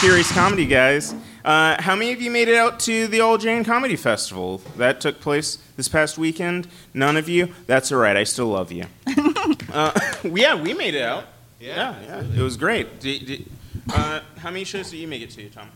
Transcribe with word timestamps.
Curious 0.00 0.32
Comedy 0.32 0.64
Guys. 0.64 1.14
Uh, 1.44 1.80
how 1.80 1.94
many 1.94 2.12
of 2.12 2.22
you 2.22 2.30
made 2.30 2.48
it 2.48 2.56
out 2.56 2.80
to 2.80 3.06
the 3.08 3.20
Old 3.20 3.42
Jane 3.42 3.64
Comedy 3.64 3.96
Festival? 3.96 4.58
That 4.78 5.00
took 5.00 5.20
place 5.20 5.58
this 5.76 5.88
past 5.88 6.16
weekend. 6.16 6.68
None 6.94 7.18
of 7.18 7.28
you? 7.28 7.52
That's 7.66 7.92
all 7.92 7.98
right. 7.98 8.16
I 8.16 8.24
still 8.24 8.46
love 8.48 8.72
you. 8.72 8.86
uh, 9.72 9.92
yeah, 10.24 10.54
we 10.54 10.72
made 10.72 10.94
it 10.94 11.02
out. 11.02 11.24
Yeah, 11.60 12.00
yeah. 12.02 12.20
It 12.22 12.40
was 12.40 12.56
great. 12.56 13.00
Did- 13.00 13.26
did- 13.26 13.46
uh, 13.92 14.20
how 14.38 14.50
many 14.50 14.64
shows 14.64 14.90
did 14.90 14.98
you 14.98 15.08
make 15.08 15.20
it 15.22 15.30
to, 15.30 15.48
Tom? 15.50 15.68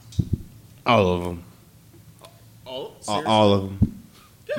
All 0.87 1.07
of 1.15 1.25
them. 1.25 1.43
All? 2.65 2.73
All, 2.75 2.97
Seriously? 3.03 3.27
all 3.27 3.53
of 3.53 3.63
them. 3.63 4.03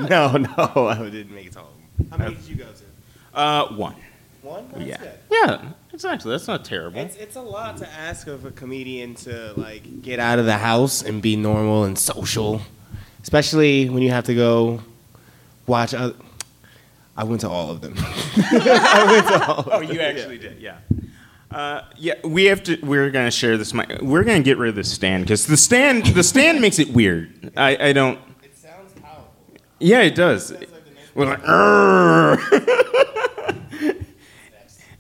No, 0.10 0.32
no, 0.76 0.88
I 0.88 1.10
didn't 1.10 1.34
make 1.34 1.48
it 1.48 1.54
to 1.54 1.60
all 1.62 1.70
of 1.70 1.98
them. 1.98 2.08
How 2.12 2.18
many 2.18 2.36
did 2.36 2.46
you 2.46 2.55
go 2.55 2.66
to? 2.66 3.38
Uh, 3.40 3.68
one. 3.74 3.96
One. 4.41 4.68
Yeah. 4.77 4.98
Yeah, 5.32 5.62
exactly. 5.95 6.30
That's 6.31 6.48
not 6.48 6.63
terrible. 6.66 6.99
It's, 6.99 7.16
it's 7.16 7.35
a 7.38 7.41
lot 7.41 7.77
to 7.77 7.90
ask 7.90 8.27
of 8.27 8.45
a 8.45 8.52
comedian 8.52 9.16
to 9.16 9.54
like 9.58 10.02
get 10.02 10.20
out 10.20 10.38
of 10.40 10.45
the 10.45 10.58
house 10.58 11.02
and 11.02 11.21
be 11.21 11.35
normal 11.35 11.85
and 11.85 11.98
social, 11.98 12.62
especially 13.23 13.90
when 13.90 14.04
you 14.04 14.12
have 14.12 14.26
to 14.26 14.35
go 14.35 14.81
watch. 15.66 15.94
Other, 15.94 16.13
I 17.18 17.23
went 17.23 17.41
to 17.41 17.49
all 17.49 17.71
of 17.71 17.80
them. 17.81 17.94
I 17.98 19.08
went 19.09 19.27
to 19.27 19.45
all. 19.48 19.59
Of 19.62 19.70
Oh, 19.71 19.80
you 19.80 20.02
actually 20.02 20.38
did, 20.38 20.59
yeah. 20.59 20.77
Uh, 21.49 21.84
yeah, 21.98 22.16
we 22.26 22.46
have 22.46 22.62
to. 22.63 22.77
We're 22.84 23.09
gonna 23.09 23.32
share 23.32 23.57
this. 23.57 23.73
mic. 23.73 24.02
We're 24.02 24.26
gonna 24.26 24.41
get 24.43 24.57
rid 24.57 24.70
of 24.70 24.76
the 24.76 24.84
stand 24.84 25.23
because 25.23 25.48
the 25.48 25.55
stand, 25.55 26.05
the 26.07 26.23
stand 26.23 26.59
makes 26.59 26.77
it 26.80 26.90
weird. 26.90 27.54
I, 27.55 27.77
I 27.90 27.93
don't. 27.93 28.20
It 28.43 28.57
sounds 28.57 28.91
powerful. 29.02 29.32
Yeah, 29.80 30.02
it 30.02 30.15
does. 30.15 30.54
We're 31.13 31.26
like, 31.27 31.41
"Arrgh." 31.43 33.02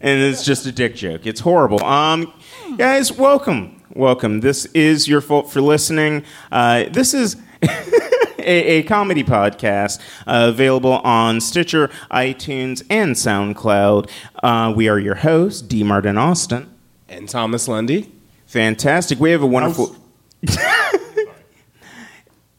and 0.05 0.21
it's 0.21 0.45
just 0.45 0.67
a 0.67 0.71
dick 0.71 0.95
joke. 0.95 1.25
It's 1.25 1.39
horrible. 1.39 1.83
Um, 1.83 2.31
guys, 2.77 3.11
welcome, 3.11 3.81
welcome. 3.89 4.41
This 4.41 4.65
is 4.67 5.07
your 5.07 5.19
fault 5.19 5.51
for 5.51 5.61
listening. 5.61 6.23
Uh, 6.51 6.85
this 6.91 7.13
is. 7.13 7.35
A, 8.47 8.77
a 8.77 8.83
comedy 8.83 9.23
podcast 9.23 9.99
uh, 10.27 10.49
available 10.49 10.91
on 10.91 11.41
Stitcher, 11.41 11.87
iTunes, 12.11 12.85
and 12.91 13.15
SoundCloud. 13.15 14.07
Uh, 14.43 14.71
we 14.75 14.87
are 14.87 14.99
your 14.99 15.15
hosts, 15.15 15.63
D. 15.63 15.81
Martin 15.81 16.15
Austin. 16.15 16.71
And 17.09 17.27
Thomas 17.27 17.67
Lundy. 17.67 18.11
Fantastic. 18.45 19.19
We 19.19 19.31
have 19.31 19.41
a 19.41 19.47
wonderful. 19.47 19.95
we 20.43 20.53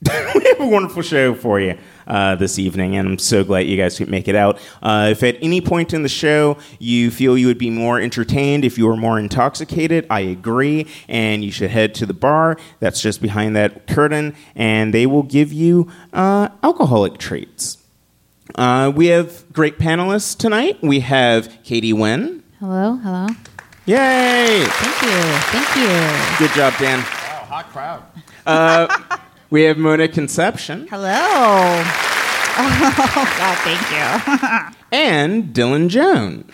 have 0.03 0.59
a 0.59 0.67
wonderful 0.67 1.03
show 1.03 1.37
for 1.37 1.61
you 1.61 1.79
uh, 2.07 2.35
this 2.37 2.59
evening, 2.59 2.97
and 2.97 3.09
I'm 3.09 3.19
so 3.19 3.45
glad 3.45 3.67
you 3.67 3.77
guys 3.77 3.99
could 3.99 4.09
make 4.09 4.29
it 4.29 4.35
out. 4.35 4.59
Uh, 4.83 5.09
if 5.11 5.23
at 5.23 5.37
any 5.41 5.61
point 5.61 5.93
in 5.93 6.03
the 6.03 6.09
show 6.09 6.57
you 6.79 7.11
feel 7.11 7.37
you 7.37 7.47
would 7.47 7.59
be 7.59 7.71
more 7.71 8.01
entertained 8.01 8.65
if 8.65 8.79
you 8.79 8.87
were 8.87 8.97
more 8.97 9.19
intoxicated, 9.19 10.07
I 10.11 10.21
agree, 10.21 10.87
and 11.09 11.45
you 11.45 11.51
should 11.51 11.71
head 11.71 11.95
to 11.97 12.07
the 12.07 12.15
bar 12.15 12.57
that's 12.81 13.01
just 13.01 13.21
behind 13.21 13.57
that 13.57 13.87
curtain, 13.87 14.35
and 14.55 14.95
they 14.95 15.07
will 15.07 15.23
give 15.23 15.53
you 15.53 15.91
uh, 16.13 16.49
alcoholic 16.63 17.19
treats. 17.19 17.79
Uh, 18.55 18.93
we 18.95 19.07
have 19.07 19.45
great 19.53 19.79
panelists 19.79 20.37
tonight. 20.37 20.79
We 20.83 21.01
have 21.01 21.63
Katie 21.65 21.93
Wen. 21.93 22.43
Hello, 22.61 22.97
hello. 22.97 23.27
Yay! 23.87 24.65
Thank 24.65 25.03
you, 25.03 25.21
thank 25.53 25.77
you. 25.77 26.47
Good 26.47 26.55
job, 26.57 26.75
Dan. 26.79 26.99
Wow, 27.01 27.05
hot 27.49 27.69
crowd. 27.71 28.03
Uh, 28.47 29.19
we 29.51 29.63
have 29.63 29.79
Mona 29.79 30.09
Conception 30.09 30.87
Hello. 30.89 31.83
Oh 32.59 33.35
God, 33.39 33.59
thank 33.59 33.91
you. 33.91 34.75
and 34.99 35.53
Dylan 35.55 35.89
Jones. 35.91 36.51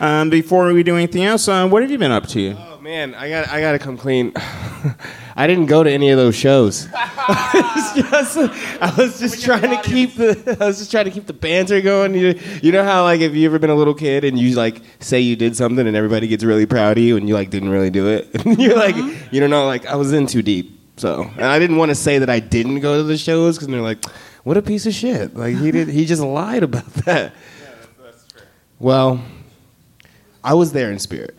Um, 0.00 0.30
before 0.30 0.72
we 0.72 0.82
do 0.82 0.96
anything 0.96 1.24
else, 1.24 1.46
uh, 1.46 1.68
what 1.68 1.82
have 1.82 1.90
you 1.90 1.98
been 1.98 2.10
up 2.10 2.26
to? 2.28 2.56
Man, 2.80 3.14
I 3.14 3.28
got 3.28 3.48
I 3.48 3.60
got 3.60 3.72
to 3.72 3.78
come 3.78 3.98
clean. 3.98 4.32
I 5.36 5.46
didn't 5.46 5.66
go 5.66 5.82
to 5.82 5.90
any 5.90 6.08
of 6.10 6.16
those 6.16 6.34
shows. 6.34 6.88
I 6.94 7.92
was 7.94 8.10
just, 8.10 8.38
I 8.80 8.94
was 8.96 9.20
just 9.20 9.44
trying 9.44 9.68
to 9.70 9.82
keep 9.82 10.14
the 10.14 10.56
I 10.60 10.66
was 10.66 10.78
just 10.78 10.90
trying 10.90 11.04
to 11.04 11.10
keep 11.10 11.26
the 11.26 11.34
banter 11.34 11.82
going. 11.82 12.14
You, 12.14 12.40
you 12.62 12.72
know 12.72 12.82
how 12.82 13.02
like 13.02 13.20
if 13.20 13.34
you 13.34 13.44
ever 13.44 13.58
been 13.58 13.68
a 13.68 13.74
little 13.74 13.92
kid 13.92 14.24
and 14.24 14.38
you 14.38 14.54
like 14.54 14.80
say 15.00 15.20
you 15.20 15.36
did 15.36 15.56
something 15.56 15.86
and 15.86 15.94
everybody 15.94 16.26
gets 16.26 16.42
really 16.42 16.64
proud 16.64 16.96
of 16.96 17.04
you 17.04 17.18
and 17.18 17.28
you 17.28 17.34
like 17.34 17.50
didn't 17.50 17.68
really 17.68 17.90
do 17.90 18.08
it. 18.08 18.28
You're 18.58 18.76
like 18.76 18.96
you 19.30 19.40
don't 19.40 19.50
know 19.50 19.66
like 19.66 19.84
I 19.84 19.96
was 19.96 20.14
in 20.14 20.26
too 20.26 20.40
deep. 20.40 20.78
So 20.96 21.30
and 21.34 21.44
I 21.44 21.58
didn't 21.58 21.76
want 21.76 21.90
to 21.90 21.94
say 21.94 22.18
that 22.18 22.30
I 22.30 22.40
didn't 22.40 22.80
go 22.80 22.96
to 22.96 23.02
the 23.02 23.18
shows 23.18 23.56
because 23.56 23.68
they're 23.68 23.82
like, 23.82 24.02
what 24.44 24.56
a 24.56 24.62
piece 24.62 24.86
of 24.86 24.94
shit. 24.94 25.36
Like 25.36 25.54
he 25.54 25.70
did 25.70 25.88
he 25.88 26.06
just 26.06 26.22
lied 26.22 26.62
about 26.62 26.86
that. 27.04 27.34
Well, 28.78 29.22
I 30.42 30.54
was 30.54 30.72
there 30.72 30.90
in 30.90 30.98
spirit. 30.98 31.36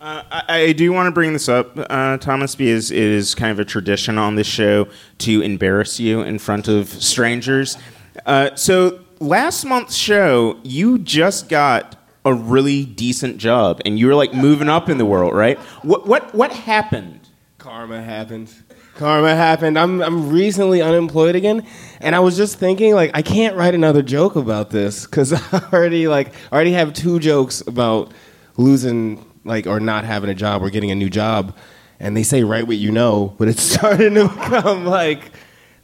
Uh, 0.00 0.22
I, 0.30 0.62
I 0.62 0.72
do 0.72 0.92
want 0.92 1.08
to 1.08 1.10
bring 1.10 1.34
this 1.34 1.46
up, 1.46 1.72
uh, 1.76 2.16
Thomas, 2.16 2.54
because 2.54 2.90
it 2.90 2.98
is 2.98 3.34
kind 3.34 3.52
of 3.52 3.58
a 3.58 3.66
tradition 3.66 4.16
on 4.16 4.34
this 4.34 4.46
show 4.46 4.88
to 5.18 5.42
embarrass 5.42 6.00
you 6.00 6.22
in 6.22 6.38
front 6.38 6.68
of 6.68 6.88
strangers. 6.88 7.76
Uh, 8.24 8.54
so, 8.54 9.00
last 9.18 9.66
month's 9.66 9.94
show, 9.94 10.58
you 10.62 10.98
just 10.98 11.50
got 11.50 11.96
a 12.24 12.32
really 12.32 12.86
decent 12.86 13.36
job, 13.36 13.82
and 13.84 13.98
you 13.98 14.06
were 14.06 14.14
like 14.14 14.32
moving 14.32 14.70
up 14.70 14.88
in 14.88 14.96
the 14.96 15.04
world, 15.04 15.34
right? 15.34 15.58
What 15.82 16.06
what 16.06 16.34
what 16.34 16.50
happened? 16.50 17.28
Karma 17.58 18.02
happened. 18.02 18.50
Karma 18.96 19.34
happened. 19.34 19.78
I'm 19.78 20.02
I'm 20.02 20.30
recently 20.30 20.80
unemployed 20.80 21.36
again, 21.36 21.66
and 22.00 22.14
I 22.16 22.20
was 22.20 22.38
just 22.38 22.58
thinking 22.58 22.94
like 22.94 23.10
I 23.12 23.20
can't 23.20 23.54
write 23.54 23.74
another 23.74 24.00
joke 24.00 24.36
about 24.36 24.70
this 24.70 25.04
because 25.04 25.32
I 25.52 25.68
already 25.74 26.08
like 26.08 26.32
I 26.50 26.54
already 26.54 26.72
have 26.72 26.94
two 26.94 27.18
jokes 27.20 27.60
about 27.60 28.12
losing 28.56 29.29
like 29.44 29.66
or 29.66 29.80
not 29.80 30.04
having 30.04 30.30
a 30.30 30.34
job 30.34 30.62
or 30.62 30.70
getting 30.70 30.90
a 30.90 30.94
new 30.94 31.10
job, 31.10 31.56
and 31.98 32.16
they 32.16 32.22
say 32.22 32.44
write 32.44 32.66
what 32.66 32.76
you 32.76 32.90
know, 32.90 33.34
but 33.38 33.48
it's 33.48 33.62
starting 33.74 34.14
to 34.14 34.28
become 34.28 34.84
like. 34.86 35.30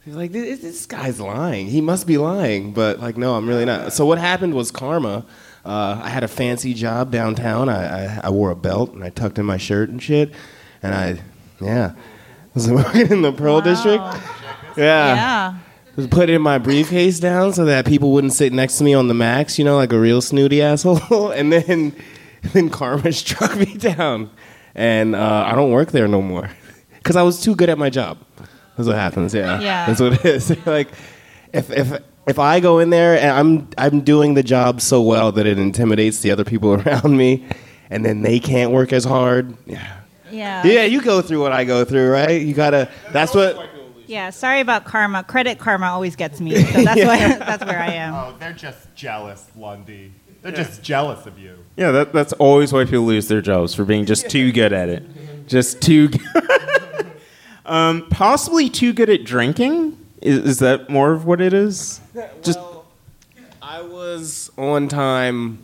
Like 0.09 0.31
this, 0.31 0.61
this 0.61 0.85
guy's 0.85 1.19
lying. 1.19 1.67
He 1.67 1.81
must 1.81 2.07
be 2.07 2.17
lying, 2.17 2.71
but 2.71 3.01
like 3.01 3.17
no, 3.17 3.35
I'm 3.35 3.45
really 3.45 3.65
not. 3.65 3.91
So 3.91 4.05
what 4.05 4.17
happened 4.17 4.53
was 4.53 4.71
karma. 4.71 5.25
Uh, 5.65 5.99
I 6.01 6.07
had 6.07 6.23
a 6.23 6.29
fancy 6.29 6.73
job 6.73 7.11
downtown. 7.11 7.67
I, 7.67 8.05
I, 8.05 8.21
I 8.23 8.29
wore 8.29 8.49
a 8.49 8.55
belt 8.55 8.93
and 8.93 9.03
I 9.03 9.09
tucked 9.09 9.37
in 9.37 9.45
my 9.45 9.57
shirt 9.57 9.89
and 9.89 10.01
shit, 10.01 10.33
and 10.81 10.95
I, 10.95 11.21
yeah, 11.59 11.91
I 11.93 12.49
was 12.53 12.71
working 12.71 13.11
in 13.11 13.21
the 13.21 13.33
Pearl 13.33 13.59
District. 13.59 14.01
Yeah. 14.77 15.15
Yeah. 15.15 15.57
Was 15.95 16.07
putting 16.07 16.39
my 16.41 16.59
briefcase 16.59 17.19
down 17.19 17.53
so 17.53 17.65
that 17.65 17.87
people 17.87 18.11
wouldn't 18.11 18.33
sit 18.33 18.53
next 18.53 18.77
to 18.77 18.83
me 18.83 18.93
on 18.93 19.07
the 19.07 19.15
max, 19.15 19.57
you 19.57 19.65
know, 19.65 19.75
like 19.75 19.91
a 19.91 19.99
real 19.99 20.21
snooty 20.21 20.61
asshole. 20.61 21.31
and 21.31 21.51
then, 21.51 21.95
then 22.53 22.69
karma 22.69 23.11
struck 23.13 23.55
me 23.55 23.75
down, 23.75 24.29
and 24.75 25.15
uh, 25.15 25.45
I 25.47 25.55
don't 25.55 25.71
work 25.71 25.91
there 25.91 26.07
no 26.07 26.21
more 26.21 26.49
because 26.95 27.15
I 27.15 27.23
was 27.23 27.41
too 27.41 27.55
good 27.55 27.69
at 27.69 27.77
my 27.77 27.89
job. 27.89 28.17
That's 28.77 28.87
what 28.87 28.95
happens. 28.95 29.33
Yeah. 29.33 29.59
Yeah. 29.59 29.87
That's 29.87 29.99
what 29.99 30.13
it 30.13 30.25
is. 30.25 30.65
like, 30.65 30.89
if 31.51 31.71
if 31.71 32.01
if 32.27 32.39
I 32.39 32.59
go 32.59 32.79
in 32.79 32.89
there 32.89 33.17
and 33.17 33.31
I'm 33.31 33.69
I'm 33.77 34.01
doing 34.01 34.35
the 34.35 34.43
job 34.43 34.81
so 34.81 35.01
well 35.01 35.31
that 35.31 35.47
it 35.47 35.57
intimidates 35.57 36.19
the 36.19 36.31
other 36.31 36.43
people 36.43 36.73
around 36.75 37.17
me, 37.17 37.47
and 37.89 38.05
then 38.05 38.21
they 38.21 38.39
can't 38.39 38.71
work 38.71 38.93
as 38.93 39.03
hard. 39.03 39.55
Yeah. 39.65 39.97
Yeah. 40.29 40.65
Yeah, 40.65 40.83
you 40.83 41.01
go 41.01 41.21
through 41.21 41.41
what 41.41 41.53
I 41.53 41.63
go 41.63 41.85
through, 41.85 42.11
right? 42.11 42.41
You 42.41 42.53
gotta. 42.53 42.89
That's 43.11 43.33
what. 43.33 43.69
Yeah, 44.07 44.29
Sorry 44.29 44.61
about 44.61 44.85
karma. 44.85 45.23
Credit 45.25 45.59
karma 45.59 45.87
always 45.87 46.15
gets 46.15 46.39
me, 46.39 46.55
so 46.55 46.83
that's 46.83 47.03
why 47.03 47.37
that's 47.39 47.65
where 47.65 47.79
I 47.79 47.91
am. 47.91 48.13
Oh, 48.13 48.35
they're 48.39 48.53
just 48.53 48.93
jealous, 48.95 49.45
Lundy. 49.55 50.13
They're 50.41 50.51
just 50.51 50.81
jealous 50.83 51.25
of 51.25 51.37
you. 51.39 51.57
Yeah, 51.75 51.91
that, 51.91 52.13
that's 52.13 52.33
always 52.33 52.71
why 52.73 52.85
people 52.85 53.01
lose 53.05 53.27
their 53.27 53.41
jobs 53.41 53.73
for 53.73 53.85
being 53.85 54.05
just 54.05 54.29
too 54.29 54.51
good 54.51 54.73
at 54.73 54.89
it. 54.89 55.03
Just 55.47 55.81
too 55.81 56.09
good. 56.09 56.21
um, 57.65 58.07
possibly 58.09 58.69
too 58.69 58.93
good 58.93 59.09
at 59.09 59.23
drinking? 59.23 59.97
Is, 60.21 60.39
is 60.39 60.59
that 60.59 60.89
more 60.89 61.11
of 61.11 61.25
what 61.25 61.41
it 61.41 61.53
is? 61.53 62.01
Just 62.41 62.59
I 63.61 63.81
was 63.81 64.49
on 64.57 64.87
time. 64.87 65.59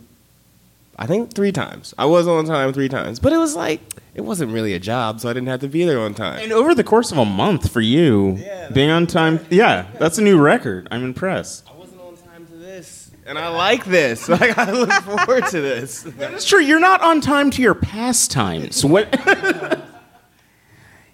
I 0.96 1.06
think 1.06 1.34
three 1.34 1.50
times. 1.50 1.92
I 1.98 2.04
was 2.04 2.28
on 2.28 2.44
time 2.44 2.72
three 2.72 2.88
times, 2.88 3.18
but 3.18 3.32
it 3.32 3.38
was 3.38 3.56
like 3.56 3.80
it 4.14 4.20
wasn't 4.20 4.52
really 4.52 4.74
a 4.74 4.78
job, 4.78 5.20
so 5.20 5.28
I 5.28 5.32
didn't 5.32 5.48
have 5.48 5.60
to 5.60 5.68
be 5.68 5.84
there 5.84 5.98
on 5.98 6.14
time. 6.14 6.38
and 6.40 6.52
over 6.52 6.72
the 6.74 6.84
course 6.84 7.10
of 7.10 7.18
a 7.18 7.24
month 7.24 7.72
for 7.72 7.80
you, 7.80 8.36
Yeah, 8.38 8.70
being 8.70 8.90
on 8.90 9.08
time. 9.08 9.44
Yeah, 9.50 9.86
that's 9.98 10.18
a 10.18 10.22
new 10.22 10.40
record. 10.40 10.86
I'm 10.92 11.02
impressed. 11.02 11.64
I 11.68 11.76
wasn't 11.76 12.00
on 12.00 12.16
time 12.16 12.46
to 12.46 12.54
this, 12.74 13.12
and 13.24 13.38
I 13.38 13.48
like 13.48 13.84
this. 13.84 14.28
Like 14.34 14.58
I 14.58 14.72
look 14.72 14.90
forward 14.90 15.46
to 15.48 15.60
this. 15.60 16.02
That's 16.18 16.44
true. 16.44 16.60
You're 16.60 16.80
not 16.80 17.02
on 17.02 17.20
time 17.20 17.50
to 17.52 17.62
your 17.62 17.74
pastimes. 17.74 18.84
What? 18.94 19.08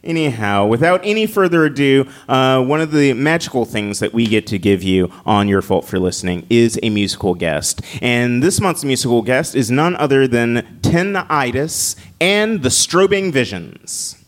Anyhow, 0.03 0.65
without 0.65 1.03
any 1.05 1.27
further 1.27 1.67
ado, 1.67 2.09
uh, 2.27 2.65
one 2.65 2.81
of 2.81 2.91
the 2.93 3.13
magical 3.13 3.67
things 3.67 3.99
that 3.99 4.15
we 4.15 4.27
get 4.27 4.47
to 4.47 4.59
give 4.59 4.83
you 4.83 5.13
on 5.27 5.47
Your 5.47 5.61
Fault 5.61 5.85
for 5.85 5.99
Listening 5.99 6.47
is 6.49 6.81
a 6.83 6.89
musical 6.89 7.35
guest. 7.35 7.83
And 8.01 8.43
this 8.43 8.63
month's 8.63 8.83
musical 8.83 9.21
guest 9.21 9.55
is 9.55 9.71
none 9.71 9.97
other 9.97 10.27
than 10.27 10.81
Tinnitus 10.81 11.97
and 12.19 12.63
the 12.63 12.71
Strobing 12.71 13.31
Visions. 13.31 14.20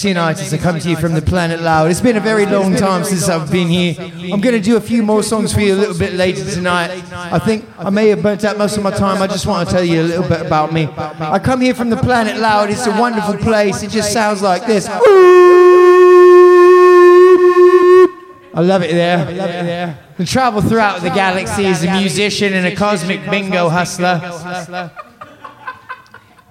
Is 0.00 0.16
Tinnitus. 0.16 0.52
I 0.54 0.58
come 0.58 0.78
to 0.78 0.88
you 0.88 0.96
from 0.96 1.12
the 1.12 1.20
planet 1.20 1.60
Loud. 1.60 1.90
It's 1.90 2.00
been 2.00 2.16
a 2.16 2.20
very 2.20 2.46
long 2.46 2.74
time 2.74 3.04
since 3.04 3.28
I've 3.28 3.50
been 3.50 3.68
here. 3.68 3.94
I'm 3.98 4.40
going 4.40 4.54
to 4.54 4.60
do 4.60 4.76
a 4.76 4.80
few 4.80 5.02
more 5.02 5.22
songs 5.22 5.52
for 5.52 5.60
you 5.60 5.74
a 5.74 5.76
little 5.76 5.98
bit 5.98 6.14
later 6.14 6.42
tonight. 6.50 6.90
I 7.12 7.38
think 7.38 7.66
I 7.78 7.90
may 7.90 8.08
have 8.08 8.22
burnt 8.22 8.42
out 8.44 8.56
most 8.56 8.78
of 8.78 8.82
my 8.82 8.92
time. 8.92 9.20
I 9.20 9.26
just 9.26 9.44
want 9.46 9.68
to 9.68 9.74
tell 9.74 9.84
you 9.84 10.00
a 10.00 10.04
little 10.04 10.26
bit 10.26 10.40
about 10.40 10.72
me. 10.72 10.88
I 10.96 11.38
come 11.38 11.60
here 11.60 11.74
from 11.74 11.90
the 11.90 11.98
planet 11.98 12.38
Loud. 12.38 12.70
It's 12.70 12.86
a 12.86 12.92
wonderful 12.98 13.36
place. 13.36 13.82
It 13.82 13.90
just 13.90 14.12
sounds 14.12 14.40
like 14.40 14.66
this. 14.66 14.88
I 14.88 14.96
love 18.56 18.82
it 18.82 18.92
there. 18.92 19.18
I 19.18 19.32
love 19.32 19.50
it 19.50 19.64
there. 19.64 19.98
I 20.18 20.24
travel 20.24 20.62
throughout 20.62 21.02
the 21.02 21.10
galaxy 21.10 21.66
as 21.66 21.84
a 21.84 21.92
musician 22.00 22.54
and 22.54 22.66
a 22.66 22.74
cosmic 22.74 23.28
bingo 23.28 23.68
hustler. 23.68 24.90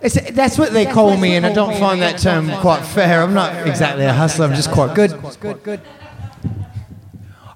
It's, 0.01 0.31
that's 0.31 0.57
what 0.57 0.71
they 0.71 0.85
call 0.85 1.17
me, 1.17 1.35
and 1.35 1.45
I 1.45 1.53
don't 1.53 1.77
find 1.77 2.01
that 2.01 2.19
term 2.19 2.49
quite 2.61 2.83
fair. 2.83 3.21
I'm 3.21 3.33
not 3.33 3.67
exactly 3.67 4.05
a 4.05 4.13
hustler, 4.13 4.45
I'm 4.45 4.55
just 4.55 4.71
quite 4.71 4.95
good. 4.95 5.11
good, 5.41 5.63
good. 5.63 5.81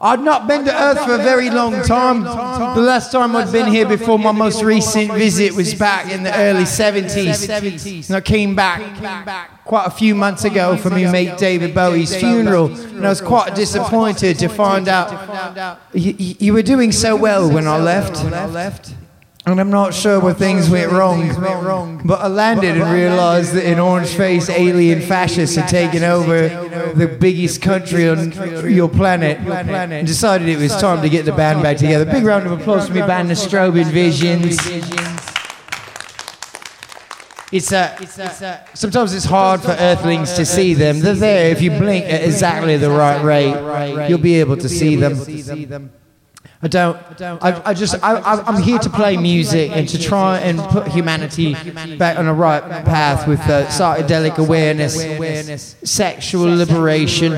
I'd 0.03 0.19
not 0.19 0.47
been 0.49 0.65
to 0.65 0.83
Earth 0.83 1.05
for 1.05 1.13
a 1.13 1.17
very 1.17 1.49
long 1.49 1.81
time. 1.83 2.23
The 2.23 2.81
last 2.81 3.13
time 3.13 3.37
I'd 3.37 3.53
been 3.53 3.67
here 3.67 3.87
before 3.87 4.19
my 4.19 4.33
most 4.33 4.61
recent 4.61 5.13
visit 5.13 5.53
was 5.53 5.73
back 5.73 6.11
in 6.11 6.23
the 6.23 6.37
early 6.37 6.65
70s. 6.65 8.09
And 8.09 8.17
I 8.17 8.19
came 8.19 8.53
back 8.53 9.63
quite 9.63 9.87
a 9.87 9.91
few 9.91 10.13
months 10.13 10.43
ago 10.43 10.75
for 10.75 10.89
my 10.89 11.09
mate 11.09 11.37
David 11.37 11.73
Bowie's 11.73 12.13
funeral. 12.13 12.65
And 12.65 13.05
I 13.05 13.09
was 13.09 13.21
quite 13.21 13.55
disappointed 13.55 14.37
to 14.39 14.49
find 14.49 14.89
out 14.89 15.79
you, 15.93 16.13
you 16.17 16.51
were 16.51 16.63
doing 16.63 16.91
so 16.91 17.15
well 17.15 17.49
when 17.49 17.65
I 17.65 17.77
left. 17.77 18.93
And 19.45 19.59
I'm 19.59 19.69
not 19.69 19.93
sure 19.93 20.21
where 20.21 20.33
things 20.33 20.69
went 20.69 20.89
wrong, 20.89 22.01
but 22.05 22.21
I 22.21 22.27
landed 22.27 22.77
and 22.77 22.93
realized 22.93 23.53
that 23.55 23.65
an 23.65 23.77
orange-faced 23.77 24.49
alien 24.49 25.01
fascist 25.01 25.57
had 25.57 25.67
taken 25.67 26.01
over 26.01 26.47
the 26.95 27.07
biggest 27.07 27.61
country 27.61 28.07
on 28.07 28.31
your 28.71 28.87
planet, 28.87 29.39
and 29.39 30.07
decided 30.07 30.47
it 30.47 30.59
was 30.59 30.73
time 30.77 31.01
to 31.01 31.09
get 31.09 31.25
the 31.25 31.33
band 31.33 31.61
back 31.61 31.75
together. 31.75 32.05
Big 32.05 32.23
round 32.23 32.45
of 32.45 32.53
applause 32.53 32.87
for 32.87 32.93
me 32.93 33.01
band, 33.01 33.29
the 33.29 33.33
Strobing 33.33 33.91
Visions. 33.91 34.57
It's 37.51 37.71
a, 37.71 37.95
it's 37.99 38.17
a, 38.17 38.65
sometimes 38.73 39.13
it's 39.13 39.25
hard 39.25 39.61
for 39.61 39.71
Earthlings 39.71 40.33
to 40.33 40.45
see 40.45 40.73
them. 40.73 41.01
They're 41.01 41.13
there. 41.13 41.51
If 41.51 41.61
you 41.61 41.69
blink 41.69 42.05
at 42.05 42.23
exactly 42.23 42.77
the 42.77 42.89
right 42.89 43.21
rate, 43.21 44.07
you'll 44.07 44.19
be 44.19 44.39
able 44.39 44.55
to 44.55 44.69
see 44.69 44.95
them. 44.95 45.91
I 46.63 46.67
don't. 46.69 46.97
I, 47.43 47.61
I 47.65 47.73
just. 47.73 48.01
I, 48.01 48.15
I- 48.15 48.43
I'm 48.47 48.61
here 48.61 48.79
to 48.79 48.89
play 48.89 49.17
music 49.17 49.71
and 49.71 49.87
to 49.89 49.99
try 50.01 50.39
and 50.39 50.57
put 50.59 50.87
humanity 50.87 51.53
back 51.97 52.17
on 52.17 52.25
a 52.27 52.33
right 52.33 52.63
path 52.85 53.27
with 53.27 53.41
uh, 53.41 53.65
psychedelic 53.67 54.37
awareness, 54.37 54.95
sexual 55.83 56.55
liberation. 56.55 57.33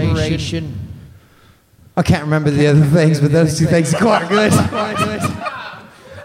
I 1.98 2.04
can't 2.04 2.24
remember 2.24 2.52
the 2.52 2.68
other 2.68 2.86
things, 2.86 3.20
but 3.20 3.32
those 3.32 3.58
two 3.58 3.66
things 3.66 3.94
are 3.94 4.00
quite 4.00 4.30
good. 4.30 4.52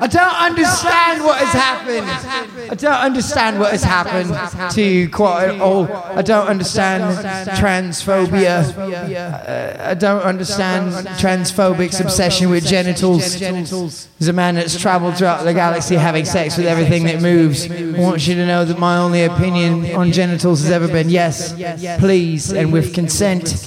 I 0.03 0.07
don't 0.07 0.35
understand 0.35 1.23
what 1.23 1.39
has 1.41 1.53
happened. 1.53 2.71
I 2.71 2.75
don't 2.75 2.93
understand 2.93 3.61
what 3.61 3.73
has 3.73 3.83
happened 3.83 4.73
to 4.73 5.09
quite 5.11 5.61
all. 5.61 5.93
I 5.93 6.23
don't 6.23 6.47
understand 6.47 7.19
transphobia. 7.59 8.65
Uh, 8.79 9.91
I 9.91 9.95
don't 9.95 10.23
understand 10.23 10.93
transphobic's 11.19 12.01
obsession 12.01 12.49
with 12.49 12.67
genitals. 12.67 13.39
There's 13.39 14.29
a 14.29 14.33
man 14.33 14.55
that's 14.55 14.81
traveled 14.81 15.19
throughout 15.19 15.45
the 15.45 15.53
galaxy 15.53 15.97
having 15.97 16.25
sex 16.25 16.57
with 16.57 16.67
everything 16.67 17.05
that 17.05 17.21
moves. 17.21 17.71
I 17.71 17.99
want 18.01 18.27
you 18.27 18.35
to 18.37 18.47
know 18.47 18.65
that 18.65 18.79
my 18.79 18.97
only 18.97 19.25
opinion 19.25 19.95
on 19.95 20.13
genitals 20.13 20.63
has 20.63 20.71
ever 20.71 20.89
been 20.89 21.11
yes, 21.11 21.53
please, 22.01 22.51
and 22.53 22.73
with 22.73 22.95
consent. 22.95 23.67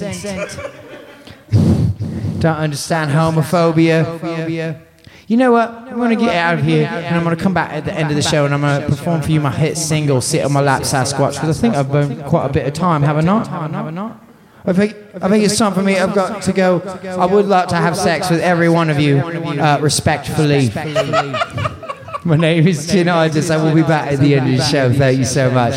Don't 2.40 2.56
understand 2.56 3.10
homophobia. 3.12 4.83
You 5.26 5.38
know 5.38 5.52
what? 5.52 5.70
I'm 5.70 5.96
going 5.96 6.16
to 6.16 6.22
get 6.22 6.36
out 6.36 6.58
of 6.58 6.64
here 6.64 6.86
and 6.86 7.16
I'm 7.16 7.24
going 7.24 7.36
to 7.36 7.42
come 7.42 7.54
back 7.54 7.72
at 7.72 7.84
the 7.84 7.94
end 7.94 8.10
of 8.10 8.16
the 8.16 8.22
show 8.22 8.44
and 8.44 8.52
I'm 8.52 8.60
going 8.60 8.82
to 8.82 8.88
perform 8.88 9.22
for 9.22 9.30
you 9.30 9.40
my 9.40 9.50
hit 9.50 9.78
single, 9.78 10.20
Sit 10.20 10.44
on 10.44 10.52
My 10.52 10.60
Lap 10.60 10.82
Sasquatch, 10.82 11.34
because 11.34 11.58
I 11.58 11.60
think 11.60 11.74
I've 11.74 11.90
burned 11.90 12.24
quite 12.26 12.46
a 12.46 12.52
bit 12.52 12.66
of 12.66 12.74
time, 12.74 13.02
have 13.02 13.16
I 13.16 13.22
not? 13.22 13.46
Have 13.46 13.72
I 13.72 13.90
not? 13.90 14.20
I 14.66 14.72
think, 14.72 14.96
I 15.22 15.28
think 15.28 15.44
it's 15.44 15.58
time 15.58 15.74
for 15.74 15.82
me. 15.82 15.98
I've 15.98 16.14
got 16.14 16.42
to 16.42 16.52
go. 16.52 16.80
I 17.04 17.26
would 17.26 17.46
like 17.46 17.68
to 17.68 17.76
have 17.76 17.96
sex 17.96 18.30
with 18.30 18.40
every 18.40 18.68
one 18.68 18.88
of 18.90 18.98
you, 18.98 19.18
uh, 19.18 19.78
respectfully. 19.80 20.68
My 22.26 22.36
name 22.36 22.66
is 22.66 22.86
Tinnitus. 22.86 23.50
I 23.50 23.62
will 23.62 23.74
be 23.74 23.82
back 23.82 24.12
at 24.12 24.20
the 24.20 24.34
end 24.34 24.50
of 24.50 24.56
the 24.56 24.64
show. 24.64 24.90
Thank 24.92 25.18
you 25.18 25.26
so 25.26 25.50
much. 25.50 25.74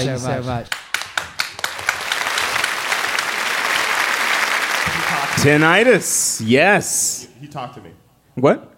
Tinnitus. 5.41 6.41
Yes. 6.45 7.27
He 7.39 7.47
talked 7.47 7.75
to 7.75 7.81
me. 7.81 7.91
What? 8.35 8.76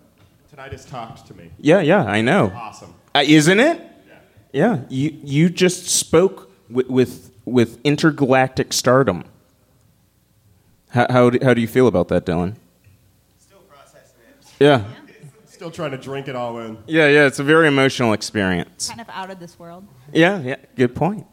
Tinnitus 0.60 0.90
talked 0.90 1.26
to 1.28 1.34
me. 1.34 1.52
Yeah, 1.58 1.82
yeah, 1.82 2.04
I 2.04 2.22
know. 2.22 2.52
Awesome. 2.54 2.94
Uh, 3.16 3.24
isn't 3.26 3.60
it? 3.60 3.82
Yeah. 4.08 4.16
yeah. 4.52 4.82
You 4.90 5.18
you 5.24 5.50
just 5.50 5.88
spoke 5.88 6.52
with 6.70 6.90
with, 6.90 7.32
with 7.46 7.80
intergalactic 7.84 8.74
stardom. 8.74 9.24
How 10.90 11.08
how 11.10 11.30
do, 11.30 11.40
how 11.42 11.54
do 11.54 11.62
you 11.62 11.68
feel 11.68 11.88
about 11.88 12.10
that, 12.10 12.26
Dylan? 12.26 12.56
Still 13.38 13.60
processing 13.60 14.20
it. 14.28 14.64
Yeah. 14.64 14.84
Still 15.46 15.72
trying 15.72 15.92
to 15.92 15.98
drink 15.98 16.30
it 16.30 16.36
all 16.36 16.58
in. 16.60 16.78
Yeah, 16.88 17.08
yeah. 17.08 17.26
It's 17.26 17.40
a 17.40 17.44
very 17.44 17.68
emotional 17.68 18.14
experience. 18.14 18.88
Kind 18.88 19.02
of 19.02 19.10
out 19.10 19.30
of 19.30 19.40
this 19.40 19.60
world. 19.60 19.86
Yeah, 20.14 20.40
yeah. 20.40 20.56
Good 20.76 20.96
point. 20.96 21.28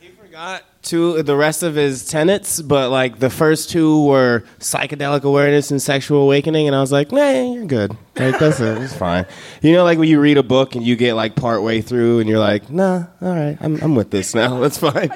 He 0.00 0.08
forgot 0.08 0.62
two 0.82 1.22
the 1.22 1.36
rest 1.36 1.62
of 1.62 1.74
his 1.74 2.06
tenets, 2.06 2.60
but 2.60 2.90
like 2.90 3.18
the 3.18 3.30
first 3.30 3.70
two 3.70 4.04
were 4.04 4.44
psychedelic 4.58 5.22
awareness 5.22 5.70
and 5.70 5.80
sexual 5.80 6.22
awakening, 6.22 6.66
and 6.66 6.76
I 6.76 6.80
was 6.80 6.92
like, 6.92 7.12
nah, 7.12 7.30
you're 7.30 7.64
good. 7.64 7.96
Like 8.16 8.38
that's 8.38 8.60
it, 8.60 8.82
it's 8.82 8.94
fine. 8.94 9.26
You 9.62 9.72
know, 9.72 9.84
like 9.84 9.98
when 9.98 10.08
you 10.08 10.20
read 10.20 10.36
a 10.36 10.42
book 10.42 10.74
and 10.74 10.84
you 10.84 10.96
get 10.96 11.14
like 11.14 11.34
part 11.36 11.62
way 11.62 11.80
through, 11.80 12.20
and 12.20 12.28
you're 12.28 12.38
like, 12.38 12.70
nah, 12.70 13.04
all 13.20 13.34
right, 13.34 13.56
I'm 13.60 13.80
I'm 13.82 13.94
with 13.94 14.10
this 14.10 14.34
now. 14.34 14.60
That's 14.60 14.78
fine. 14.78 15.10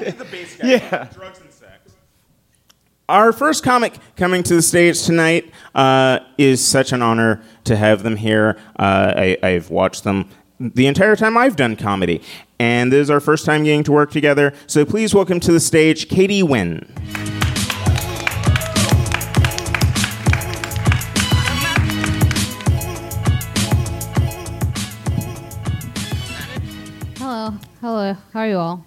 yeah. 0.64 1.08
Drugs 1.12 1.40
and 1.40 1.52
sex. 1.52 1.92
Our 3.08 3.32
first 3.32 3.62
comic 3.62 3.94
coming 4.16 4.42
to 4.44 4.54
the 4.54 4.62
stage 4.62 5.02
tonight 5.02 5.50
uh, 5.74 6.20
is 6.38 6.64
such 6.64 6.92
an 6.92 7.02
honor 7.02 7.42
to 7.64 7.76
have 7.76 8.02
them 8.02 8.16
here. 8.16 8.58
Uh, 8.78 9.14
I, 9.16 9.38
I've 9.42 9.70
watched 9.70 10.04
them 10.04 10.28
the 10.58 10.86
entire 10.86 11.16
time 11.16 11.36
I've 11.36 11.56
done 11.56 11.76
comedy, 11.76 12.22
and 12.58 12.92
this 12.92 13.02
is 13.02 13.10
our 13.10 13.20
first 13.20 13.44
time 13.44 13.64
getting 13.64 13.84
to 13.84 13.92
work 13.92 14.10
together. 14.10 14.52
So 14.66 14.84
please 14.84 15.14
welcome 15.14 15.40
to 15.40 15.52
the 15.52 15.60
stage 15.60 16.08
Katie 16.08 16.42
Wynn. 16.42 16.86
Hello. 27.18 27.54
Hello. 27.80 28.16
How 28.32 28.40
are 28.40 28.48
you 28.48 28.56
all? 28.56 28.84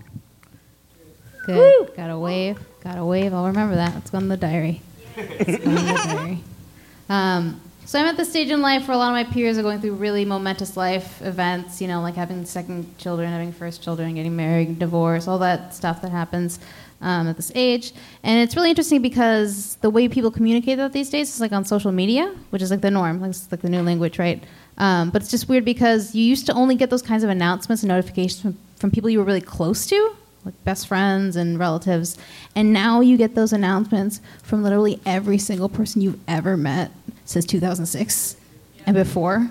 Good. 1.46 1.96
Got 1.96 2.10
a 2.10 2.18
wave. 2.18 2.60
Got 2.84 2.98
a 2.98 3.06
wave. 3.06 3.34
I'll 3.34 3.48
remember 3.48 3.76
that. 3.76 3.96
It's 3.98 4.14
on 4.14 4.28
the 4.28 4.38
diary. 4.38 4.82
It's 5.16 5.66
on 5.66 5.76
the 5.76 5.94
diary. 6.14 6.44
Um, 7.12 7.60
so 7.90 7.98
I'm 7.98 8.06
at 8.06 8.18
the 8.18 8.24
stage 8.24 8.52
in 8.52 8.62
life 8.62 8.88
where 8.88 8.94
a 8.94 9.00
lot 9.00 9.08
of 9.08 9.14
my 9.14 9.34
peers 9.34 9.58
are 9.58 9.64
going 9.64 9.82
through 9.82 9.96
really 9.96 10.24
momentous 10.24 10.78
life 10.78 11.24
events, 11.24 11.82
you 11.82 11.88
know, 11.88 12.04
like 12.04 12.14
having 12.14 12.46
second 12.46 12.96
children, 13.00 13.28
having 13.32 13.52
first 13.52 13.82
children, 13.82 14.14
getting 14.14 14.36
married, 14.36 14.78
divorce, 14.78 15.28
all 15.28 15.40
that 15.40 15.74
stuff 15.74 16.00
that 16.04 16.12
happens 16.12 16.60
um, 17.02 17.28
at 17.28 17.36
this 17.36 17.52
age. 17.56 17.94
And 18.22 18.42
it's 18.42 18.56
really 18.56 18.70
interesting 18.70 19.02
because 19.02 19.78
the 19.78 19.90
way 19.90 20.08
people 20.08 20.30
communicate 20.30 20.78
that 20.78 20.94
these 20.94 21.10
days 21.10 21.34
is 21.34 21.42
like 21.42 21.52
on 21.52 21.66
social 21.66 21.92
media, 21.92 22.32
which 22.52 22.62
is 22.62 22.70
like 22.70 22.82
the 22.82 22.92
norm, 22.92 23.22
like, 23.22 23.32
it's 23.32 23.52
like 23.52 23.62
the 23.62 23.70
new 23.70 23.82
language, 23.82 24.20
right? 24.20 24.44
Um, 24.78 25.10
but 25.10 25.24
it's 25.24 25.32
just 25.32 25.50
weird 25.50 25.66
because 25.66 26.14
you 26.14 26.24
used 26.24 26.46
to 26.46 26.54
only 26.54 26.76
get 26.76 26.92
those 26.92 27.02
kinds 27.02 27.24
of 27.24 27.32
announcements 27.32 27.82
and 27.82 27.88
notifications 27.88 28.40
from, 28.40 28.56
from 28.76 28.92
people 28.92 29.10
you 29.10 29.18
were 29.18 29.26
really 29.26 29.42
close 29.42 29.88
to. 29.88 30.16
like 30.46 30.64
best 30.64 30.88
friends 30.88 31.36
and 31.36 31.60
relatives. 31.60 32.18
And 32.56 32.72
now 32.72 33.02
you 33.02 33.18
get 33.18 33.36
those 33.36 33.52
announcements 33.52 34.22
from 34.44 34.64
literally 34.64 35.00
every 35.06 35.38
single 35.38 35.70
person 35.70 36.02
you've 36.02 36.20
ever 36.28 36.56
met 36.56 36.92
since 37.30 37.46
2006 37.46 38.36
and 38.88 38.96
before. 38.96 39.48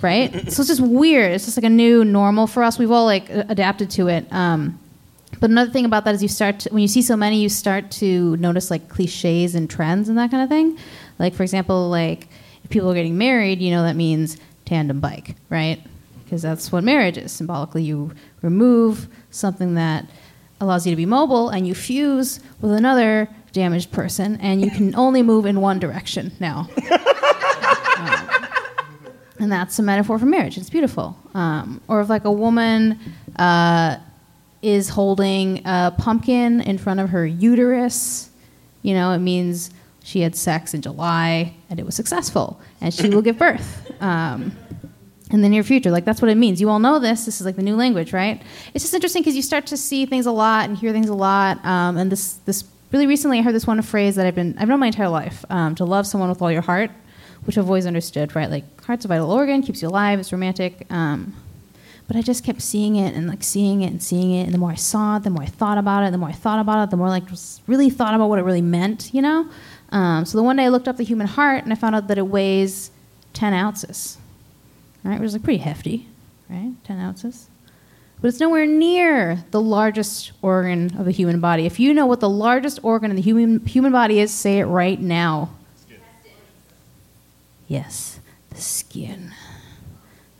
Right? 0.00 0.32
so 0.50 0.62
it's 0.62 0.68
just 0.68 0.80
weird. 0.80 1.32
It's 1.32 1.44
just 1.44 1.58
like 1.58 1.64
a 1.64 1.68
new 1.68 2.04
normal 2.04 2.46
for 2.46 2.62
us. 2.62 2.78
We've 2.78 2.90
all 2.90 3.04
like 3.04 3.28
adapted 3.28 3.90
to 3.92 4.06
it. 4.08 4.32
Um, 4.32 4.78
but 5.40 5.50
another 5.50 5.72
thing 5.72 5.84
about 5.84 6.04
that 6.04 6.14
is 6.14 6.22
you 6.22 6.28
start 6.28 6.60
to, 6.60 6.70
when 6.70 6.82
you 6.82 6.88
see 6.88 7.02
so 7.02 7.16
many, 7.16 7.42
you 7.42 7.48
start 7.48 7.90
to 7.92 8.36
notice 8.36 8.70
like 8.70 8.88
cliches 8.88 9.56
and 9.56 9.68
trends 9.68 10.08
and 10.08 10.16
that 10.18 10.30
kind 10.30 10.42
of 10.42 10.48
thing. 10.48 10.78
Like 11.18 11.34
for 11.34 11.42
example, 11.42 11.90
like 11.90 12.28
if 12.62 12.70
people 12.70 12.88
are 12.90 12.94
getting 12.94 13.18
married, 13.18 13.60
you 13.60 13.72
know 13.72 13.82
that 13.82 13.96
means 13.96 14.38
tandem 14.64 15.00
bike, 15.00 15.34
right? 15.48 15.82
Because 16.24 16.42
that's 16.42 16.70
what 16.70 16.84
marriage 16.84 17.18
is. 17.18 17.32
Symbolically, 17.32 17.82
you 17.82 18.12
remove 18.40 19.08
something 19.32 19.74
that 19.74 20.08
allows 20.60 20.86
you 20.86 20.92
to 20.92 20.96
be 20.96 21.06
mobile 21.06 21.48
and 21.48 21.66
you 21.66 21.74
fuse 21.74 22.38
with 22.60 22.70
another 22.70 23.28
damaged 23.52 23.90
person, 23.92 24.36
and 24.40 24.60
you 24.60 24.70
can 24.70 24.94
only 24.94 25.22
move 25.22 25.46
in 25.46 25.60
one 25.60 25.78
direction 25.78 26.32
now. 26.40 26.68
Um, 28.00 28.28
and 29.38 29.52
that's 29.52 29.78
a 29.78 29.82
metaphor 29.82 30.18
for 30.18 30.24
marriage. 30.24 30.56
It's 30.56 30.70
beautiful. 30.70 31.16
Um, 31.34 31.82
or 31.86 32.00
if 32.00 32.08
like 32.08 32.24
a 32.24 32.32
woman 32.32 32.98
uh, 33.36 33.98
is 34.62 34.88
holding 34.88 35.60
a 35.66 35.94
pumpkin 35.98 36.62
in 36.62 36.78
front 36.78 37.00
of 37.00 37.10
her 37.10 37.26
uterus, 37.26 38.30
you 38.82 38.94
know, 38.94 39.12
it 39.12 39.18
means 39.18 39.70
she 40.02 40.20
had 40.20 40.34
sex 40.34 40.72
in 40.72 40.80
July 40.80 41.54
and 41.68 41.78
it 41.78 41.84
was 41.84 41.94
successful, 41.94 42.60
and 42.80 42.92
she 42.94 43.10
will 43.10 43.22
give 43.22 43.38
birth. 43.46 43.90
Um, 44.00 44.56
in 45.30 45.42
the 45.42 45.48
near 45.48 45.62
future. 45.62 45.90
Like 45.90 46.04
that's 46.04 46.20
what 46.20 46.28
it 46.28 46.36
means. 46.36 46.60
You 46.60 46.68
all 46.70 46.80
know 46.80 46.98
this. 46.98 47.24
This 47.24 47.40
is 47.40 47.46
like 47.46 47.56
the 47.56 47.62
new 47.62 47.76
language, 47.76 48.12
right? 48.12 48.42
It's 48.74 48.82
just 48.82 48.94
interesting 48.94 49.22
because 49.22 49.36
you 49.36 49.42
start 49.42 49.66
to 49.66 49.76
see 49.76 50.04
things 50.04 50.26
a 50.26 50.32
lot 50.32 50.68
and 50.68 50.76
hear 50.76 50.92
things 50.92 51.08
a 51.08 51.14
lot. 51.14 51.64
Um, 51.64 51.96
and 51.96 52.10
this 52.10 52.34
this 52.46 52.64
really 52.92 53.06
recently, 53.06 53.38
I 53.38 53.42
heard 53.42 53.54
this 53.54 53.66
one 53.66 53.80
phrase 53.82 54.16
that 54.16 54.26
I've 54.26 54.34
been 54.34 54.56
I've 54.58 54.68
known 54.68 54.80
my 54.80 54.88
entire 54.88 55.08
life: 55.08 55.44
um, 55.50 55.74
to 55.76 55.84
love 55.84 56.06
someone 56.06 56.28
with 56.28 56.42
all 56.42 56.52
your 56.52 56.62
heart, 56.62 56.90
which 57.44 57.58
I've 57.58 57.66
always 57.66 57.86
understood, 57.86 58.34
right? 58.34 58.50
Like 58.50 58.84
heart's 58.84 59.04
a 59.04 59.08
vital 59.08 59.30
organ, 59.30 59.62
keeps 59.62 59.82
you 59.82 59.88
alive, 59.88 60.18
it's 60.18 60.32
romantic. 60.32 60.86
Um, 60.90 61.34
but 62.06 62.16
I 62.16 62.22
just 62.22 62.44
kept 62.44 62.60
seeing 62.60 62.96
it 62.96 63.14
and 63.14 63.28
like 63.28 63.44
seeing 63.44 63.82
it 63.82 63.92
and 63.92 64.02
seeing 64.02 64.32
it. 64.32 64.42
And 64.42 64.52
the 64.52 64.58
more 64.58 64.72
I 64.72 64.74
saw 64.74 65.18
it, 65.18 65.22
the 65.22 65.30
more 65.30 65.44
I 65.44 65.46
thought 65.46 65.78
about 65.78 66.02
it. 66.04 66.10
The 66.10 66.18
more 66.18 66.28
I 66.28 66.32
thought 66.32 66.58
about 66.58 66.82
it, 66.82 66.90
the 66.90 66.96
more 66.96 67.08
like 67.08 67.22
really 67.68 67.88
thought 67.88 68.14
about 68.14 68.28
what 68.28 68.40
it 68.40 68.42
really 68.42 68.62
meant, 68.62 69.14
you 69.14 69.22
know. 69.22 69.48
Um, 69.90 70.24
so 70.24 70.36
the 70.36 70.42
one 70.42 70.56
day 70.56 70.64
I 70.64 70.68
looked 70.68 70.88
up 70.88 70.96
the 70.96 71.04
human 71.04 71.28
heart 71.28 71.62
and 71.62 71.72
I 71.72 71.76
found 71.76 71.94
out 71.94 72.08
that 72.08 72.18
it 72.18 72.26
weighs 72.26 72.90
ten 73.32 73.52
ounces 73.52 74.18
right? 75.04 75.18
Which 75.18 75.28
is 75.28 75.32
like 75.34 75.42
pretty 75.42 75.58
hefty, 75.58 76.06
right? 76.48 76.72
10 76.84 76.98
ounces. 76.98 77.48
But 78.20 78.28
it's 78.28 78.40
nowhere 78.40 78.66
near 78.66 79.44
the 79.50 79.60
largest 79.60 80.32
organ 80.42 80.94
of 80.98 81.06
the 81.06 81.10
human 81.10 81.40
body. 81.40 81.64
If 81.64 81.80
you 81.80 81.94
know 81.94 82.06
what 82.06 82.20
the 82.20 82.28
largest 82.28 82.80
organ 82.82 83.10
in 83.10 83.16
the 83.16 83.22
human, 83.22 83.64
human 83.64 83.92
body 83.92 84.20
is, 84.20 84.30
say 84.30 84.58
it 84.58 84.64
right 84.64 85.00
now. 85.00 85.50
Skin. 85.76 85.98
Yes, 87.66 88.20
the 88.50 88.60
skin. 88.60 89.32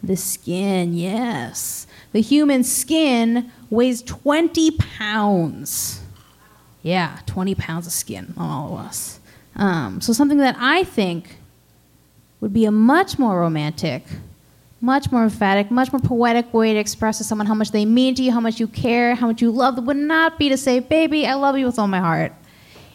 The 0.02 0.16
skin, 0.16 0.94
yes. 0.94 1.86
The 2.12 2.20
human 2.20 2.64
skin 2.64 3.50
weighs 3.70 4.02
20 4.02 4.72
pounds. 4.72 6.02
Yeah, 6.82 7.20
20 7.26 7.54
pounds 7.54 7.86
of 7.86 7.92
skin 7.92 8.34
on 8.36 8.50
all 8.50 8.78
of 8.78 8.86
us. 8.86 9.20
Um, 9.56 10.00
so, 10.00 10.12
something 10.12 10.38
that 10.38 10.56
I 10.58 10.84
think 10.84 11.36
would 12.40 12.52
be 12.52 12.64
a 12.64 12.70
much 12.70 13.18
more 13.18 13.40
romantic 13.40 14.04
much 14.80 15.12
more 15.12 15.22
emphatic, 15.22 15.70
much 15.70 15.92
more 15.92 16.00
poetic 16.00 16.52
way 16.54 16.72
to 16.72 16.78
express 16.78 17.18
to 17.18 17.24
someone 17.24 17.46
how 17.46 17.54
much 17.54 17.70
they 17.70 17.84
mean 17.84 18.14
to 18.14 18.22
you, 18.22 18.32
how 18.32 18.40
much 18.40 18.58
you 18.58 18.66
care, 18.66 19.14
how 19.14 19.26
much 19.26 19.42
you 19.42 19.50
love 19.50 19.84
would 19.84 19.96
not 19.96 20.38
be 20.38 20.48
to 20.48 20.56
say, 20.56 20.80
Baby, 20.80 21.26
I 21.26 21.34
love 21.34 21.58
you 21.58 21.66
with 21.66 21.78
all 21.78 21.88
my 21.88 22.00
heart. 22.00 22.32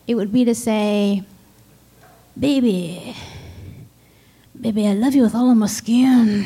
It 0.07 0.15
would 0.15 0.31
be 0.31 0.45
to 0.45 0.55
say, 0.55 1.23
Baby, 2.37 3.15
baby, 4.59 4.87
I 4.87 4.93
love 4.93 5.13
you 5.13 5.21
with 5.21 5.35
all 5.35 5.51
of 5.51 5.57
my 5.57 5.67
skin. 5.67 6.45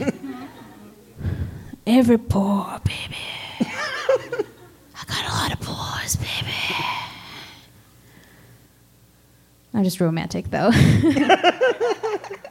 Every 1.86 2.18
pore, 2.18 2.80
baby. 2.84 3.16
I 3.60 5.04
got 5.06 5.24
a 5.24 5.28
lot 5.28 5.52
of 5.52 5.60
pores, 5.60 6.16
baby. 6.16 6.54
I'm 9.72 9.84
just 9.84 10.00
romantic, 10.00 10.50
though. 10.50 10.70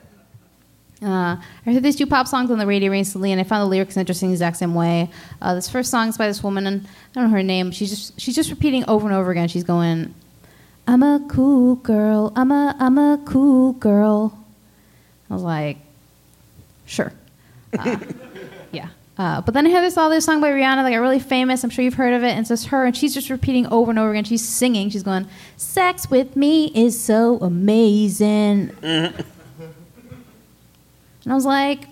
Uh, 1.02 1.38
I 1.66 1.74
heard 1.74 1.82
these 1.82 1.96
two 1.96 2.06
pop 2.06 2.28
songs 2.28 2.52
on 2.52 2.58
the 2.58 2.68
radio 2.68 2.92
recently, 2.92 3.32
and 3.32 3.40
I 3.40 3.46
found 3.46 3.62
the 3.62 3.70
lyrics 3.70 3.96
interesting 3.96 4.30
the 4.30 4.34
exact 4.34 4.58
same 4.58 4.76
way. 4.76 5.10
Uh, 5.42 5.56
this 5.56 5.70
first 5.70 5.90
song 5.90 6.10
is 6.10 6.18
by 6.18 6.28
this 6.28 6.44
woman, 6.44 6.68
and 6.68 6.86
I 6.86 6.90
don't 7.14 7.26
know 7.26 7.38
her 7.38 7.44
name. 7.44 7.72
She's 7.72 7.90
just 7.90 8.20
she's 8.20 8.36
just 8.36 8.50
repeating 8.50 8.84
over 8.88 9.08
and 9.08 9.16
over 9.16 9.32
again. 9.32 9.48
She's 9.48 9.64
going, 9.64 10.14
"I'm 10.88 11.02
a 11.02 11.26
cool 11.30 11.76
girl. 11.76 12.34
I'm 12.36 12.52
a 12.52 12.76
I'm 12.80 12.98
a 12.98 13.22
cool 13.24 13.74
girl." 13.74 14.38
I 15.30 15.34
was 15.34 15.44
like, 15.44 15.78
"Sure, 16.86 17.14
uh, 17.78 17.98
yeah." 18.74 18.90
Uh, 19.18 19.40
but 19.42 19.54
then 19.54 19.68
I 19.68 19.72
heard 19.72 19.84
this 19.84 19.98
other 19.98 20.20
song 20.20 20.42
by 20.42 20.50
Rihanna 20.50 20.84
that 20.84 20.90
got 20.92 20.98
really 20.98 21.20
famous. 21.20 21.64
I'm 21.64 21.70
sure 21.70 21.84
you've 21.84 21.94
heard 21.94 22.14
of 22.14 22.24
it. 22.24 22.30
And 22.30 22.40
it's 22.40 22.50
just 22.50 22.68
her, 22.68 22.86
and 22.86 22.96
she's 22.96 23.14
just 23.14 23.30
repeating 23.30 23.68
over 23.68 23.90
and 23.90 24.00
over 24.00 24.12
again. 24.12 24.26
She's 24.26 24.46
singing. 24.46 24.90
She's 24.90 25.04
going, 25.04 25.28
"Sex 25.56 26.10
with 26.10 26.36
me 26.36 26.74
is 26.76 27.02
so 27.02 27.38
amazing." 27.38 28.76
And 31.30 31.34
I 31.34 31.36
was 31.36 31.46
like, 31.46 31.86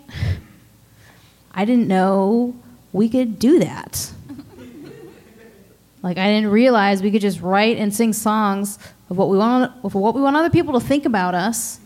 I 1.52 1.64
didn't 1.64 1.88
know 1.88 2.56
we 2.92 3.08
could 3.08 3.38
do 3.38 3.60
that. 3.60 4.12
like 6.02 6.18
I 6.18 6.26
didn't 6.26 6.50
realize 6.50 7.04
we 7.04 7.12
could 7.12 7.22
just 7.22 7.40
write 7.42 7.78
and 7.78 7.94
sing 7.94 8.14
songs 8.14 8.80
of 9.12 9.18
what 9.20 9.30
we 9.30 9.38
want 9.38 9.72
of 9.84 9.94
what 9.94 10.16
we 10.16 10.22
want 10.22 10.36
other 10.36 10.50
people 10.50 10.74
to 10.74 10.84
think 10.84 11.06
about 11.06 11.36
us, 11.36 11.80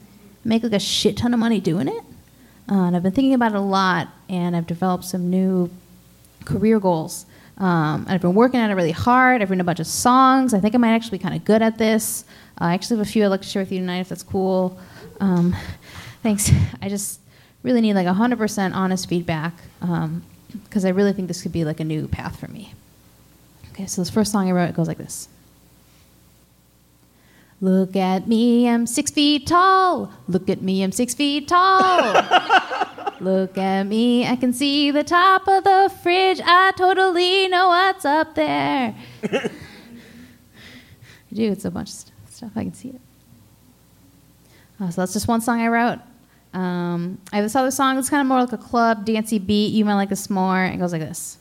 make 0.46 0.64
like 0.64 0.72
a 0.72 0.80
shit 0.80 1.18
ton 1.18 1.34
of 1.34 1.42
money 1.42 1.60
doing 1.60 1.90
it. 1.90 2.04
Uh, 2.72 2.86
and 2.86 2.96
I've 2.96 3.04
been 3.04 3.12
thinking 3.12 3.34
about 3.34 3.52
it 3.52 3.58
a 3.58 3.60
lot, 3.60 4.08
and 4.30 4.56
I've 4.56 4.66
developed 4.66 5.04
some 5.04 5.30
new 5.30 5.70
career 6.46 6.80
goals. 6.80 7.26
Um, 7.58 8.04
and 8.04 8.12
I've 8.12 8.22
been 8.22 8.34
working 8.34 8.62
at 8.62 8.72
it 8.72 8.76
really 8.76 8.92
hard. 8.92 9.42
I've 9.42 9.50
written 9.50 9.60
a 9.60 9.66
bunch 9.66 9.82
of 9.82 9.88
songs. 9.88 10.54
I 10.54 10.62
think 10.62 10.74
I 10.74 10.78
might 10.78 10.94
actually 10.94 11.18
be 11.18 11.24
kind 11.24 11.36
of 11.36 11.44
good 11.44 11.62
at 11.62 11.78
this. 11.78 12.24
Uh, 12.62 12.68
I 12.68 12.76
actually 12.76 13.00
have 13.00 13.08
a 13.08 13.12
few 13.12 13.26
I'd 13.26 13.28
like 13.28 13.42
to 13.42 13.48
share 13.48 13.62
with 13.62 13.74
you 13.74 13.80
tonight 13.80 14.00
if 14.00 14.08
that's 14.08 14.24
cool. 14.24 14.80
Um, 15.20 15.54
thanks. 16.24 16.50
I 16.82 16.88
just 16.88 17.21
really 17.64 17.82
need 17.82 17.94
like 17.94 18.08
100% 18.08 18.74
honest 18.74 19.08
feedback 19.08 19.54
because 20.64 20.86
I 20.86 20.90
really 20.90 21.14
think 21.14 21.28
this 21.28 21.42
could 21.42 21.52
be 21.52 21.66
like 21.66 21.80
a 21.80 21.84
new 21.84 22.08
path 22.08 22.40
for 22.40 22.48
me. 22.48 22.74
Okay, 23.72 23.86
so 23.86 24.02
this 24.02 24.10
first 24.10 24.32
song 24.32 24.50
I 24.50 24.52
wrote 24.52 24.70
it 24.70 24.76
goes 24.76 24.88
like 24.88 24.98
this. 24.98 25.28
Look 27.62 27.96
at 27.96 28.28
me, 28.28 28.68
I'm 28.68 28.88
six 28.88 29.12
feet 29.12 29.46
tall. 29.46 30.12
Look 30.28 30.50
at 30.50 30.64
me, 30.64 30.84
I'm 30.84 30.92
six 30.92 31.14
feet 31.14 31.48
tall. 31.48 32.14
Look 33.22 33.56
at 33.56 33.84
me, 33.84 34.26
I 34.26 34.36
can 34.36 34.52
see 34.52 34.90
the 34.90 35.04
top 35.04 35.48
of 35.48 35.64
the 35.64 35.94
fridge. 36.02 36.42
I 36.44 36.72
totally 36.76 37.48
know 37.48 37.68
what's 37.68 38.04
up 38.04 38.34
there. 38.34 38.96
I 39.24 39.50
do, 41.32 41.52
it's 41.52 41.64
a 41.64 41.72
bunch 41.72 41.90
of 41.90 42.12
stuff, 42.32 42.52
I 42.56 42.64
can 42.64 42.74
see 42.74 42.90
it. 42.90 43.02
Uh, 44.80 44.90
so 44.90 45.02
that's 45.02 45.14
just 45.14 45.28
one 45.28 45.42
song 45.42 45.62
I 45.62 45.68
wrote. 45.68 46.00
Um, 46.54 47.20
I 47.32 47.38
have 47.38 47.46
this 47.46 47.56
other 47.56 47.72
song 47.72 47.96
that's 47.96 48.10
kind 48.10 48.22
of 48.22 48.28
more 48.28 48.40
like 48.40 48.52
a 48.52 48.58
club, 48.58 49.06
dancey 49.06 49.40
beat. 49.40 49.74
You 49.74 49.86
might 49.86 49.96
like 49.96 50.10
this 50.10 50.30
more. 50.30 50.64
It 50.66 50.78
goes 50.78 50.92
like 50.92 51.02
this. 51.02 51.38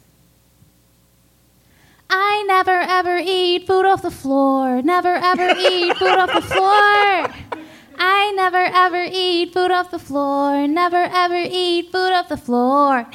I 2.08 2.44
never 2.46 2.72
ever 2.72 3.18
eat 3.18 3.66
food 3.66 3.86
off 3.86 4.02
the 4.02 4.10
floor. 4.10 4.82
Never 4.82 5.14
ever 5.14 5.48
eat 5.58 5.96
food 5.96 6.18
off 6.18 6.32
the 6.32 6.40
floor. 6.40 7.60
I 8.02 8.32
never 8.34 8.56
ever 8.56 9.06
eat 9.10 9.52
food 9.52 9.70
off 9.70 9.90
the 9.90 9.98
floor. 9.98 10.66
Never 10.66 10.96
ever 10.96 11.36
eat 11.36 11.92
food 11.92 12.12
off 12.12 12.28
the 12.28 12.36
floor. 12.36 13.06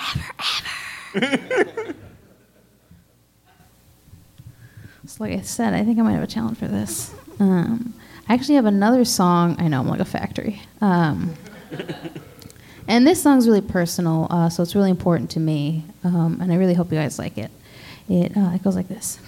Never 1.16 1.26
ever. 1.74 1.96
so, 5.06 5.24
like 5.24 5.34
I 5.34 5.42
said, 5.42 5.74
I 5.74 5.84
think 5.84 6.00
I 6.00 6.02
might 6.02 6.14
have 6.14 6.24
a 6.24 6.28
challenge 6.28 6.58
for 6.58 6.68
this. 6.68 7.14
Um, 7.40 7.94
I 8.30 8.34
actually 8.34 8.56
have 8.56 8.66
another 8.66 9.04
song. 9.06 9.56
I 9.60 9.68
know 9.68 9.82
I'm 9.82 9.88
like 9.88 10.00
a 10.00 10.06
factory. 10.06 10.62
Um, 10.82 11.36
and 12.88 13.08
this 13.08 13.22
song's 13.22 13.48
really 13.48 13.62
personal, 13.62 14.28
uh, 14.30 14.50
so 14.50 14.64
it's 14.64 14.76
really 14.76 14.92
important 14.92 15.30
to 15.32 15.40
me, 15.40 15.84
um, 16.04 16.40
and 16.42 16.52
I 16.52 16.56
really 16.56 16.74
hope 16.74 16.92
you 16.92 16.98
guys 16.98 17.20
like 17.20 17.38
it. 17.38 17.52
It, 18.08 18.38
uh, 18.38 18.52
it 18.54 18.64
goes 18.64 18.76
like 18.76 18.88
this. 18.88 19.20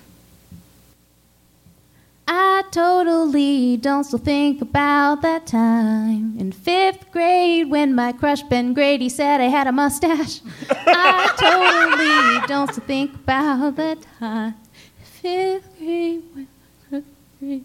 I 2.30 2.64
totally 2.72 3.78
don't 3.78 4.04
still 4.04 4.20
think 4.20 4.62
about 4.62 5.22
that 5.22 5.48
time 5.48 6.38
in 6.38 6.52
fifth 6.52 7.10
grade 7.12 7.70
when 7.70 7.96
my 7.96 8.12
crush 8.12 8.44
Ben 8.44 8.74
Grady 8.74 9.08
said 9.08 9.40
I 9.40 9.46
had 9.46 9.66
a 9.66 9.72
mustache. 9.72 10.42
I 10.70 11.32
totally 11.38 12.48
don't 12.48 12.70
still 12.70 12.84
think 12.84 13.16
about 13.16 13.78
that 13.78 14.00
time 14.20 14.56
in 15.00 15.06
fifth 15.06 15.78
grade 15.78 16.24
when 16.34 16.48
my 16.66 17.00
crush 17.00 17.04
Ben 17.40 17.64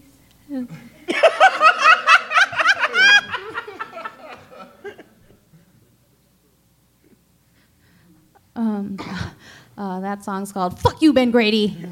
Grady 0.49 0.69
said. 1.09 2.19
Um, 8.57 8.99
uh, 9.79 10.01
that 10.01 10.25
song's 10.25 10.53
called 10.53 10.79
"Fuck 10.79 11.03
You, 11.03 11.13
Ben 11.13 11.31
Grady." 11.31 11.77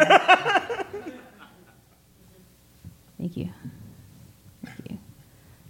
Thank 3.18 3.36
you. 3.36 3.50
Thank 4.64 4.90
you. 4.90 4.98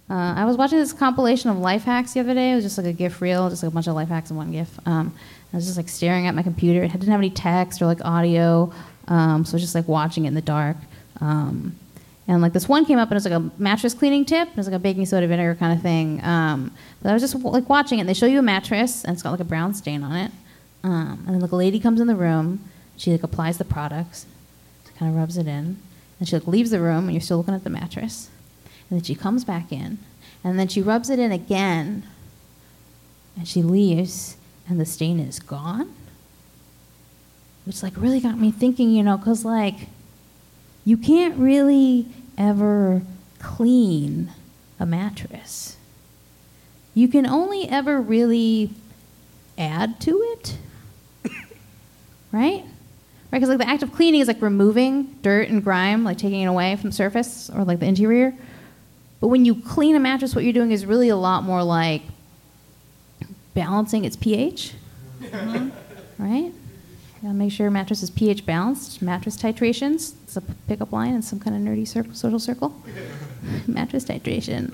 Uh, 0.09 0.33
I 0.35 0.45
was 0.45 0.55
watching 0.57 0.77
this 0.77 0.93
compilation 0.93 1.49
of 1.49 1.57
life 1.57 1.83
hacks 1.83 2.13
the 2.13 2.21
other 2.21 2.33
day. 2.33 2.51
It 2.51 2.55
was 2.55 2.63
just 2.63 2.77
like 2.77 2.87
a 2.87 2.93
GIF 2.93 3.21
reel, 3.21 3.49
just 3.49 3.61
like 3.63 3.71
a 3.71 3.73
bunch 3.73 3.87
of 3.87 3.95
life 3.95 4.07
hacks 4.09 4.29
in 4.31 4.37
one 4.37 4.51
GIF. 4.51 4.79
Um, 4.85 5.13
I 5.53 5.57
was 5.57 5.65
just 5.65 5.75
like 5.77 5.89
staring 5.89 6.27
at 6.27 6.35
my 6.35 6.43
computer. 6.43 6.83
It 6.83 6.91
didn't 6.91 7.09
have 7.09 7.19
any 7.19 7.29
text 7.29 7.81
or 7.81 7.85
like 7.85 8.03
audio, 8.05 8.71
um, 9.09 9.43
so 9.43 9.51
I 9.51 9.55
was 9.55 9.61
just 9.63 9.75
like 9.75 9.87
watching 9.87 10.25
it 10.25 10.29
in 10.29 10.33
the 10.33 10.41
dark. 10.41 10.77
Um, 11.19 11.77
and 12.27 12.41
like 12.41 12.53
this 12.53 12.69
one 12.69 12.85
came 12.85 12.97
up 12.97 13.09
and 13.09 13.13
it 13.13 13.15
was 13.15 13.25
like 13.25 13.33
a 13.33 13.51
mattress 13.61 13.93
cleaning 13.93 14.23
tip. 14.23 14.47
It 14.47 14.55
was 14.55 14.65
like 14.67 14.75
a 14.75 14.79
baking 14.79 15.05
soda 15.05 15.27
vinegar 15.27 15.55
kind 15.55 15.73
of 15.73 15.81
thing. 15.81 16.23
Um, 16.23 16.71
but 17.01 17.09
I 17.09 17.13
was 17.13 17.21
just 17.21 17.35
like 17.35 17.67
watching 17.67 17.99
it. 17.99 18.01
and 18.01 18.09
They 18.09 18.13
show 18.13 18.25
you 18.25 18.39
a 18.39 18.43
mattress 18.43 19.03
and 19.03 19.13
it's 19.13 19.21
got 19.23 19.31
like 19.31 19.39
a 19.41 19.45
brown 19.45 19.73
stain 19.73 20.03
on 20.03 20.15
it. 20.15 20.31
Um, 20.83 21.23
and 21.25 21.35
then 21.35 21.39
like 21.41 21.51
a 21.51 21.55
lady 21.55 21.79
comes 21.79 21.99
in 21.99 22.07
the 22.07 22.15
room. 22.15 22.63
She 22.97 23.11
like 23.11 23.23
applies 23.23 23.57
the 23.57 23.65
products, 23.65 24.25
kind 25.01 25.11
of 25.11 25.17
rubs 25.17 25.35
it 25.35 25.47
in, 25.47 25.77
and 26.19 26.29
she 26.29 26.35
like 26.35 26.47
leaves 26.47 26.69
the 26.69 26.79
room 26.79 27.05
and 27.05 27.13
you're 27.13 27.21
still 27.21 27.37
looking 27.37 27.55
at 27.55 27.63
the 27.63 27.71
mattress. 27.71 28.29
And 28.89 28.99
then 28.99 29.03
she 29.03 29.15
comes 29.15 29.43
back 29.43 29.71
in, 29.71 29.97
and 30.43 30.59
then 30.59 30.67
she 30.67 30.81
rubs 30.81 31.09
it 31.09 31.17
in 31.17 31.31
again, 31.31 32.03
and 33.35 33.47
she 33.47 33.63
leaves, 33.63 34.37
and 34.69 34.79
the 34.79 34.85
stain 34.85 35.19
is 35.19 35.39
gone. 35.39 35.91
Which 37.65 37.81
like 37.81 37.93
really 37.95 38.19
got 38.19 38.37
me 38.37 38.51
thinking, 38.51 38.91
you 38.91 39.01
know, 39.01 39.17
because 39.17 39.43
like 39.43 39.87
you 40.85 40.97
can't 40.97 41.37
really 41.37 42.05
ever 42.37 43.01
clean 43.39 44.31
a 44.79 44.85
mattress. 44.85 45.77
You 46.93 47.07
can 47.07 47.25
only 47.25 47.67
ever 47.67 47.99
really 47.99 48.69
add 49.57 49.99
to 50.01 50.21
it, 50.33 50.57
right? 52.31 52.63
Right, 53.31 53.39
because 53.39 53.49
like 53.49 53.59
the 53.59 53.69
act 53.69 53.81
of 53.83 53.93
cleaning 53.93 54.19
is 54.19 54.27
like 54.27 54.41
removing 54.41 55.15
dirt 55.21 55.47
and 55.47 55.63
grime, 55.63 56.03
like 56.03 56.17
taking 56.17 56.41
it 56.41 56.45
away 56.45 56.75
from 56.75 56.89
the 56.89 56.95
surface 56.95 57.49
or 57.49 57.63
like 57.63 57.79
the 57.79 57.85
interior. 57.85 58.33
But 59.21 59.27
when 59.27 59.45
you 59.45 59.55
clean 59.55 59.95
a 59.95 59.99
mattress, 59.99 60.35
what 60.35 60.43
you're 60.43 60.53
doing 60.53 60.71
is 60.71 60.85
really 60.85 61.09
a 61.09 61.15
lot 61.15 61.43
more 61.43 61.63
like 61.63 62.01
balancing 63.53 64.03
its 64.03 64.15
pH, 64.15 64.73
mm-hmm. 65.21 65.69
right? 66.17 66.45
You 66.45 67.27
gotta 67.27 67.33
make 67.35 67.51
sure 67.51 67.65
your 67.65 67.71
mattress 67.71 68.01
is 68.01 68.09
pH 68.09 68.45
balanced. 68.45 69.01
Mattress 69.01 69.37
titrations. 69.37 70.15
It's 70.23 70.35
a 70.35 70.41
pickup 70.41 70.91
line 70.91 71.13
in 71.13 71.21
some 71.21 71.39
kind 71.39 71.55
of 71.55 71.61
nerdy 71.61 71.87
circle, 71.87 72.13
social 72.13 72.39
circle. 72.39 72.75
mattress 73.67 74.05
titration. 74.05 74.73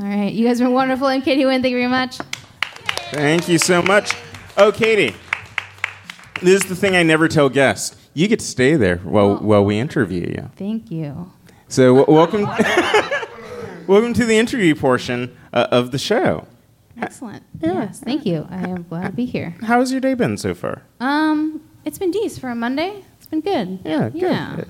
All 0.00 0.06
right, 0.06 0.32
you 0.32 0.46
guys 0.46 0.58
have 0.58 0.68
been 0.68 0.74
wonderful. 0.74 1.06
I'm 1.06 1.22
Katie 1.22 1.44
Wynn. 1.44 1.62
Thank 1.62 1.72
you 1.72 1.78
very 1.78 1.90
much. 1.90 2.16
Thank 3.12 3.48
you 3.48 3.58
so 3.58 3.82
much. 3.82 4.14
Oh, 4.56 4.72
Katie, 4.72 5.14
this 6.42 6.62
is 6.62 6.68
the 6.68 6.76
thing 6.76 6.96
I 6.96 7.02
never 7.02 7.28
tell 7.28 7.48
guests. 7.48 7.96
You 8.14 8.28
get 8.28 8.40
to 8.40 8.44
stay 8.44 8.76
there 8.76 8.96
while, 8.98 9.36
while 9.36 9.64
we 9.64 9.78
interview 9.78 10.26
you. 10.28 10.50
Thank 10.56 10.90
you. 10.90 11.32
So, 11.68 11.96
w- 11.96 12.16
welcome, 12.16 12.42
welcome 13.86 14.12
to 14.14 14.24
the 14.26 14.36
interview 14.36 14.74
portion 14.74 15.36
uh, 15.52 15.68
of 15.70 15.90
the 15.90 15.98
show. 15.98 16.46
Excellent. 17.00 17.42
Yes, 17.60 18.00
thank 18.00 18.26
you. 18.26 18.46
I 18.50 18.68
am 18.68 18.82
glad 18.82 19.06
to 19.08 19.12
be 19.12 19.24
here. 19.24 19.54
How's 19.62 19.90
your 19.92 20.00
day 20.00 20.14
been 20.14 20.36
so 20.36 20.54
far? 20.54 20.82
Um, 21.00 21.62
it's 21.84 21.98
been 21.98 22.10
decent 22.10 22.40
for 22.42 22.50
a 22.50 22.54
Monday. 22.54 23.02
It's 23.16 23.26
been 23.26 23.40
good. 23.40 23.78
Yeah, 23.84 24.10
good. 24.10 24.20
Yeah. 24.20 24.56
good. 24.56 24.68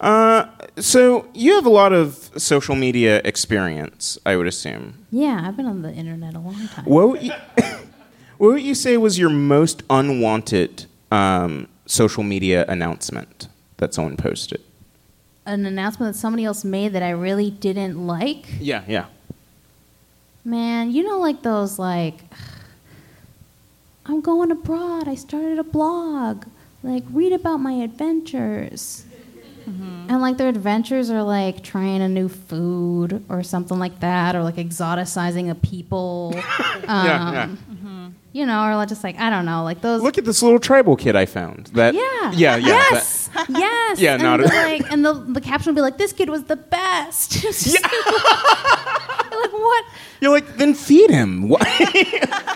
Uh, 0.00 0.46
so 0.76 1.28
you 1.32 1.54
have 1.54 1.66
a 1.66 1.70
lot 1.70 1.92
of 1.92 2.30
social 2.36 2.74
media 2.74 3.20
experience, 3.24 4.18
I 4.26 4.36
would 4.36 4.48
assume. 4.48 5.06
Yeah, 5.12 5.44
I've 5.46 5.56
been 5.56 5.66
on 5.66 5.82
the 5.82 5.92
internet 5.92 6.34
a 6.34 6.40
long 6.40 6.66
time. 6.68 6.84
What 6.86 7.08
would 7.10 7.22
you, 7.22 7.32
what 8.38 8.54
would 8.54 8.62
you 8.62 8.74
say 8.74 8.96
was 8.96 9.18
your 9.18 9.30
most 9.30 9.84
unwanted 9.88 10.86
um, 11.14 11.68
social 11.86 12.22
media 12.22 12.64
announcement 12.68 13.48
that 13.78 13.94
someone 13.94 14.16
posted? 14.16 14.60
An 15.46 15.66
announcement 15.66 16.14
that 16.14 16.18
somebody 16.18 16.44
else 16.44 16.64
made 16.64 16.92
that 16.92 17.02
I 17.02 17.10
really 17.10 17.50
didn't 17.50 18.06
like. 18.06 18.46
Yeah, 18.58 18.82
yeah. 18.88 19.06
Man, 20.44 20.90
you 20.90 21.02
know, 21.02 21.18
like 21.20 21.42
those 21.42 21.78
like, 21.78 22.20
I'm 24.06 24.20
going 24.20 24.50
abroad. 24.50 25.08
I 25.08 25.14
started 25.14 25.58
a 25.58 25.64
blog. 25.64 26.44
Like, 26.82 27.04
read 27.10 27.32
about 27.32 27.58
my 27.58 27.72
adventures. 27.72 29.06
And 29.66 30.20
like 30.20 30.36
their 30.36 30.50
adventures 30.50 31.08
are 31.10 31.22
like 31.22 31.62
trying 31.62 32.02
a 32.02 32.08
new 32.08 32.28
food 32.28 33.24
or 33.30 33.42
something 33.42 33.78
like 33.78 34.00
that, 34.00 34.36
or 34.36 34.42
like 34.42 34.56
exoticizing 34.56 35.50
a 35.50 35.54
people. 35.54 36.34
Um, 36.86 37.06
yeah. 37.06 37.48
You 38.34 38.44
know, 38.46 38.66
or 38.66 38.84
just 38.84 39.04
like 39.04 39.16
I 39.16 39.30
don't 39.30 39.44
know, 39.44 39.62
like 39.62 39.80
those. 39.80 40.02
Look 40.02 40.18
at 40.18 40.24
this 40.24 40.42
little 40.42 40.58
tribal 40.58 40.96
kid 40.96 41.14
I 41.14 41.24
found. 41.24 41.68
That 41.68 41.94
Yeah. 41.94 42.00
yeah, 42.34 42.56
yeah. 42.56 42.66
Yes. 42.66 43.30
yes. 43.48 44.00
Yeah, 44.00 44.14
and 44.14 44.22
not 44.24 44.40
the, 44.40 44.46
like, 44.46 44.90
and 44.90 45.06
the 45.06 45.12
the 45.12 45.40
caption 45.40 45.70
will 45.70 45.76
be 45.76 45.82
like, 45.82 45.98
"This 45.98 46.12
kid 46.12 46.28
was 46.28 46.42
the 46.42 46.56
best." 46.56 47.30
Just 47.40 47.72
like 47.82 49.52
what? 49.52 49.84
You're 50.20 50.32
like, 50.32 50.56
then 50.56 50.74
feed 50.74 51.10
him. 51.10 51.48
Why? 51.48 51.60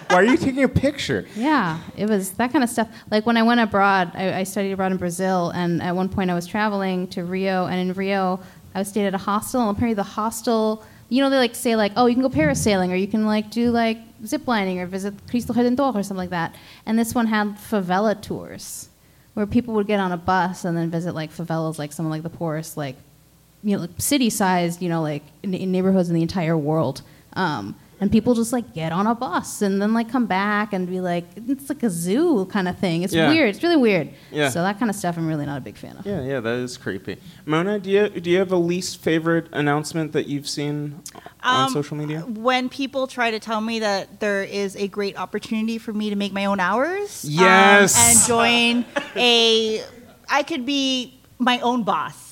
Why 0.09 0.17
are 0.17 0.25
you 0.25 0.37
taking 0.37 0.65
a 0.65 0.69
picture? 0.69 1.29
Yeah, 1.37 1.79
it 1.97 2.09
was 2.09 2.33
that 2.33 2.51
kind 2.51 2.65
of 2.65 2.71
stuff. 2.71 2.89
Like 3.13 3.25
when 3.25 3.37
I 3.37 3.45
went 3.45 3.61
abroad, 3.61 4.11
I, 4.15 4.41
I 4.41 4.43
studied 4.43 4.73
abroad 4.73 4.91
in 4.91 4.99
Brazil, 4.99 5.51
and 5.51 5.81
at 5.81 5.95
one 5.95 6.09
point 6.09 6.29
I 6.29 6.35
was 6.35 6.49
traveling 6.49 7.07
to 7.09 7.23
Rio, 7.23 7.67
and 7.67 7.79
in 7.79 7.95
Rio, 7.95 8.41
I 8.75 8.83
stayed 8.83 9.07
at 9.07 9.15
a 9.15 9.19
hostel, 9.19 9.61
and 9.61 9.71
apparently 9.71 9.95
the 9.95 10.03
hostel, 10.03 10.85
you 11.09 11.23
know, 11.23 11.31
they 11.31 11.37
like 11.37 11.55
say 11.55 11.77
like, 11.77 11.93
oh, 11.95 12.07
you 12.07 12.17
can 12.17 12.23
go 12.23 12.31
parasailing, 12.31 12.91
or 12.91 12.97
you 12.97 13.07
can 13.07 13.27
like 13.27 13.53
do 13.53 13.71
like 13.71 13.99
zip 14.25 14.47
lining, 14.47 14.81
or 14.81 14.87
visit 14.87 15.15
Cristo 15.29 15.53
Redentor, 15.53 15.95
or 15.95 16.03
something 16.03 16.17
like 16.17 16.31
that. 16.31 16.55
And 16.87 16.99
this 16.99 17.15
one 17.15 17.27
had 17.27 17.57
favela 17.57 18.21
tours, 18.21 18.89
where 19.35 19.47
people 19.47 19.75
would 19.75 19.87
get 19.87 20.01
on 20.01 20.13
a 20.13 20.17
bus 20.17 20.65
and 20.65 20.77
then 20.77 20.91
visit 20.91 21.15
like 21.15 21.33
favelas, 21.33 21.79
like 21.79 21.93
some 21.93 22.07
of 22.07 22.11
like 22.11 22.23
the 22.23 22.31
poorest, 22.31 22.77
like 22.77 22.97
you 23.63 23.77
know, 23.77 23.83
like 23.83 23.91
city-sized, 23.99 24.81
you 24.81 24.89
know, 24.89 25.03
like 25.03 25.23
neighborhoods 25.45 26.09
in 26.09 26.15
the 26.15 26.23
entire 26.23 26.57
world. 26.57 27.03
Um, 27.33 27.75
and 28.01 28.13
people 28.13 28.35
just 28.35 28.53
like 28.53 28.73
get 28.75 28.93
on 28.93 29.07
a 29.07 29.15
bus 29.15 29.61
and 29.63 29.83
then 29.83 29.93
like 29.93 30.09
come 30.09 30.27
back 30.27 30.73
and 30.73 30.87
be 30.89 31.01
like, 31.01 31.25
it's 31.49 31.69
like 31.69 31.83
a 31.83 31.91
zoo 31.91 32.47
kind 32.47 32.69
of 32.69 32.79
thing. 32.79 33.03
It's 33.03 33.13
Yeah. 33.13 33.29
weird. 33.29 33.49
It's 33.55 33.63
really 33.63 33.77
weird. 33.77 34.11
Yeah. 34.31 34.51
So 34.51 34.63
that 34.63 34.79
kind 34.79 34.89
of 34.91 34.97
stuff, 34.97 35.17
I'm 35.19 35.27
really 35.27 35.47
not 35.47 35.59
a 35.59 35.61
big 35.61 35.77
fan 35.77 35.97
of. 35.97 36.07
Yeah, 36.07 36.23
yeah, 36.23 36.41
that 36.41 36.55
is 36.59 36.77
creepy. 36.77 37.17
Mona, 37.47 37.79
do 37.79 37.91
you 37.91 38.09
do 38.09 38.31
you 38.31 38.39
have 38.39 38.53
a 38.53 38.57
least 38.57 39.03
favorite 39.03 39.49
announcement 39.53 40.13
that 40.13 40.27
you've 40.29 40.49
seen 40.49 41.01
on 41.43 41.67
Um, 41.67 41.73
social 41.73 41.97
media? 41.97 42.21
When 42.21 42.69
people 42.69 43.07
try 43.07 43.31
to 43.31 43.39
tell 43.41 43.61
me 43.61 43.81
that 43.81 44.21
there 44.21 44.45
is 44.45 44.77
a 44.77 44.87
great 44.89 45.19
opportunity 45.19 45.79
for 45.79 45.93
me 45.93 46.11
to 46.11 46.17
make 46.17 46.33
my 46.33 46.45
own 46.45 46.61
hours, 46.61 47.25
um, 47.25 47.31
Yes. 47.33 47.97
and 47.99 48.27
join 48.27 48.85
a, 49.17 49.83
I 50.31 50.43
could 50.45 50.65
be 50.67 51.21
my 51.39 51.59
own 51.61 51.83
boss. 51.83 52.28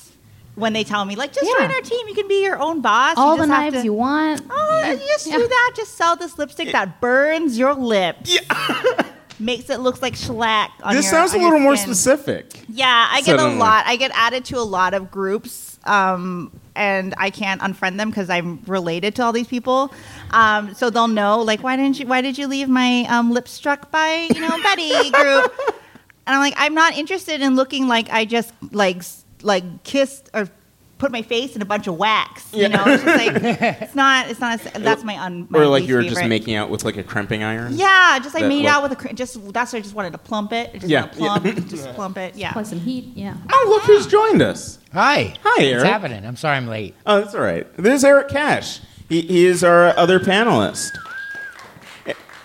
When 0.57 0.73
they 0.73 0.83
tell 0.83 1.05
me, 1.05 1.15
like, 1.15 1.33
just 1.33 1.45
Yeah. 1.45 1.67
join 1.67 1.75
our 1.75 1.81
team, 1.81 2.07
you 2.07 2.15
can 2.15 2.27
be 2.27 2.41
your 2.43 2.59
own 2.59 2.81
boss. 2.81 3.15
You 3.15 3.21
All 3.23 3.37
the 3.37 3.43
just 3.45 3.51
have 3.51 3.63
knives 3.65 3.77
to- 3.77 3.83
you 3.85 3.93
want. 3.93 4.41
Oh, 4.49 4.81
you 4.91 4.97
just 5.07 5.27
Yeah. 5.27 5.37
do 5.37 5.47
that. 5.47 5.71
Just 5.75 5.95
sell 5.95 6.15
this 6.15 6.37
lipstick 6.39 6.71
that 6.71 6.99
burns 6.99 7.57
your 7.59 7.75
lips. 7.75 8.33
yeah. 8.33 8.41
Makes 9.39 9.69
it 9.69 9.81
look 9.81 10.01
like 10.01 10.15
shellac 10.15 10.71
on 10.81 10.95
This 10.95 11.05
your- 11.05 11.11
sounds 11.11 11.33
a 11.33 11.35
on 11.35 11.41
your 11.41 11.51
little 11.51 11.63
more 11.63 11.77
specific. 11.77 12.63
Yeah, 12.67 13.07
I 13.11 13.17
get 13.21 13.37
Suddenly. 13.37 13.55
a 13.57 13.59
lot. 13.59 13.83
I 13.85 13.95
get 13.95 14.09
added 14.15 14.45
to 14.45 14.57
a 14.57 14.65
lot 14.65 14.95
of 14.95 15.11
groups, 15.11 15.77
um, 15.85 16.49
and 16.75 17.13
I 17.19 17.29
can't 17.29 17.61
unfriend 17.61 17.97
them 17.97 18.09
because 18.09 18.31
I'm 18.31 18.63
related 18.65 19.13
to 19.17 19.23
all 19.23 19.31
these 19.33 19.45
people. 19.45 19.93
Um, 20.31 20.73
so 20.73 20.89
they'll 20.89 21.07
know, 21.07 21.39
like, 21.41 21.61
why 21.61 21.75
didn't 21.75 21.99
you? 21.99 22.07
Why 22.07 22.21
did 22.21 22.39
you 22.39 22.47
leave 22.47 22.67
my 22.67 23.05
um, 23.09 23.29
lip 23.31 23.47
struck 23.47 23.91
by 23.91 24.27
you 24.33 24.41
know 24.41 24.57
Betty 24.63 25.11
group? 25.11 25.53
And 26.25 26.35
I'm 26.35 26.41
like, 26.41 26.55
I'm 26.57 26.73
not 26.73 26.97
interested 26.97 27.39
in 27.39 27.55
looking 27.55 27.87
like 27.87 28.09
I 28.11 28.25
just 28.25 28.51
like 28.73 28.97
s- 28.97 29.23
like 29.41 29.83
kissed 29.83 30.29
or 30.33 30.49
put 30.97 31.11
my 31.11 31.21
face 31.21 31.55
in 31.55 31.61
a 31.61 31.65
bunch 31.65 31.85
of 31.85 31.95
wax. 31.95 32.51
You 32.53 32.69
know, 32.69 32.83
it's 32.87 33.03
just 33.03 33.17
like 33.17 33.43
it's 33.81 33.93
not. 33.95 34.29
It's 34.29 34.39
not. 34.39 34.59
A, 34.75 34.79
that's 34.79 35.03
my 35.03 35.17
un. 35.17 35.45
My 35.49 35.59
or 35.59 35.67
like 35.67 35.81
least 35.81 35.89
you 35.89 35.95
were 35.95 36.01
just 36.03 36.25
making 36.25 36.55
out 36.55 36.69
with 36.69 36.83
like 36.83 36.97
a 36.97 37.03
crimping 37.03 37.43
iron. 37.43 37.77
Yeah, 37.77 38.17
just 38.19 38.35
I 38.35 38.41
That 38.41 38.47
made 38.47 38.63
look- 38.63 38.71
out 38.71 38.83
with 38.83 38.91
a 38.93 38.95
cr- 38.95 39.13
just. 39.13 39.53
That's 39.53 39.73
why 39.73 39.79
I 39.79 39.81
just 39.81 39.93
wanted 39.95 40.11
to 40.13 40.17
plump 40.17 40.53
it. 40.53 40.73
Just 40.73 40.87
Yeah, 40.87 41.01
want 41.17 41.43
to 41.45 41.51
plump, 41.53 41.67
just 41.69 41.89
plump 41.93 42.17
it. 42.17 42.35
Yeah. 42.35 42.51
Play 42.53 42.63
some 42.63 42.79
heat. 42.79 43.11
Yeah. 43.15 43.35
Oh, 43.51 43.65
look 43.69 43.83
who's 43.83 44.07
joined 44.07 44.41
us. 44.41 44.79
Hi. 44.93 45.35
Hi, 45.43 45.63
Eric. 45.63 45.81
What's 45.83 45.89
happening? 45.89 46.25
I'm 46.25 46.35
sorry 46.35 46.57
I'm 46.57 46.67
late. 46.67 46.95
Oh, 47.05 47.21
that's 47.21 47.35
all 47.35 47.41
right. 47.41 47.67
This 47.77 47.95
is 47.99 48.03
Eric 48.03 48.29
Cash. 48.29 48.79
He, 49.07 49.21
he 49.21 49.45
is 49.45 49.63
our 49.63 49.95
other 49.97 50.19
panelist. 50.19 50.97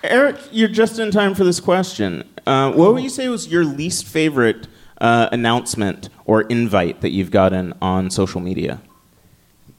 Eric, 0.04 0.36
you're 0.50 0.68
just 0.68 0.98
in 0.98 1.10
time 1.10 1.34
for 1.34 1.44
this 1.44 1.60
question. 1.60 2.24
Uh, 2.46 2.72
what 2.72 2.92
would 2.92 3.02
you 3.04 3.08
say 3.08 3.28
was 3.28 3.46
your 3.48 3.64
least 3.64 4.04
favorite 4.04 4.66
uh, 5.02 5.28
announcement 5.32 6.08
or 6.24 6.42
invite 6.42 7.02
that 7.02 7.10
you've 7.10 7.30
gotten 7.30 7.74
on 7.82 8.08
social 8.08 8.40
media? 8.40 8.80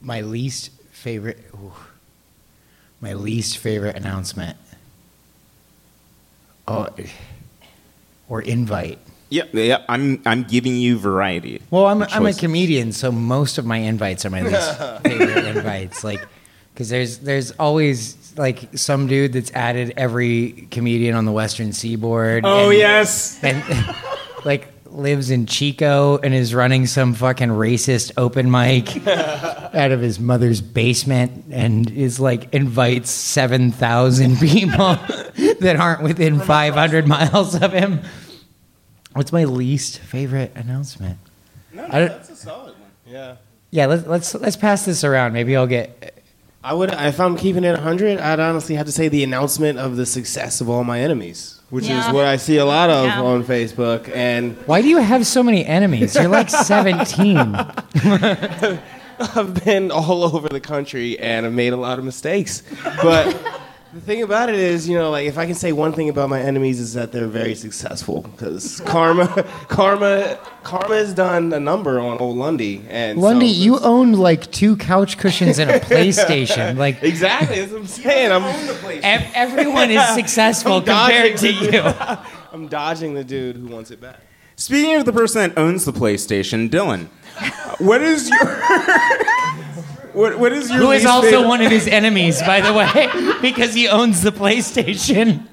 My 0.00 0.20
least 0.20 0.70
favorite. 0.92 1.38
ooh. 1.54 1.72
my 3.00 3.14
least 3.14 3.58
favorite 3.58 3.96
announcement. 3.96 4.56
Oh, 6.68 6.88
or 8.28 8.40
invite. 8.42 8.98
Yeah, 9.30 9.44
yeah. 9.52 9.82
I'm 9.88 10.22
I'm 10.24 10.44
giving 10.44 10.76
you 10.76 10.98
variety. 10.98 11.60
Well, 11.70 11.86
I'm, 11.86 12.02
I'm 12.02 12.26
a 12.26 12.32
comedian, 12.32 12.92
so 12.92 13.10
most 13.10 13.58
of 13.58 13.66
my 13.66 13.78
invites 13.78 14.24
are 14.24 14.30
my 14.30 14.42
least 14.42 14.78
favorite 15.02 15.44
invites. 15.56 16.04
Like, 16.04 16.26
because 16.72 16.88
there's 16.88 17.18
there's 17.18 17.50
always 17.52 18.32
like 18.38 18.78
some 18.78 19.06
dude 19.06 19.32
that's 19.32 19.50
added 19.52 19.94
every 19.96 20.68
comedian 20.70 21.14
on 21.16 21.24
the 21.24 21.32
Western 21.32 21.72
Seaboard. 21.72 22.44
Oh 22.46 22.70
and, 22.70 22.78
yes. 22.78 23.42
and 23.42 23.62
like 24.44 24.73
lives 24.94 25.30
in 25.30 25.46
Chico 25.46 26.18
and 26.18 26.32
is 26.32 26.54
running 26.54 26.86
some 26.86 27.14
fucking 27.14 27.48
racist 27.48 28.12
open 28.16 28.50
mic 28.50 29.06
out 29.06 29.90
of 29.92 30.00
his 30.00 30.20
mother's 30.20 30.60
basement 30.60 31.46
and 31.50 31.90
is 31.90 32.20
like 32.20 32.52
invites 32.54 33.10
7,000 33.10 34.36
people 34.40 34.96
that 35.60 35.76
aren't 35.78 36.02
within 36.02 36.40
500 36.40 37.06
miles 37.08 37.60
of 37.60 37.72
him. 37.72 38.00
What's 39.14 39.32
my 39.32 39.44
least 39.44 39.98
favorite 39.98 40.52
announcement? 40.54 41.18
No, 41.72 41.82
don't- 41.88 42.08
that's 42.08 42.30
a 42.30 42.36
solid 42.36 42.74
one. 42.78 42.90
Yeah. 43.06 43.36
Yeah, 43.70 43.86
let's 43.86 44.06
let's 44.06 44.34
let's 44.36 44.56
pass 44.56 44.84
this 44.84 45.02
around. 45.02 45.32
Maybe 45.32 45.56
I'll 45.56 45.66
get 45.66 46.22
I 46.62 46.72
would, 46.72 46.90
if 46.92 47.20
I'm 47.20 47.36
keeping 47.36 47.62
it 47.64 47.72
100, 47.72 48.18
I'd 48.20 48.40
honestly 48.40 48.76
have 48.76 48.86
to 48.86 48.92
say 48.92 49.08
the 49.08 49.22
announcement 49.22 49.78
of 49.78 49.96
the 49.96 50.06
success 50.06 50.62
of 50.62 50.70
all 50.70 50.82
my 50.82 51.00
enemies, 51.00 51.53
which 51.74 51.86
Yeah. 51.86 52.06
is 52.06 52.14
what 52.14 52.24
I 52.24 52.36
see 52.36 52.58
a 52.58 52.64
lot 52.64 52.88
of 52.88 53.04
Yeah. 53.06 53.20
on 53.20 53.42
Facebook. 53.42 54.08
And 54.14 54.56
Why 54.66 54.80
do 54.80 54.86
you 54.88 54.98
have 54.98 55.26
so 55.26 55.42
many 55.42 55.66
enemies? 55.66 56.14
You're 56.14 56.28
like 56.28 56.48
17. 56.74 57.36
I've 59.18 59.64
been 59.64 59.90
all 59.90 60.22
over 60.24 60.48
the 60.48 60.60
country 60.60 61.18
and 61.18 61.46
I've 61.46 61.52
made 61.52 61.72
a 61.72 61.76
lot 61.76 61.98
of 61.98 62.04
mistakes. 62.04 62.62
But 63.02 63.36
the 63.94 64.00
thing 64.00 64.22
about 64.22 64.48
it 64.48 64.56
is, 64.56 64.88
you 64.88 64.98
know, 64.98 65.10
like 65.12 65.26
if 65.28 65.38
I 65.38 65.46
can 65.46 65.54
say 65.54 65.70
one 65.70 65.92
thing 65.92 66.08
about 66.08 66.28
my 66.28 66.40
enemies 66.40 66.80
is 66.80 66.94
that 66.94 67.12
they're 67.12 67.28
very 67.28 67.54
successful 67.54 68.22
because 68.22 68.80
karma, 68.84 69.28
karma, 69.68 70.36
karma 70.64 70.96
has 70.96 71.14
done 71.14 71.52
a 71.52 71.60
number 71.60 72.00
on 72.00 72.18
old 72.18 72.36
Lundy. 72.36 72.84
And 72.88 73.18
so 73.20 73.24
Lundy, 73.24 73.46
you 73.46 73.76
it's- 73.76 73.86
own 73.86 74.12
like 74.14 74.50
two 74.50 74.76
couch 74.76 75.16
cushions 75.16 75.60
and 75.60 75.70
a 75.70 75.78
PlayStation. 75.78 76.76
Like 76.84 77.02
exactly. 77.04 77.60
That's 77.60 77.72
what 77.72 77.82
I'm 77.82 77.86
saying. 77.86 78.32
I'm, 78.32 78.42
the 78.42 79.00
ev- 79.04 79.30
everyone 79.34 79.90
is 79.90 80.06
successful 80.14 80.82
compared 80.82 81.36
to 81.38 81.52
you. 81.52 81.80
I'm 82.52 82.66
dodging 82.68 83.14
the 83.14 83.22
dude 83.22 83.56
who 83.56 83.68
wants 83.68 83.90
it 83.92 84.00
back. 84.00 84.20
Speaking 84.56 84.96
of 84.96 85.04
the 85.04 85.12
person 85.12 85.50
that 85.50 85.58
owns 85.58 85.84
the 85.84 85.92
PlayStation, 85.92 86.68
Dylan, 86.68 87.06
what 87.78 88.02
is 88.02 88.28
your 88.28 88.38
what, 90.14 90.38
what 90.38 90.52
is 90.52 90.70
your 90.70 90.78
Who 90.78 90.90
is 90.92 91.04
also 91.04 91.30
favorite- 91.30 91.48
one 91.48 91.60
of 91.60 91.70
his 91.70 91.86
enemies, 91.86 92.40
by 92.42 92.60
the 92.60 92.72
way, 92.72 93.38
because 93.42 93.74
he 93.74 93.88
owns 93.88 94.22
the 94.22 94.30
PlayStation. 94.30 95.46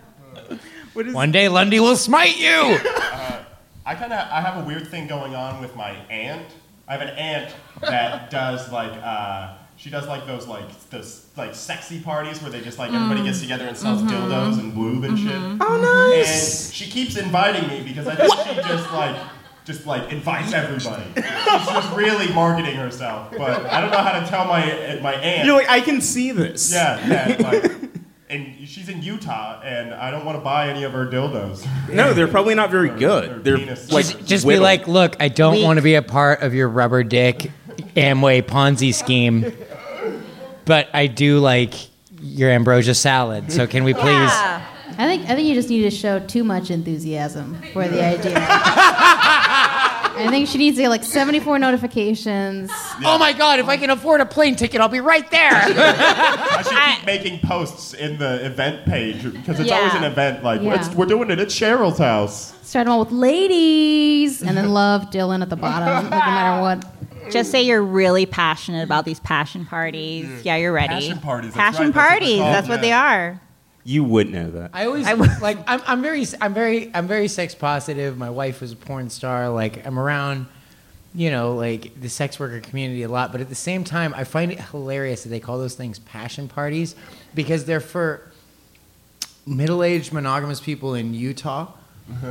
what 0.94 1.08
is- 1.08 1.14
One 1.14 1.32
day 1.32 1.50
Lundy 1.50 1.80
will 1.80 1.98
smite 1.98 2.38
you. 2.38 2.80
Uh, 3.12 3.44
I 3.86 3.96
kind 3.96 4.14
of 4.14 4.20
I 4.32 4.42
have 4.42 4.64
a 4.64 4.66
weird 4.66 4.88
thing 4.88 5.08
going 5.08 5.36
on 5.36 5.60
with 5.60 5.76
my 5.76 5.92
aunt. 6.10 6.48
I 6.88 6.94
have 6.94 7.02
an 7.02 7.10
aunt 7.10 7.54
that 7.82 8.30
does 8.30 8.72
like 8.72 8.92
uh, 9.04 9.56
she 9.76 9.90
does 9.90 10.08
like 10.08 10.28
those 10.28 10.48
like 10.48 10.90
those 10.92 11.26
like 11.36 11.56
sexy 11.56 12.00
parties 12.00 12.42
where 12.42 12.52
they 12.52 12.62
just 12.62 12.78
like 12.78 12.94
everybody 12.94 13.24
gets 13.24 13.40
mm. 13.40 13.42
together 13.42 13.66
and 13.66 13.76
sells 13.76 14.02
mm-hmm. 14.02 14.32
dildos 14.32 14.60
and 14.60 14.78
lube 14.78 15.04
and 15.04 15.18
shit. 15.18 15.32
Mm-hmm. 15.32 15.62
Oh 15.62 16.14
nice! 16.16 16.66
And 16.68 16.74
she 16.74 16.90
keeps 16.90 17.18
inviting 17.18 17.68
me 17.68 17.84
because 17.84 18.08
I 18.08 18.16
think 18.16 18.34
she 18.34 18.56
just 18.68 18.92
like 18.94 19.18
just 19.66 19.86
like 19.86 20.12
invites 20.12 20.54
everybody. 20.54 21.04
She's 21.16 21.24
just 21.26 21.96
really 21.96 22.32
marketing 22.34 22.76
herself, 22.76 23.32
but 23.38 23.66
I 23.66 23.82
don't 23.82 23.92
know 23.92 23.98
how 24.00 24.20
to 24.20 24.26
tell 24.28 24.46
my 24.46 25.00
my 25.02 25.14
aunt. 25.14 25.46
You're 25.48 25.56
like, 25.58 25.70
I 25.70 25.82
can 25.82 26.02
see 26.02 26.32
this. 26.32 26.72
yeah, 26.74 27.08
yeah, 27.08 27.50
like. 27.50 27.72
And 28.32 28.66
she's 28.66 28.88
in 28.88 29.02
Utah, 29.04 29.60
and 29.62 29.94
I 29.94 30.10
don't 30.10 30.24
want 30.24 30.38
to 30.38 30.42
buy 30.42 30.70
any 30.70 30.84
of 30.86 30.94
her 30.94 31.06
dildos. 31.06 31.68
No, 31.94 32.14
they're 32.14 32.30
probably 32.30 32.56
not 32.56 32.72
very 32.72 32.88
Or- 32.90 32.94
or 32.94 32.98
good. 32.98 33.44
They're 33.44 33.58
like 33.58 34.06
Just, 34.06 34.26
just 34.26 34.48
be 34.48 34.58
like, 34.58 34.88
look, 34.88 35.18
I 35.20 35.28
don't 35.28 35.56
We- 35.56 35.64
want 35.66 35.80
to 35.80 35.84
be 35.84 35.96
a 35.96 36.02
part 36.02 36.42
of 36.42 36.54
your 36.54 36.70
rubber 36.70 37.04
dick 37.04 37.52
Amway 37.98 38.42
Ponzi 38.42 38.94
scheme, 38.94 39.52
but 40.64 40.88
I 40.94 41.08
do 41.08 41.40
like 41.40 41.74
your 42.22 42.50
ambrosia 42.52 42.96
salad. 42.96 43.52
So 43.52 43.68
can 43.68 43.84
we 43.84 43.94
please? 43.94 44.06
Yeah. 44.06 44.66
I 44.98 45.06
think 45.08 45.24
I 45.30 45.36
think 45.36 45.50
you 45.50 45.54
just 45.54 45.68
need 45.70 45.82
to 45.82 45.92
show 45.92 46.20
too 46.20 46.46
much 46.46 46.72
enthusiasm 46.72 47.62
for 47.74 47.86
the 47.86 48.02
idea. 48.02 48.32
I 50.28 50.30
think 50.30 50.48
she 50.48 50.58
needs 50.58 50.78
to 50.78 50.84
get 50.84 50.90
like 50.90 51.04
74 51.04 51.60
notifications. 51.60 52.70
Oh 53.04 53.18
my 53.20 53.34
God! 53.34 53.60
If 53.60 53.68
I 53.68 53.78
can 53.78 53.90
afford 53.90 54.22
a 54.22 54.26
plane 54.26 54.56
ticket, 54.56 54.82
I'll 54.82 54.88
be 54.90 55.00
right 55.00 55.30
there. 55.32 55.52
I 55.52 55.66
should 55.68 55.78
I- 56.78 56.96
keep 56.98 57.06
making 57.06 57.40
posts 57.40 57.94
in 57.94 58.18
the 58.18 58.46
event 58.46 58.86
page 58.86 59.24
because 59.24 59.60
it's 59.60 59.70
Yeah. 59.70 59.78
always 59.78 59.94
an 59.96 60.04
event 60.04 60.44
like 60.44 60.62
Yeah. 60.62 60.76
it's, 60.76 60.90
we're 60.96 61.06
doing 61.06 61.30
it 61.32 61.40
at 61.40 61.48
Cheryl's 61.50 61.98
house. 62.00 62.54
Start 62.62 62.86
them 62.86 62.94
all 62.94 63.00
with 63.00 63.12
ladies, 63.12 64.42
and 64.42 64.56
then 64.58 64.70
love 64.70 65.10
Dylan 65.12 65.42
at 65.42 65.50
the 65.50 65.56
bottom, 65.58 65.88
like, 65.88 66.04
no 66.04 66.10
matter 66.10 66.62
what. 67.22 67.32
Just 67.32 67.52
say 67.52 67.62
you're 67.62 67.84
really 67.84 68.26
passionate 68.26 68.84
about 68.84 69.06
these 69.06 69.20
passion 69.20 69.66
parties. 69.66 70.26
Mm. 70.26 70.46
Yeah, 70.46 70.56
you're 70.58 70.74
ready. 70.74 70.94
Passion 70.96 71.20
parties, 71.20 71.54
that's 71.54 71.78
Passion 71.78 71.92
right, 71.92 71.94
that's 71.94 71.96
what 71.96 72.10
they're 72.10 72.20
parties. 72.20 72.40
called, 72.40 72.54
That's 72.56 72.68
what 72.70 72.76
yeah. 72.76 72.82
they 72.82 72.92
are. 72.92 73.42
You 73.84 74.04
would 74.04 74.30
know 74.30 74.52
that. 74.52 74.72
I 74.74 74.86
always 74.86 75.08
I 75.08 75.12
w- 75.12 75.32
like. 75.42 75.58
I'm, 75.68 75.82
I'm 75.86 76.02
very. 76.02 76.26
I'm 76.40 76.54
very. 76.54 76.92
I'm 76.94 77.08
very 77.08 77.28
sex 77.28 77.56
positive. 77.56 78.18
My 78.18 78.30
wife 78.30 78.62
was 78.62 78.72
a 78.72 78.76
porn 78.76 79.10
star. 79.10 79.50
Like 79.50 79.86
I'm 79.86 79.98
around, 79.98 80.46
you 81.16 81.32
know, 81.32 81.56
like 81.56 82.00
the 82.00 82.10
sex 82.10 82.40
worker 82.40 82.60
community 82.60 83.04
a 83.04 83.10
lot. 83.10 83.32
But 83.32 83.42
at 83.42 83.50
the 83.50 83.56
same 83.56 83.84
time, 83.84 84.14
I 84.16 84.24
find 84.24 84.52
it 84.52 84.60
hilarious 84.60 85.24
that 85.24 85.30
they 85.30 85.40
call 85.40 85.58
those 85.58 85.76
things 85.76 86.00
passion 86.00 86.48
parties 86.48 86.96
because 87.34 87.66
they're 87.66 87.80
for 87.80 88.32
middle-aged 89.48 90.14
monogamous 90.14 90.60
people 90.60 90.94
in 90.94 91.14
Utah, 91.14 91.72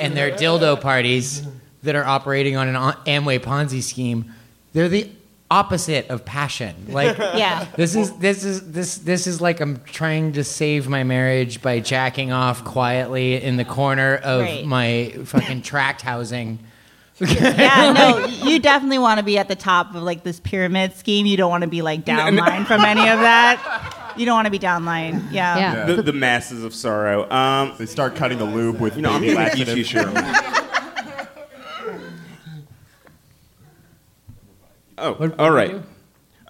and 0.00 0.16
they're 0.16 0.32
dildo 0.32 0.80
parties 0.80 1.46
that 1.84 1.94
are 1.94 2.04
operating 2.04 2.56
on 2.56 2.68
an 2.68 2.74
Amway 2.74 3.38
Ponzi 3.38 3.82
scheme. 3.82 4.34
They're 4.72 4.88
the 4.88 5.08
opposite 5.50 6.08
of 6.10 6.24
passion. 6.24 6.74
Like 6.88 7.16
Yeah. 7.18 7.66
this 7.76 7.94
is 7.96 8.12
this 8.18 8.44
is 8.44 8.70
this 8.72 8.98
this 8.98 9.26
is 9.26 9.40
like 9.40 9.60
I'm 9.60 9.80
trying 9.84 10.32
to 10.34 10.44
save 10.44 10.88
my 10.88 11.04
marriage 11.04 11.62
by 11.62 11.80
jacking 11.80 12.32
off 12.32 12.64
quietly 12.64 13.42
in 13.42 13.56
the 13.56 13.64
corner 13.64 14.16
of 14.16 14.42
Right. 14.42 14.64
my 14.66 15.14
fucking 15.24 15.62
tract 15.62 16.02
housing. 16.02 16.58
Yeah, 17.20 17.92
no, 17.96 18.26
you 18.26 18.60
definitely 18.60 18.98
want 18.98 19.18
to 19.18 19.24
be 19.24 19.38
at 19.38 19.48
the 19.48 19.56
top 19.56 19.94
of 19.94 20.02
like 20.04 20.22
this 20.22 20.38
pyramid 20.38 20.94
scheme. 20.94 21.26
You 21.26 21.36
don't 21.36 21.50
want 21.50 21.62
to 21.62 21.68
be 21.68 21.82
like 21.82 22.04
downline 22.04 22.64
from 22.66 22.82
any 22.82 23.00
of 23.08 23.18
that. 23.20 24.14
You 24.16 24.24
don't 24.26 24.34
want 24.36 24.46
to 24.46 24.50
be 24.52 24.58
downline. 24.58 25.32
Yeah. 25.32 25.56
Yeah. 25.58 25.86
The, 25.86 26.02
the 26.02 26.12
masses 26.12 26.62
of 26.62 26.74
sorrow. 26.74 27.28
Um, 27.30 27.74
They 27.78 27.86
start 27.86 28.14
cutting 28.16 28.38
the 28.38 28.44
lube 28.44 28.80
with 28.80 28.96
you 28.96 29.02
know, 29.02 29.10
I'm 29.12 29.20
baby 29.22 29.34
gonna 29.34 29.54
you 29.56 29.84
laxative. 29.84 30.57
Oh, 35.00 35.14
What- 35.14 35.38
all 35.38 35.46
what 35.50 35.54
right. 35.54 35.68
do 35.70 35.74
you 35.76 35.80
do? 35.80 35.86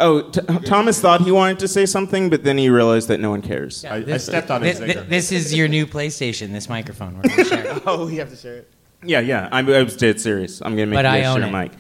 Oh, 0.00 0.20
t- 0.30 0.40
Thomas 0.64 1.00
thought 1.00 1.22
he 1.22 1.32
wanted 1.32 1.58
to 1.58 1.66
say 1.66 1.84
something, 1.84 2.30
but 2.30 2.44
then 2.44 2.56
he 2.56 2.68
realized 2.68 3.08
that 3.08 3.18
no 3.18 3.30
one 3.30 3.42
cares. 3.42 3.84
I, 3.84 3.96
I 3.96 4.16
stepped 4.18 4.48
on 4.48 4.62
his 4.62 4.78
Thi- 4.78 4.92
thi- 4.92 5.00
This 5.08 5.32
is 5.32 5.52
your 5.52 5.66
new 5.66 5.86
PlayStation. 5.86 6.52
This 6.52 6.68
microphone. 6.68 7.16
We're 7.16 7.22
gonna 7.30 7.44
share. 7.44 7.80
Oh, 7.86 8.06
we 8.06 8.16
have 8.16 8.30
to 8.30 8.36
share 8.36 8.58
it. 8.58 8.70
Yeah, 9.02 9.18
yeah. 9.20 9.48
I'm, 9.50 9.68
I 9.68 9.82
was 9.82 9.96
dead 9.96 10.20
serious. 10.20 10.60
I'm 10.62 10.72
gonna 10.76 10.86
make 10.86 10.98
But 10.98 11.04
you 11.04 11.10
I 11.10 11.24
own 11.24 11.40
share 11.40 11.48
it. 11.48 11.50
a 11.50 11.52
mic. 11.62 11.72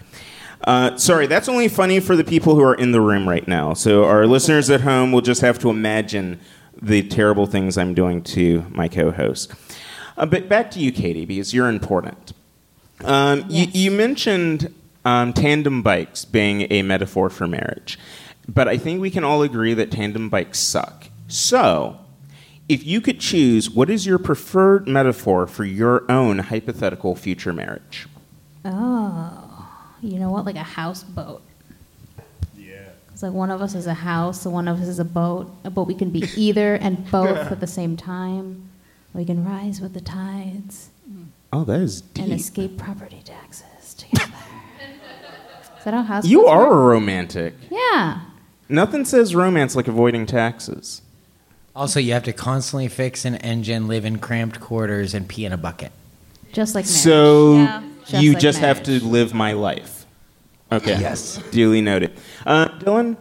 Uh, 0.64 0.96
sorry, 0.96 1.28
that's 1.28 1.48
only 1.48 1.68
funny 1.68 2.00
for 2.00 2.16
the 2.16 2.24
people 2.24 2.56
who 2.56 2.62
are 2.62 2.74
in 2.74 2.90
the 2.90 3.00
room 3.00 3.28
right 3.28 3.46
now. 3.46 3.72
So 3.74 4.04
our 4.04 4.26
listeners 4.26 4.68
at 4.68 4.80
home 4.80 5.12
will 5.12 5.20
just 5.20 5.40
have 5.42 5.60
to 5.60 5.70
imagine 5.70 6.40
the 6.82 7.02
terrible 7.08 7.46
things 7.46 7.78
I'm 7.78 7.94
doing 7.94 8.22
to 8.22 8.64
my 8.70 8.88
co-host. 8.88 9.52
Uh, 10.16 10.26
but 10.26 10.48
back 10.48 10.72
to 10.72 10.80
you, 10.80 10.90
Katie, 10.90 11.24
because 11.24 11.54
you're 11.54 11.68
important. 11.68 12.32
Um, 13.04 13.44
Yes. 13.48 13.72
you, 13.76 13.82
you 13.82 13.90
mentioned 13.92 14.74
um, 15.08 15.32
tandem 15.32 15.82
bikes 15.82 16.24
being 16.24 16.66
a 16.70 16.82
metaphor 16.82 17.30
for 17.30 17.46
marriage, 17.46 17.98
but 18.46 18.68
I 18.68 18.76
think 18.76 19.00
we 19.00 19.10
can 19.10 19.24
all 19.24 19.42
agree 19.42 19.72
that 19.74 19.90
tandem 19.90 20.28
bikes 20.28 20.58
suck. 20.58 21.08
So, 21.28 21.98
if 22.68 22.84
you 22.86 23.00
could 23.00 23.18
choose, 23.20 23.70
what 23.70 23.88
is 23.88 24.04
your 24.04 24.18
preferred 24.18 24.86
metaphor 24.86 25.46
for 25.46 25.64
your 25.64 26.10
own 26.10 26.38
hypothetical 26.40 27.14
future 27.14 27.52
marriage? 27.54 28.06
Oh, 28.64 29.68
you 30.02 30.18
know 30.18 30.30
what? 30.30 30.44
Like 30.44 30.56
a 30.56 30.62
houseboat. 30.62 31.40
yeah. 32.56 32.90
It's 33.12 33.22
like 33.22 33.32
one 33.32 33.50
of 33.50 33.62
us 33.62 33.74
is 33.74 33.86
a 33.86 33.94
house, 33.94 34.44
and 34.44 34.52
one 34.52 34.68
of 34.68 34.80
us 34.80 34.88
is 34.88 34.98
a 34.98 35.04
boat. 35.04 35.50
but 35.62 35.84
we 35.84 35.94
can 35.94 36.10
be 36.10 36.24
either 36.36 36.74
and 36.74 37.10
both 37.10 37.36
at 37.50 37.60
the 37.60 37.66
same 37.66 37.96
time. 37.96 38.68
We 39.14 39.24
can 39.24 39.44
rise 39.44 39.80
with 39.80 39.94
the 39.94 40.02
tides 40.02 40.90
Oh, 41.50 41.64
that 41.64 41.80
is 41.80 42.02
and 42.16 42.30
escape 42.30 42.76
property 42.76 43.22
taxes 43.24 43.62
together. 43.62 43.67
Is 45.78 45.84
that 45.84 45.94
how 45.94 46.02
houseboats 46.02 46.30
You 46.30 46.46
are 46.46 46.72
a 46.72 46.76
romantic. 46.86 47.54
Yeah. 47.70 48.20
Nothing 48.68 49.04
says 49.04 49.34
romance 49.34 49.74
like 49.74 49.88
avoiding 49.88 50.26
taxes. 50.26 51.02
Also, 51.74 52.00
you 52.00 52.12
have 52.12 52.24
to 52.24 52.32
constantly 52.32 52.88
fix 52.88 53.24
an 53.24 53.36
engine, 53.36 53.86
live 53.86 54.04
in 54.04 54.18
cramped 54.18 54.60
quarters, 54.60 55.14
and 55.14 55.28
pee 55.28 55.44
in 55.44 55.52
a 55.52 55.56
bucket. 55.56 55.92
Just 56.52 56.74
like 56.74 56.84
marriage. 56.84 56.98
So 56.98 57.54
Yeah. 57.54 57.82
Just 58.06 58.22
you 58.22 58.32
like 58.32 58.40
just 58.40 58.58
have 58.60 58.82
to 58.84 59.04
live 59.04 59.34
my 59.34 59.52
life. 59.52 60.06
Okay. 60.72 60.98
Yes. 60.98 61.40
Duly 61.50 61.80
noted. 61.80 62.18
Uh, 62.46 62.68
Dylan, 62.78 63.16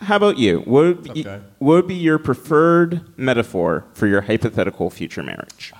how 0.00 0.16
about 0.16 0.38
you? 0.38 0.60
What 0.60 0.84
would, 0.84 1.14
be, 1.14 1.26
up, 1.26 1.42
what 1.58 1.74
would 1.74 1.86
be 1.86 1.94
your 1.94 2.18
preferred 2.18 3.02
metaphor 3.16 3.84
for 3.94 4.06
your 4.06 4.22
hypothetical 4.22 4.90
future 4.90 5.22
marriage? 5.22 5.72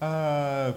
Uh, 0.00 0.72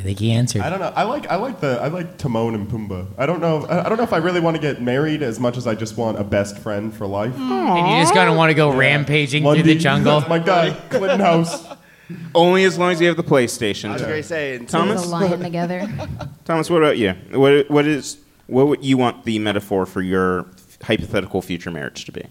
I 0.00 0.02
think 0.02 0.18
he 0.18 0.32
answered. 0.32 0.62
I 0.62 0.70
don't 0.70 0.80
know. 0.80 0.90
I 0.96 1.02
like 1.02 1.28
I 1.28 1.36
like 1.36 1.60
the 1.60 1.78
I 1.78 1.88
like 1.88 2.16
Timon 2.16 2.54
and 2.54 2.66
Pumbaa. 2.66 3.06
I 3.18 3.26
don't 3.26 3.38
know. 3.38 3.66
I 3.66 3.84
I 3.84 3.88
don't 3.90 3.98
know 3.98 4.04
if 4.04 4.14
I 4.14 4.16
really 4.16 4.40
want 4.40 4.56
to 4.56 4.60
get 4.60 4.80
married 4.80 5.22
as 5.22 5.38
much 5.38 5.58
as 5.58 5.66
I 5.66 5.74
just 5.74 5.98
want 5.98 6.18
a 6.18 6.24
best 6.24 6.58
friend 6.58 6.94
for 6.94 7.06
life. 7.06 7.34
And 7.36 7.90
you 7.90 8.02
just 8.02 8.14
gonna 8.14 8.34
want 8.34 8.48
to 8.48 8.54
go 8.54 8.72
rampaging 8.72 9.42
through 9.42 9.62
the 9.62 9.74
jungle. 9.74 10.20
That's 10.20 10.30
my 10.30 10.38
guy, 10.38 10.70
Clinton 10.88 11.20
House. 11.20 11.66
Only 12.34 12.64
as 12.64 12.78
long 12.78 12.92
as 12.92 13.00
you 13.02 13.08
have 13.08 13.18
the 13.18 13.22
PlayStation. 13.22 13.90
I 13.90 13.92
was 13.92 14.02
gonna 14.02 14.22
say 14.22 14.56
until- 14.56 14.80
Thomas? 14.80 15.02
There's 15.02 15.12
a 15.12 15.16
lion 15.16 15.40
together. 15.40 16.08
Thomas, 16.46 16.70
what 16.70 16.82
about 16.82 16.96
you? 16.96 17.12
What 17.32 17.70
what 17.70 17.84
is 17.84 18.20
what 18.46 18.68
would 18.68 18.82
you 18.82 18.96
want 18.96 19.24
the 19.24 19.38
metaphor 19.38 19.84
for 19.84 20.00
your 20.00 20.46
hypothetical 20.82 21.42
future 21.42 21.70
marriage 21.70 22.06
to 22.06 22.12
be? 22.12 22.24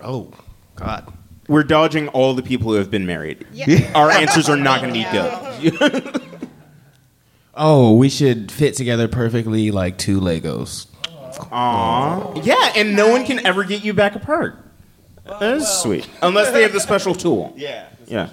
Oh, 0.00 0.32
God. 0.74 1.12
We're 1.48 1.64
dodging 1.64 2.08
all 2.08 2.34
the 2.34 2.42
people 2.42 2.72
who 2.72 2.78
have 2.78 2.90
been 2.90 3.06
married. 3.06 3.46
Our 3.94 4.10
answers 4.10 4.48
are 4.48 4.56
not 4.56 4.80
going 4.80 4.94
to 4.94 5.60
be 5.60 5.78
good. 5.80 6.22
Oh, 7.54 7.94
we 7.96 8.08
should 8.08 8.50
fit 8.50 8.76
together 8.76 9.08
perfectly 9.08 9.70
like 9.70 9.98
two 9.98 10.20
Legos. 10.20 10.86
Aww. 11.50 12.44
Yeah, 12.44 12.72
and 12.76 12.96
no 12.96 13.10
one 13.10 13.26
can 13.26 13.44
ever 13.44 13.64
get 13.64 13.84
you 13.84 13.92
back 13.92 14.14
apart. 14.14 14.56
That 15.24 15.56
is 15.58 15.68
sweet. 15.68 16.08
Unless 16.22 16.52
they 16.52 16.62
have 16.62 16.72
the 16.72 16.80
special 16.80 17.14
tool. 17.14 17.52
Yeah. 17.56 17.88
Yeah. 18.06 18.30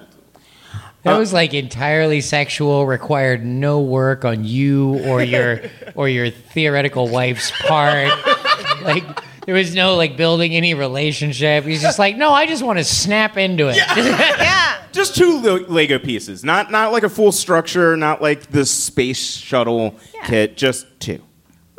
That 1.03 1.17
was 1.17 1.31
like 1.33 1.53
entirely 1.53 2.21
sexual, 2.21 2.85
required 2.85 3.45
no 3.45 3.79
work 3.81 4.25
on 4.25 4.43
you 4.43 4.99
or 5.05 5.21
your 5.23 5.61
or 5.95 6.09
your 6.09 6.29
theoretical 6.29 7.07
wife's 7.07 7.51
part. 7.51 8.09
like 8.83 9.05
there 9.49 9.55
was 9.57 9.73
no 9.73 9.95
like 9.95 10.15
building 10.15 10.53
any 10.53 10.75
relationship. 10.75 11.63
He's 11.63 11.81
just 11.81 11.97
like, 11.97 12.15
no, 12.15 12.31
I 12.31 12.45
just 12.45 12.61
want 12.61 12.77
to 12.77 12.83
snap 12.85 13.35
into 13.35 13.67
it. 13.69 13.77
Yeah. 13.77 14.75
Just 14.91 15.15
two 15.15 15.41
le- 15.41 15.65
Lego 15.67 15.97
pieces. 15.97 16.43
Not 16.43 16.69
not 16.71 16.91
like 16.91 17.01
a 17.01 17.09
full 17.09 17.31
structure, 17.31 17.97
not 17.97 18.21
like 18.21 18.51
the 18.51 18.63
space 18.63 19.35
shuttle 19.37 19.95
Yeah. 20.13 20.25
kit, 20.27 20.55
just 20.57 20.85
two. 20.99 21.23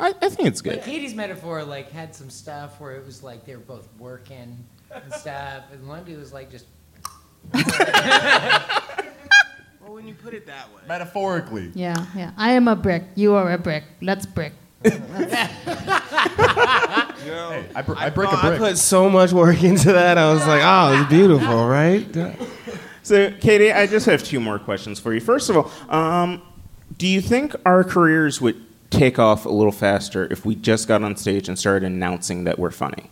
I, 0.01 0.09
I 0.21 0.27
think 0.29 0.47
it's 0.49 0.61
good. 0.61 0.81
Katie's 0.83 1.13
metaphor 1.13 1.63
like 1.63 1.91
had 1.91 2.13
some 2.13 2.29
stuff 2.29 2.79
where 2.81 2.93
it 2.95 3.05
was 3.05 3.23
like 3.23 3.45
they 3.45 3.53
were 3.55 3.61
both 3.61 3.87
working 3.99 4.57
and 4.93 5.13
stuff, 5.13 5.63
and 5.71 5.87
Lundy 5.87 6.15
was 6.17 6.33
like 6.33 6.51
just 6.51 6.65
Well, 9.81 9.93
when 9.93 10.07
you 10.07 10.13
put 10.13 10.33
it 10.33 10.45
that 10.47 10.67
way. 10.73 10.81
Metaphorically. 10.87 11.71
Yeah, 11.73 12.05
yeah. 12.15 12.31
I 12.37 12.51
am 12.51 12.67
a 12.67 12.75
brick. 12.75 13.03
You 13.15 13.33
are 13.35 13.51
a 13.53 13.57
brick. 13.57 13.83
Let's 14.01 14.25
brick. 14.25 14.53
Hey, 14.83 14.91
I, 17.75 17.81
br- 17.85 17.93
I 17.97 18.09
break 18.09 18.29
Oh, 18.31 18.37
a 18.37 18.41
brick. 18.41 18.53
I 18.53 18.57
put 18.57 18.77
so 18.77 19.09
much 19.09 19.31
work 19.31 19.63
into 19.63 19.91
that. 19.93 20.17
I 20.17 20.33
was 20.33 20.45
like, 20.47 20.61
oh, 20.63 20.99
it's 21.01 21.09
beautiful, 21.09 21.67
right? 21.67 22.05
So, 23.03 23.31
Katie, 23.31 23.71
I 23.73 23.87
just 23.87 24.05
have 24.05 24.23
two 24.23 24.39
more 24.39 24.59
questions 24.59 24.99
for 24.99 25.11
you. 25.11 25.19
First 25.19 25.49
of 25.49 25.57
all, 25.57 25.71
um, 25.93 26.39
do 26.99 27.07
you 27.07 27.19
think 27.19 27.55
our 27.65 27.83
careers 27.83 28.39
would 28.39 28.63
take 28.91 29.17
off 29.17 29.47
a 29.47 29.49
little 29.49 29.71
faster 29.71 30.27
if 30.31 30.45
we 30.45 30.53
just 30.53 30.87
got 30.87 31.01
on 31.01 31.15
stage 31.17 31.49
and 31.49 31.57
started 31.57 31.87
announcing 31.87 32.43
that 32.43 32.59
we're 32.59 32.69
funny? 32.69 33.09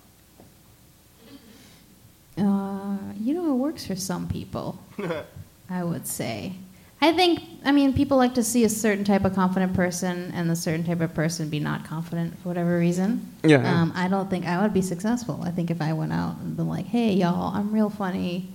Uh, 2.37 2.97
you 3.19 3.33
know, 3.33 3.51
it 3.51 3.55
works 3.55 3.87
for 3.87 3.95
some 3.95 4.27
people. 4.27 4.77
I 5.71 5.83
would 5.83 6.05
say. 6.05 6.53
I 7.01 7.13
think. 7.13 7.41
I 7.65 7.73
mean, 7.73 7.93
people 7.93 8.15
like 8.15 8.35
to 8.35 8.43
see 8.43 8.63
a 8.63 8.69
certain 8.69 9.03
type 9.03 9.25
of 9.25 9.35
confident 9.35 9.73
person 9.73 10.31
and 10.33 10.49
a 10.49 10.55
certain 10.55 10.85
type 10.85 11.01
of 11.01 11.13
person 11.13 11.49
be 11.49 11.59
not 11.59 11.83
confident 11.83 12.39
for 12.39 12.47
whatever 12.47 12.79
reason. 12.79 13.33
Yeah. 13.43 13.69
Um, 13.69 13.91
I 13.95 14.07
don't 14.07 14.29
think 14.29 14.45
I 14.45 14.61
would 14.61 14.73
be 14.73 14.81
successful. 14.81 15.41
I 15.43 15.51
think 15.51 15.69
if 15.69 15.81
I 15.81 15.91
went 15.91 16.13
out 16.13 16.37
and 16.37 16.55
been 16.55 16.69
like, 16.69 16.85
"Hey, 16.85 17.11
y'all, 17.11 17.53
I'm 17.53 17.73
real 17.73 17.89
funny," 17.89 18.47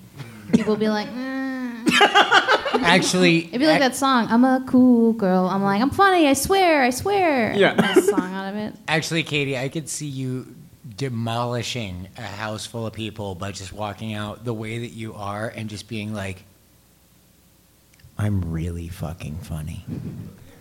people 0.52 0.72
would 0.72 0.80
be 0.80 0.88
like, 0.88 1.08
mm. 1.08 1.54
actually. 2.82 3.46
It'd 3.46 3.60
be 3.60 3.66
like 3.66 3.80
that 3.80 3.96
song, 3.96 4.26
I'm 4.30 4.44
a 4.44 4.64
cool 4.66 5.12
girl. 5.12 5.46
I'm 5.46 5.62
like, 5.62 5.80
I'm 5.80 5.90
funny, 5.90 6.26
I 6.26 6.32
swear, 6.32 6.82
I 6.82 6.90
swear. 6.90 7.52
Yeah. 7.54 7.74
And 7.76 8.04
song 8.04 8.32
out 8.32 8.48
of 8.48 8.56
it. 8.56 8.74
Actually, 8.88 9.22
Katie, 9.22 9.56
I 9.56 9.68
could 9.68 9.88
see 9.88 10.06
you 10.06 10.54
demolishing 10.96 12.08
a 12.16 12.22
house 12.22 12.66
full 12.66 12.86
of 12.86 12.92
people 12.92 13.34
by 13.34 13.52
just 13.52 13.72
walking 13.72 14.14
out 14.14 14.44
the 14.44 14.54
way 14.54 14.78
that 14.78 14.92
you 14.92 15.14
are 15.14 15.48
and 15.48 15.68
just 15.68 15.88
being 15.88 16.14
like, 16.14 16.44
I'm 18.18 18.52
really 18.52 18.88
fucking 18.88 19.38
funny. 19.38 19.84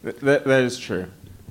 That, 0.04 0.44
that 0.46 0.62
is 0.64 0.78
true. 0.78 1.08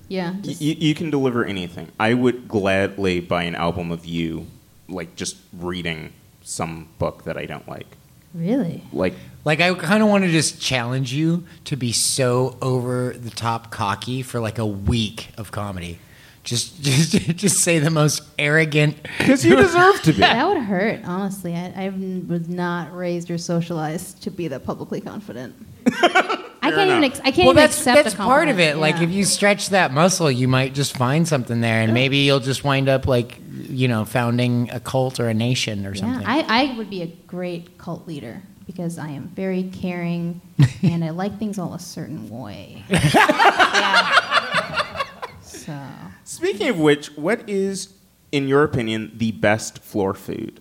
Yeah. 0.09 0.35
Just- 0.41 0.61
you, 0.61 0.75
you 0.79 0.95
can 0.95 1.11
deliver 1.11 1.45
anything. 1.45 1.89
I 1.99 2.15
would 2.15 2.49
gladly 2.49 3.21
buy 3.21 3.45
an 3.45 3.55
album 3.55 3.91
of 3.93 4.05
you, 4.05 4.47
like 4.89 5.17
just 5.17 5.37
reading 5.53 6.13
some 6.43 6.89
book 6.99 7.25
that 7.25 7.37
I 7.39 7.47
don't 7.47 7.67
like. 7.69 7.87
really? 8.35 8.83
Like, 8.93 9.15
Like, 9.45 9.61
I 9.61 9.73
kind 9.75 10.03
of 10.03 10.09
want 10.09 10.25
to 10.25 10.31
just 10.31 10.61
challenge 10.61 11.13
you 11.13 11.45
to 11.67 11.77
be 11.77 11.93
so 11.93 12.57
over 12.61 13.13
the 13.13 13.31
top 13.31 13.71
cocky 13.71 14.23
for 14.23 14.41
like 14.41 14.59
a 14.59 14.67
week 14.67 15.29
of 15.39 15.51
comedy. 15.53 15.99
Just, 16.45 16.83
just, 16.83 17.13
just 17.37 17.59
say 17.59 17.79
the 17.79 17.91
most 17.91 18.23
arrogant. 18.39 19.01
because 19.19 19.45
you 19.45 19.55
deserve 19.57 20.03
to 20.03 20.13
be. 20.13 20.19
That 20.23 20.47
would 20.49 20.59
hurt, 20.59 21.01
honestly. 21.05 21.55
I, 21.55 21.87
I 21.87 21.89
was 22.27 22.49
not 22.49 22.95
raised 22.95 23.31
or 23.31 23.39
socialized 23.39 24.23
to 24.25 24.31
be 24.31 24.49
that 24.49 24.65
publicly 24.65 25.01
confident. 25.01 25.55
I 26.65 26.71
can't 26.71 26.91
even. 26.91 27.05
Ex- 27.05 27.21
I 27.21 27.31
can't 27.33 27.39
well, 27.39 27.47
even 27.51 27.57
that's 27.57 27.77
accept 27.79 28.05
that's 28.05 28.15
a 28.15 28.19
part 28.19 28.49
of 28.49 28.57
compliment. 28.57 28.77
it. 28.77 28.81
Like, 28.81 29.01
if 29.03 29.11
you 29.11 29.25
stretch 29.25 29.71
that 29.71 29.93
muscle, 29.93 30.31
you 30.31 30.47
might 30.49 30.75
just 30.75 30.97
find 30.97 31.27
something 31.27 31.61
there, 31.61 31.81
and 31.83 31.93
maybe 31.93 32.19
you'll 32.19 32.39
just 32.41 32.63
wind 32.65 32.89
up 32.89 33.07
like, 33.09 33.39
you 33.69 33.89
know, 33.89 34.05
founding 34.05 34.71
a 34.71 34.79
cult 34.81 35.19
or 35.19 35.29
a 35.29 35.35
nation 35.35 35.87
or 35.87 35.93
Yeah, 35.95 36.01
something. 36.01 36.27
I, 36.27 36.41
I 36.73 36.77
would 36.77 36.89
be 36.91 37.03
a 37.03 37.09
great 37.27 37.79
cult 37.79 38.07
leader 38.07 38.43
because 38.67 38.97
I 38.97 39.09
am 39.09 39.27
very 39.35 39.65
caring 39.65 40.41
and 40.85 41.05
I 41.05 41.11
like 41.11 41.37
things 41.41 41.59
all 41.59 41.75
a 41.75 41.81
certain 41.81 42.31
way. 42.31 42.85
yeah. 42.89 44.22
So, 45.65 45.79
Speaking 46.25 46.69
of 46.69 46.79
which, 46.79 47.17
what 47.17 47.49
is, 47.49 47.95
in 48.31 48.49
your 48.49 48.63
opinion, 48.65 49.13
the 49.17 49.33
best 49.33 49.79
floor 49.79 50.15
food? 50.15 50.61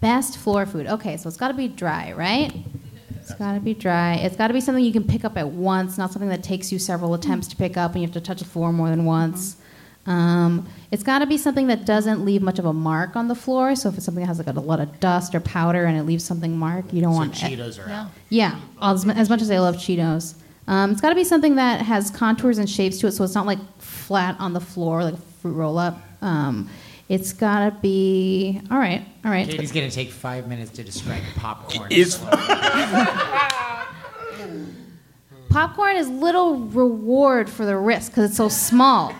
best 0.00 0.38
floor 0.38 0.66
food. 0.66 0.86
Okay, 0.86 1.16
so 1.16 1.28
it's 1.28 1.36
got 1.36 1.48
to 1.48 1.54
be 1.54 1.68
dry, 1.68 2.12
right? 2.12 2.54
It's 3.18 3.34
got 3.34 3.54
to 3.54 3.60
be 3.60 3.74
dry. 3.74 4.14
It's 4.14 4.36
got 4.36 4.48
to 4.48 4.54
be 4.54 4.60
something 4.60 4.84
you 4.84 4.92
can 4.92 5.04
pick 5.04 5.24
up 5.24 5.36
at 5.36 5.48
once, 5.48 5.98
not 5.98 6.12
something 6.12 6.28
that 6.28 6.42
takes 6.42 6.70
you 6.70 6.78
several 6.78 7.14
attempts 7.14 7.48
to 7.48 7.56
pick 7.56 7.76
up 7.76 7.92
and 7.92 8.02
you 8.02 8.06
have 8.06 8.14
to 8.14 8.20
touch 8.20 8.38
the 8.38 8.44
floor 8.44 8.72
more 8.72 8.88
than 8.88 9.04
once. 9.04 9.56
Um, 10.06 10.68
it's 10.92 11.02
got 11.02 11.18
to 11.18 11.26
be 11.26 11.36
something 11.36 11.66
that 11.66 11.84
doesn't 11.84 12.24
leave 12.24 12.40
much 12.40 12.60
of 12.60 12.64
a 12.64 12.72
mark 12.72 13.16
on 13.16 13.26
the 13.26 13.34
floor. 13.34 13.74
So 13.74 13.88
if 13.88 13.96
it's 13.96 14.04
something 14.04 14.22
that 14.22 14.28
has 14.28 14.38
like 14.38 14.46
a 14.46 14.60
lot 14.60 14.78
of 14.78 15.00
dust 15.00 15.34
or 15.34 15.40
powder 15.40 15.86
and 15.86 15.98
it 15.98 16.04
leaves 16.04 16.22
something 16.24 16.56
mark, 16.56 16.92
you 16.92 17.00
don't 17.00 17.14
so 17.14 17.18
want 17.18 17.32
Cheetos 17.32 17.84
are 17.84 17.90
out. 17.90 18.10
Yeah, 18.28 18.60
as, 18.80 19.08
as 19.08 19.28
much 19.28 19.42
as 19.42 19.50
I 19.50 19.58
love 19.58 19.76
Cheetos. 19.76 20.36
Um, 20.68 20.92
it's 20.92 21.00
got 21.00 21.10
to 21.10 21.14
be 21.14 21.24
something 21.24 21.56
that 21.56 21.80
has 21.82 22.10
contours 22.10 22.58
and 22.58 22.68
shapes 22.68 22.98
to 22.98 23.06
it, 23.06 23.12
so 23.12 23.22
it's 23.24 23.34
not 23.34 23.46
like 23.46 23.58
flat 24.06 24.36
on 24.38 24.52
the 24.52 24.60
floor 24.60 25.02
like 25.02 25.14
a 25.14 25.18
fruit 25.42 25.54
roll 25.54 25.78
up. 25.78 25.98
Um, 26.22 26.70
it's 27.08 27.32
got 27.32 27.64
to 27.64 27.70
be 27.80 28.60
all 28.70 28.78
right. 28.78 29.04
All 29.24 29.30
right. 29.30 29.48
Katie's 29.48 29.72
gonna 29.72 29.90
take 29.90 30.10
five 30.10 30.48
minutes 30.48 30.70
to 30.72 30.84
describe 30.84 31.22
popcorn. 31.36 31.90
Is 31.90 32.18
Popcorn 35.50 35.96
is 35.96 36.08
little 36.08 36.58
reward 36.58 37.48
for 37.48 37.64
the 37.64 37.76
risk 37.76 38.12
because 38.12 38.30
it's 38.30 38.36
so 38.36 38.48
small. 38.48 39.12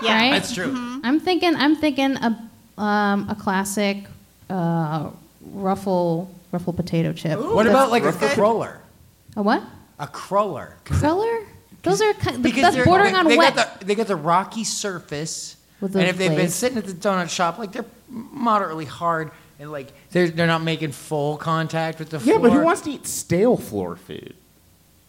Yeah. 0.00 0.14
right? 0.14 0.30
That's 0.30 0.54
true. 0.54 0.72
I'm 1.04 1.20
thinking. 1.20 1.54
I'm 1.54 1.76
thinking 1.76 2.16
a 2.16 2.50
um, 2.78 3.28
a 3.28 3.34
classic 3.34 4.06
uh, 4.48 5.10
ruffle 5.42 6.34
ruffle 6.50 6.72
potato 6.72 7.12
chip. 7.12 7.38
What 7.38 7.66
about 7.66 7.90
like 7.90 8.04
a 8.04 8.12
cruller? 8.12 8.80
A 9.36 9.42
what? 9.42 9.62
A 9.98 10.06
cruller. 10.06 10.76
Cruller? 10.84 11.46
Those 11.82 12.00
are 12.00 12.12
ki- 12.14 12.38
Because 12.38 12.62
that's 12.62 12.76
they're- 12.76 12.84
bordering 12.84 13.12
they, 13.14 13.18
on 13.18 13.28
they 13.28 13.36
wet. 13.36 13.54
Got 13.56 13.80
the, 13.80 13.84
they 13.86 13.94
got 13.94 14.06
the 14.06 14.16
rocky 14.16 14.64
surface, 14.64 15.56
With 15.80 15.96
and 15.96 16.04
if 16.06 16.16
they've 16.16 16.36
been 16.36 16.48
sitting 16.50 16.78
at 16.78 16.84
the 16.86 16.92
donut 16.92 17.28
shop, 17.30 17.58
like 17.58 17.72
they're 17.72 17.84
moderately 18.08 18.84
hard, 18.84 19.30
and 19.58 19.70
like 19.72 19.88
they're 20.10 20.28
they're 20.28 20.46
not 20.46 20.62
making 20.62 20.92
full 20.92 21.36
contact 21.36 21.98
with 21.98 22.10
the 22.10 22.20
floor. 22.20 22.34
yeah, 22.34 22.38
floor. 22.38 22.50
but 22.50 22.56
who 22.58 22.64
wants 22.64 22.82
to 22.82 22.90
eat 22.90 23.06
stale 23.06 23.56
floor 23.56 23.96
food? 23.96 24.34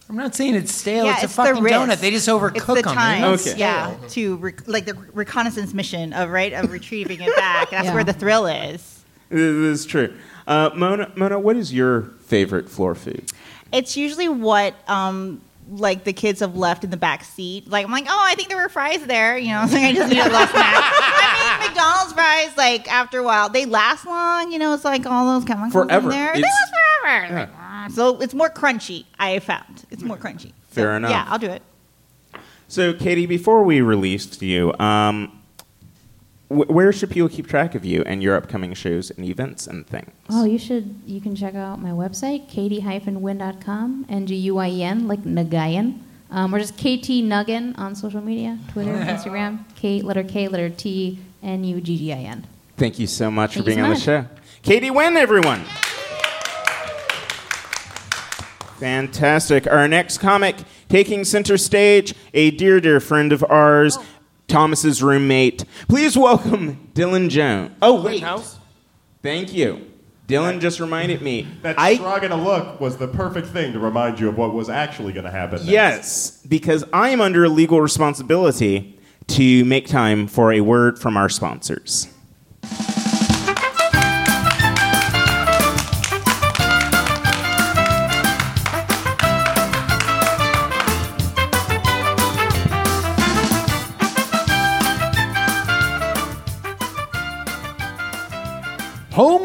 I'm 0.08 0.16
not 0.16 0.34
saying 0.34 0.54
it's 0.54 0.74
stale. 0.74 1.06
Yeah, 1.06 1.12
it's 1.14 1.22
a 1.22 1.24
it's 1.26 1.36
the 1.36 1.42
fucking 1.44 1.62
risk. 1.62 1.74
donut. 1.76 2.00
They 2.00 2.10
just 2.10 2.28
overcook 2.28 2.56
It's 2.56 2.66
the 2.66 2.74
them. 2.74 2.84
They're 2.84 2.94
time, 2.94 3.24
Okay. 3.24 3.54
yeah, 3.56 3.96
stale. 3.96 4.08
to 4.10 4.36
rec- 4.36 4.68
like 4.68 4.84
the 4.84 4.94
reconnaissance 5.14 5.72
mission 5.72 6.12
of 6.12 6.28
right 6.30 6.52
of 6.52 6.70
retrieving 6.70 7.20
it 7.22 7.34
back. 7.36 7.70
That's 7.70 7.86
Yeah. 7.86 7.94
where 7.94 8.04
the 8.04 8.12
thrill 8.12 8.46
is. 8.46 9.00
This 9.30 9.40
is 9.80 9.86
true. 9.86 10.12
Uh, 10.46 10.70
Mona, 10.74 11.10
Mona, 11.16 11.38
what 11.40 11.56
is 11.56 11.72
your 11.72 12.02
favorite 12.26 12.68
floor 12.68 12.94
food? 12.94 13.30
It's 13.72 13.96
usually 13.96 14.28
what 14.28 14.74
um 14.90 15.40
like 15.68 16.04
the 16.04 16.12
kids 16.12 16.40
have 16.40 16.56
left 16.56 16.84
in 16.84 16.90
the 16.90 16.96
back 16.96 17.24
seat. 17.24 17.68
Like 17.68 17.86
I'm 17.86 17.92
like, 17.92 18.06
oh, 18.08 18.24
I 18.26 18.34
think 18.34 18.48
there 18.48 18.58
were 18.58 18.68
fries 18.68 19.04
there. 19.06 19.36
You 19.36 19.52
know, 19.52 19.60
like 19.70 19.72
I 19.72 19.92
just 19.92 20.10
need 20.10 20.20
a 20.20 20.24
little 20.24 20.46
snack. 20.46 20.52
I 20.54 21.58
mean, 21.60 21.68
McDonald's 21.68 22.12
fries, 22.12 22.56
like 22.56 22.90
after 22.92 23.18
a 23.18 23.22
while, 23.22 23.48
they 23.48 23.66
last 23.66 24.06
long. 24.06 24.52
You 24.52 24.58
know, 24.58 24.74
it's 24.74 24.84
like 24.84 25.06
all 25.06 25.26
those 25.34 25.44
chemicals 25.44 25.72
Forever. 25.72 26.10
in 26.10 26.10
there. 26.10 26.34
They 26.34 26.42
last 26.42 26.72
forever. 27.02 27.34
Like, 27.34 27.50
ah. 27.56 27.88
so 27.92 28.20
it's 28.20 28.34
more 28.34 28.50
crunchy. 28.50 29.04
I 29.18 29.38
found 29.38 29.84
it's 29.90 30.02
more 30.02 30.16
crunchy. 30.16 30.52
So, 30.70 30.82
Fair 30.82 30.96
enough. 30.96 31.10
Yeah, 31.10 31.26
I'll 31.28 31.38
do 31.38 31.50
it. 31.50 31.62
So, 32.68 32.92
Katie, 32.92 33.26
before 33.26 33.62
we 33.62 33.80
released 33.80 34.42
you, 34.42 34.74
um, 34.78 35.43
where 36.48 36.92
should 36.92 37.10
people 37.10 37.28
keep 37.28 37.46
track 37.46 37.74
of 37.74 37.84
you 37.84 38.02
and 38.02 38.22
your 38.22 38.36
upcoming 38.36 38.74
shows 38.74 39.10
and 39.10 39.24
events 39.24 39.66
and 39.66 39.86
things? 39.86 40.10
Oh, 40.30 40.44
you 40.44 40.58
should. 40.58 41.00
You 41.06 41.20
can 41.20 41.34
check 41.34 41.54
out 41.54 41.80
my 41.80 41.90
website, 41.90 42.48
katie-win.com, 42.48 44.06
N-G-U-I-E-N, 44.08 45.08
like 45.08 45.22
Nagayan. 45.22 46.00
Um, 46.30 46.54
or 46.54 46.58
just 46.58 46.74
KT 46.74 47.22
Nuggin 47.22 47.78
on 47.78 47.94
social 47.94 48.20
media, 48.20 48.58
Twitter, 48.72 48.92
Instagram. 48.92 49.64
K, 49.76 50.02
letter 50.02 50.24
K, 50.24 50.48
letter 50.48 50.68
T, 50.68 51.18
N-U-G-G-I-N. 51.42 52.46
Thank 52.76 52.98
you 52.98 53.06
so 53.06 53.30
much 53.30 53.54
Thank 53.54 53.64
for 53.64 53.66
being 53.66 53.78
so 53.78 53.84
on 53.84 53.90
the 53.90 54.00
show. 54.00 54.26
Katie 54.62 54.90
Win, 54.90 55.16
everyone. 55.16 55.64
Fantastic. 58.80 59.66
Our 59.66 59.86
next 59.86 60.18
comic 60.18 60.56
taking 60.88 61.24
center 61.24 61.56
stage, 61.56 62.14
a 62.34 62.50
dear, 62.50 62.80
dear 62.80 63.00
friend 63.00 63.32
of 63.32 63.44
ours, 63.48 63.98
Thomas's 64.48 65.02
roommate. 65.02 65.64
Please 65.88 66.16
welcome 66.16 66.90
Dylan 66.94 67.28
Jones. 67.28 67.72
Oh, 67.82 68.02
wait. 68.02 68.22
House? 68.22 68.58
Thank 69.22 69.52
you. 69.52 69.90
Dylan 70.26 70.60
just 70.60 70.80
reminded 70.80 71.20
me. 71.20 71.46
That 71.62 71.78
I 71.78 71.96
shrug 71.96 72.24
and 72.24 72.32
a 72.32 72.36
look 72.36 72.80
was 72.80 72.96
the 72.96 73.08
perfect 73.08 73.48
thing 73.48 73.74
to 73.74 73.78
remind 73.78 74.18
you 74.18 74.28
of 74.28 74.38
what 74.38 74.54
was 74.54 74.70
actually 74.70 75.12
going 75.12 75.24
to 75.24 75.30
happen. 75.30 75.58
next. 75.58 75.68
Yes, 75.68 76.42
because 76.48 76.82
I 76.94 77.10
am 77.10 77.20
under 77.20 77.46
legal 77.48 77.80
responsibility 77.80 78.98
to 79.28 79.64
make 79.66 79.86
time 79.86 80.26
for 80.26 80.52
a 80.52 80.62
word 80.62 80.98
from 80.98 81.16
our 81.18 81.28
sponsors. 81.28 82.08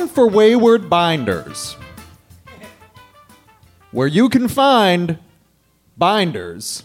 For 0.10 0.28
Wayward 0.28 0.90
Binders. 0.90 1.76
Where 3.92 4.08
you 4.08 4.30
can 4.30 4.48
find 4.48 5.18
binders. 5.98 6.84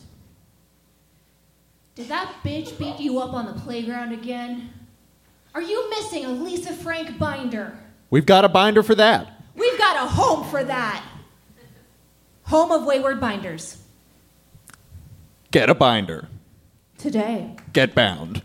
Did 1.95 2.09
that 2.09 2.33
bitch 2.43 2.77
beat 2.79 2.99
you 2.99 3.19
up 3.19 3.35
on 3.35 3.47
the 3.47 3.61
playground 3.61 4.13
again? 4.13 4.71
Are 5.55 5.63
you 5.63 5.89
missing 5.91 6.25
a 6.25 6.31
Lisa 6.31 6.73
Frank 6.73 7.19
binder? 7.19 7.79
We've 8.11 8.27
got 8.27 8.45
a 8.45 8.49
binder 8.49 8.83
for 8.83 8.95
that. 8.97 9.31
We've 9.55 9.79
got 9.79 9.97
a 9.97 10.09
home 10.09 10.49
for 10.51 10.65
that. 10.65 11.05
Home 12.45 12.73
of 12.73 12.85
Wayward 12.85 13.21
Binders. 13.21 13.79
Get 15.51 15.71
a 15.71 15.75
binder. 15.75 16.29
Today. 16.99 17.55
Get 17.73 17.95
bound. 17.95 18.43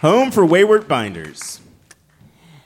Home 0.00 0.30
for 0.30 0.44
Wayward 0.44 0.86
Binders. 0.86 1.60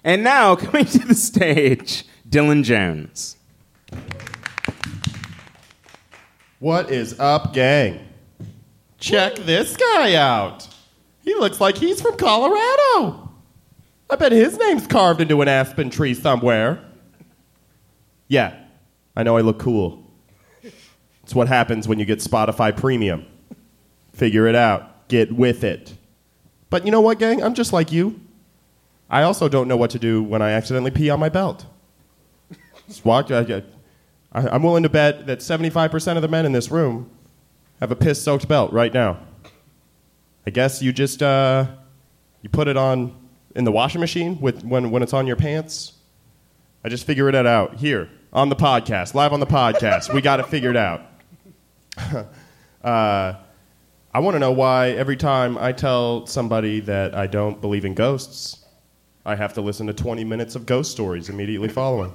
And 0.03 0.25
now, 0.25 0.57
coming 0.57 0.85
to 0.87 0.99
the 0.99 1.15
stage, 1.15 2.05
Dylan 2.29 2.65
Jones. 2.65 3.37
What 6.59 6.91
is 6.91 7.19
up, 7.19 7.55
gang? 7.55 8.07
Check 8.99 9.37
this 9.37 9.77
guy 9.77 10.15
out. 10.15 10.69
He 11.23 11.35
looks 11.35 11.61
like 11.61 11.77
he's 11.79 12.03
from 12.03 12.17
Colorado. 12.17 13.31
I 14.11 14.17
bet 14.17 14.33
his 14.33 14.59
name's 14.59 14.87
carved 14.87 15.21
into 15.21 15.41
an 15.41 15.49
aspen 15.49 15.89
tree 15.89 16.15
somewhere. 16.15 16.85
Yeah, 18.29 18.59
I 19.17 19.23
know 19.23 19.37
I 19.37 19.41
look 19.41 19.59
cool. 19.59 20.05
It's 21.23 21.35
what 21.35 21.47
happens 21.49 21.87
when 21.87 21.99
you 21.99 22.05
get 22.05 22.19
Spotify 22.19 22.77
Premium. 22.77 23.25
Figure 24.13 24.49
it 24.49 24.57
out. 24.57 25.09
Get 25.09 25.33
with 25.33 25.63
it. 25.63 25.95
But 26.71 26.85
you 26.85 26.93
know 26.93 27.01
what, 27.01 27.19
gang? 27.19 27.43
I'm 27.43 27.55
just 27.55 27.73
like 27.73 27.93
you. 27.93 28.21
I 29.11 29.23
also 29.23 29.49
don't 29.49 29.67
know 29.67 29.77
what 29.77 29.91
to 29.91 29.99
do 29.99 30.23
when 30.23 30.41
I 30.41 30.53
accidentally 30.53 30.93
pee 30.93 31.11
on 31.11 31.19
my 31.19 31.29
belt. 31.29 31.67
Just 32.87 33.05
walk. 33.05 33.31
I, 33.31 33.63
I'm 34.33 34.63
willing 34.63 34.85
to 34.85 34.89
bet 34.89 35.27
that 35.27 35.41
75% 35.41 36.17
of 36.17 36.23
the 36.23 36.29
men 36.29 36.47
in 36.47 36.53
this 36.53 36.71
room 36.71 37.11
have 37.81 37.91
a 37.91 37.97
piss-soaked 37.97 38.47
belt 38.47 38.73
right 38.73 38.95
now. 38.95 39.19
I 40.47 40.51
guess 40.51 40.81
you 40.81 40.93
just 40.93 41.23
uh, 41.23 41.67
you 42.43 42.49
put 42.49 42.69
it 42.69 42.77
on 42.77 43.15
in 43.55 43.65
the 43.65 43.73
washing 43.73 44.01
machine 44.01 44.41
with, 44.41 44.65
when, 44.65 44.91
when 44.91 45.03
it's 45.03 45.13
on 45.13 45.27
your 45.27 45.37
pants. 45.37 45.95
I 46.85 46.89
just 46.89 47.05
figure 47.05 47.29
it 47.29 47.35
out 47.35 47.77
here 47.77 48.09
on 48.33 48.49
the 48.49 48.57
podcast, 48.57 49.15
live 49.15 49.33
on 49.33 49.41
the 49.41 49.47
podcast. 49.47 50.15
we 50.15 50.21
got 50.21 50.41
it 50.41 50.47
figured 50.47 50.77
out. 50.77 51.03
uh, 52.85 53.35
I 54.13 54.19
want 54.19 54.35
to 54.35 54.39
know 54.41 54.51
why 54.51 54.91
every 54.91 55.17
time 55.17 55.57
I 55.57 55.71
tell 55.73 56.27
somebody 56.27 56.81
that 56.81 57.15
I 57.15 57.29
don't 57.29 57.61
believe 57.61 57.85
in 57.85 57.95
ghosts, 57.95 58.65
I 59.25 59.37
have 59.37 59.53
to 59.55 59.61
listen 59.61 59.87
to 59.87 59.93
20 59.93 60.25
minutes 60.25 60.57
of 60.57 60.67
ghost 60.67 60.91
stories 60.91 61.29
immediately 61.29 61.69
following. 61.69 62.13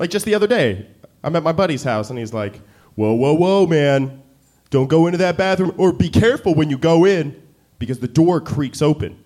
like 0.00 0.10
just 0.10 0.26
the 0.26 0.34
other 0.34 0.48
day, 0.48 0.88
I'm 1.22 1.36
at 1.36 1.44
my 1.44 1.52
buddy's 1.52 1.84
house 1.84 2.10
and 2.10 2.18
he's 2.18 2.34
like, 2.34 2.60
Whoa, 2.96 3.14
whoa, 3.14 3.34
whoa, 3.34 3.66
man. 3.66 4.22
Don't 4.70 4.88
go 4.88 5.06
into 5.06 5.18
that 5.18 5.36
bathroom, 5.36 5.74
or 5.76 5.92
be 5.92 6.08
careful 6.10 6.54
when 6.54 6.68
you 6.68 6.76
go 6.76 7.04
in 7.04 7.40
because 7.78 8.00
the 8.00 8.08
door 8.08 8.40
creaks 8.40 8.82
open 8.82 9.22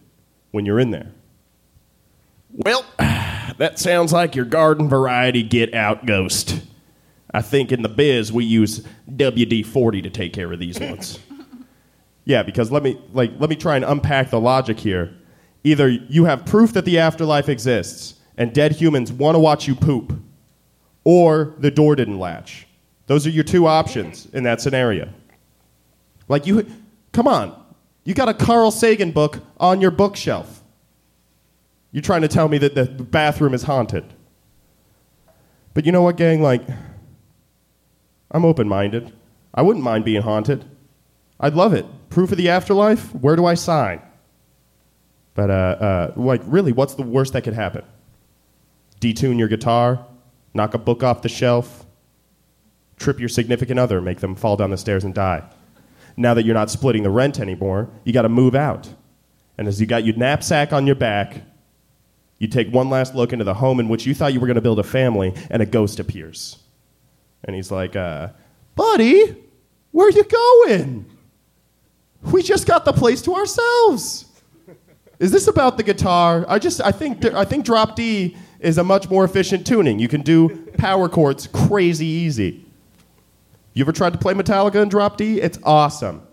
when 0.51 0.66
you're 0.66 0.79
in 0.79 0.90
there. 0.90 1.12
Well, 2.53 2.85
that 2.99 3.79
sounds 3.79 4.12
like 4.12 4.37
your 4.37 4.44
garden 4.44 4.88
variety 4.88 5.42
get 5.42 5.72
out 5.72 6.05
ghost. 6.05 6.61
I 7.37 7.42
think 7.42 7.70
in 7.70 7.83
the 7.83 7.90
biz 7.90 8.33
we 8.33 8.46
use 8.46 8.81
WD 9.11 9.66
40 9.66 10.01
to 10.01 10.09
take 10.09 10.33
care 10.33 10.51
of 10.51 10.59
these 10.59 10.81
ones. 10.81 11.18
yeah, 12.25 12.42
because 12.42 12.72
let 12.72 12.83
me, 12.83 12.99
like, 13.12 13.31
let 13.38 13.51
me 13.51 13.57
try 13.57 13.77
and 13.77 13.85
unpack 13.85 14.31
the 14.31 14.40
logic 14.40 14.81
here. 14.81 15.14
Either 15.62 15.87
you 15.87 16.25
have 16.25 16.46
proof 16.46 16.72
that 16.72 16.87
the 16.87 16.99
afterlife 16.99 17.51
exists 17.51 18.14
and 18.38 18.55
dead 18.55 18.72
humans 18.72 19.12
want 19.12 19.35
to 19.35 19.38
watch 19.38 19.68
you 19.68 19.75
poop, 19.75 20.18
or 21.05 21.55
the 21.59 21.70
door 21.70 21.94
didn't 21.94 22.18
latch. 22.18 22.66
Those 23.07 23.27
are 23.27 23.31
your 23.31 23.44
two 23.44 23.66
options 23.66 24.25
in 24.33 24.44
that 24.44 24.62
scenario. 24.62 25.12
Like 26.29 26.46
you, 26.46 26.66
come 27.12 27.29
on, 27.29 27.55
you 28.05 28.14
got 28.14 28.31
a 28.31 28.35
Carl 28.35 28.70
Sagan 28.70 29.11
book 29.12 29.40
on 29.61 29.83
your 29.83 29.90
bookshelf. 29.90 30.62
You're 31.92 32.01
trying 32.01 32.22
to 32.22 32.29
tell 32.29 32.49
me 32.49 32.57
that 32.57 32.75
the 32.75 32.87
bathroom 32.87 33.53
is 33.53 33.62
haunted. 33.62 34.07
But 35.75 35.85
you 35.85 35.92
know 35.92 36.01
what, 36.01 36.16
gang? 36.16 36.40
Like, 36.40 36.62
I'm 38.31 38.45
open 38.45 38.69
minded. 38.69 39.12
I 39.55 39.62
wouldn't 39.62 39.85
mind 39.85 40.05
being 40.05 40.23
haunted. 40.23 40.65
I'd 41.39 41.55
love 41.55 41.73
it. 41.73 41.87
Proof 42.11 42.33
of 42.33 42.39
the 42.39 42.49
afterlife? 42.49 43.15
Where 43.15 43.37
do 43.37 43.45
I 43.45 43.55
sign? 43.55 44.01
But, 45.35 45.51
uh, 45.51 45.53
uh, 45.53 46.12
like, 46.17 46.41
really, 46.47 46.73
what's 46.73 46.95
the 46.95 47.03
worst 47.03 47.35
that 47.35 47.43
could 47.43 47.55
happen? 47.55 47.85
Detune 49.01 49.39
your 49.39 49.49
guitar? 49.49 50.07
Knock 50.55 50.75
a 50.75 50.79
book 50.79 51.03
off 51.03 51.23
the 51.23 51.29
shelf? 51.29 51.85
Trip 52.98 53.21
your 53.21 53.29
significant 53.29 53.79
other, 53.79 54.00
make 54.00 54.21
them 54.21 54.35
fall 54.35 54.57
down 54.57 54.71
the 54.71 54.79
stairs 54.79 55.05
and 55.05 55.15
die? 55.15 55.42
Now 56.17 56.33
that 56.33 56.46
you're 56.46 56.55
not 56.55 56.71
splitting 56.71 57.03
the 57.03 57.11
rent 57.11 57.38
anymore, 57.38 57.90
you 58.05 58.15
got 58.15 58.23
to 58.23 58.31
move 58.31 58.55
out. 58.55 58.88
And 59.59 59.69
as 59.69 59.81
you 59.81 59.87
got 59.87 60.05
your 60.05 60.17
knapsack 60.17 60.73
on 60.73 60.87
your 60.87 60.96
back, 60.96 61.42
you 62.38 62.48
take 62.48 62.73
one 62.73 62.88
last 62.88 63.15
look 63.15 63.33
into 63.33 63.44
the 63.44 63.55
home 63.55 63.81
in 63.81 63.88
which 63.88 64.07
you 64.07 64.15
thought 64.15 64.33
you 64.33 64.40
were 64.40 64.46
going 64.46 64.57
to 64.57 64.63
build 64.63 64.79
a 64.79 64.83
family, 64.83 65.35
and 65.50 65.63
a 65.63 65.67
ghost 65.67 66.00
appears. 66.00 66.59
And 67.47 67.55
he's 67.55 67.71
like, 67.71 67.97
uh, 67.97 68.29
Buddy, 68.75 69.37
where 69.92 70.09
are 70.09 70.11
you 70.11 70.25
going? 70.25 71.07
We 72.23 72.42
just 72.42 72.67
got 72.67 72.85
the 72.85 72.92
place 72.92 73.23
to 73.23 73.35
ourselves. 73.35 74.25
Is 75.19 75.31
this 75.31 75.47
about 75.49 75.77
the 75.77 75.83
guitar? 75.83 76.44
I 76.49 76.59
just 76.59 76.83
I 76.83 76.92
think 76.92 77.25
I 77.25 77.44
think 77.44 77.65
drop 77.65 77.97
D 77.97 78.37
is 78.61 78.79
a 78.79 78.85
much 78.85 79.09
more 79.09 79.25
efficient 79.25 79.67
tuning. 79.67 79.99
You 79.99 80.09
can 80.09 80.21
do 80.21 80.67
power 80.77 81.09
chords 81.09 81.47
crazy 81.47 82.05
easy. 82.05 82.67
You 83.73 83.85
ever 83.85 83.92
tried 83.92 84.13
to 84.13 84.19
play 84.19 84.35
Metallica 84.35 84.83
in 84.83 84.88
drop 84.88 85.17
D? 85.17 85.40
It's 85.40 85.59
awesome. 85.63 86.27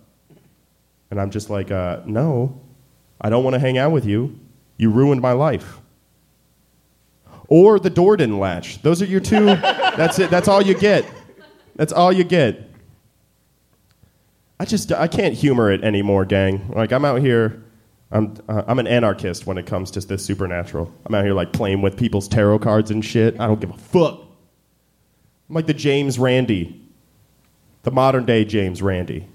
And 1.11 1.21
I'm 1.21 1.29
just 1.29 1.49
like, 1.49 1.71
uh, 1.71 2.01
no, 2.05 2.59
I 3.21 3.29
don't 3.29 3.43
want 3.43 3.53
to 3.53 3.59
hang 3.59 3.77
out 3.77 3.91
with 3.91 4.05
you. 4.05 4.39
You 4.77 4.89
ruined 4.89 5.21
my 5.21 5.33
life. 5.33 5.79
Or 7.53 7.77
the 7.77 7.91
door 7.91 8.17
didn't 8.17 8.39
latch. 8.39 8.81
Those 8.81 8.99
are 9.03 9.05
your 9.05 9.19
two. 9.19 9.45
that's 9.45 10.17
it. 10.17 10.31
That's 10.31 10.47
all 10.47 10.59
you 10.59 10.73
get. 10.73 11.05
That's 11.75 11.93
all 11.93 12.11
you 12.11 12.23
get. 12.23 12.67
I 14.59 14.65
just 14.65 14.91
I 14.91 15.07
can't 15.07 15.35
humor 15.35 15.71
it 15.71 15.83
anymore, 15.83 16.25
gang. 16.25 16.67
Like 16.73 16.91
I'm 16.91 17.05
out 17.05 17.21
here. 17.21 17.63
I'm 18.09 18.35
uh, 18.49 18.63
I'm 18.65 18.79
an 18.79 18.87
anarchist 18.87 19.45
when 19.45 19.59
it 19.59 19.67
comes 19.67 19.91
to 19.91 19.99
this 19.99 20.25
supernatural. 20.25 20.91
I'm 21.05 21.13
out 21.13 21.25
here 21.25 21.35
like 21.35 21.53
playing 21.53 21.83
with 21.83 21.95
people's 21.95 22.27
tarot 22.27 22.57
cards 22.57 22.89
and 22.89 23.05
shit. 23.05 23.39
I 23.39 23.45
don't 23.45 23.61
give 23.61 23.69
a 23.69 23.77
fuck. 23.77 24.21
I'm 25.47 25.53
like 25.53 25.67
the 25.67 25.75
James 25.75 26.17
Randi, 26.17 26.81
the 27.83 27.91
modern 27.91 28.25
day 28.25 28.45
James 28.45 28.81
Randi. 28.81 29.27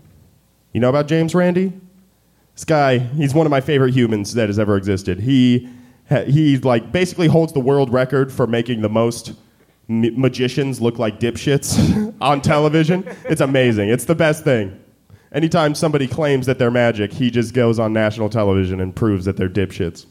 You 0.73 0.81
know 0.81 0.89
about 0.89 1.07
James 1.07 1.37
Randi? 1.37 1.73
This 2.55 2.65
guy, 2.65 2.99
he's 2.99 3.33
one 3.33 3.47
of 3.47 3.51
my 3.53 3.61
favorite 3.61 3.95
humans 3.95 4.35
that 4.35 4.49
has 4.49 4.59
ever 4.59 4.77
existed. 4.77 5.21
He 5.21 5.69
he 6.27 6.59
like 6.59 6.93
basically 6.93 7.27
holds 7.27 7.53
the 7.53 7.61
world 7.61 7.93
record 7.93 8.33
for 8.33 8.47
making 8.47 8.81
the 8.81 8.89
most 8.89 9.33
ma- 9.89 10.09
magicians 10.13 10.81
look 10.81 10.99
like 10.99 11.21
dipshits 11.21 12.15
on 12.21 12.41
television. 12.41 13.05
It's 13.25 13.41
amazing. 13.41 13.89
It's 13.91 14.07
the 14.07 14.15
best 14.15 14.45
thing. 14.45 14.79
Anytime 15.33 15.75
somebody 15.75 16.07
claims 16.07 16.47
that 16.47 16.59
they're 16.59 16.71
magic, 16.71 17.13
he 17.13 17.31
just 17.31 17.53
goes 17.53 17.79
on 17.79 17.93
national 17.93 18.31
television 18.31 18.81
and 18.81 18.97
proves 18.97 19.27
that 19.27 19.37
they're 19.37 19.51
dipshits. 19.51 20.07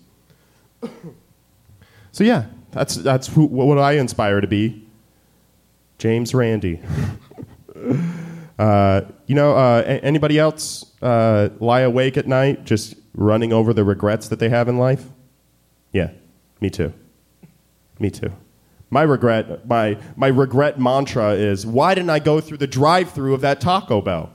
so 2.12 2.24
yeah, 2.24 2.46
that's 2.72 2.96
that's 2.96 3.28
who, 3.28 3.46
what 3.46 3.80
I 3.80 3.94
inspire 3.94 4.42
to 4.42 4.48
be. 4.48 4.84
James 5.98 6.36
Randi. 6.36 6.80
uh, 8.60 9.02
you 9.26 9.34
know, 9.34 9.56
uh, 9.56 10.00
anybody 10.04 10.38
else 10.38 10.86
uh, 11.02 11.50
lie 11.60 11.80
awake 11.80 12.18
at 12.18 12.28
night 12.28 12.66
just 12.66 12.94
running 13.16 13.52
over 13.52 13.74
the 13.74 13.84
regrets 13.84 14.28
that 14.28 14.38
they 14.38 14.50
have 14.50 14.68
in 14.68 14.78
life? 14.78 15.04
Yeah, 15.92 16.12
me 16.62 16.70
too. 16.70 16.94
Me 18.00 18.10
too. 18.10 18.32
My 18.90 19.02
regret, 19.02 19.68
my, 19.68 19.98
my 20.16 20.28
regret 20.28 20.80
mantra 20.80 21.32
is 21.32 21.66
why 21.66 21.94
didn't 21.94 22.10
I 22.10 22.20
go 22.20 22.40
through 22.40 22.58
the 22.58 22.68
drive 22.68 23.12
through 23.12 23.34
of 23.34 23.42
that 23.42 23.60
Taco 23.60 24.02
Bell? 24.02 24.32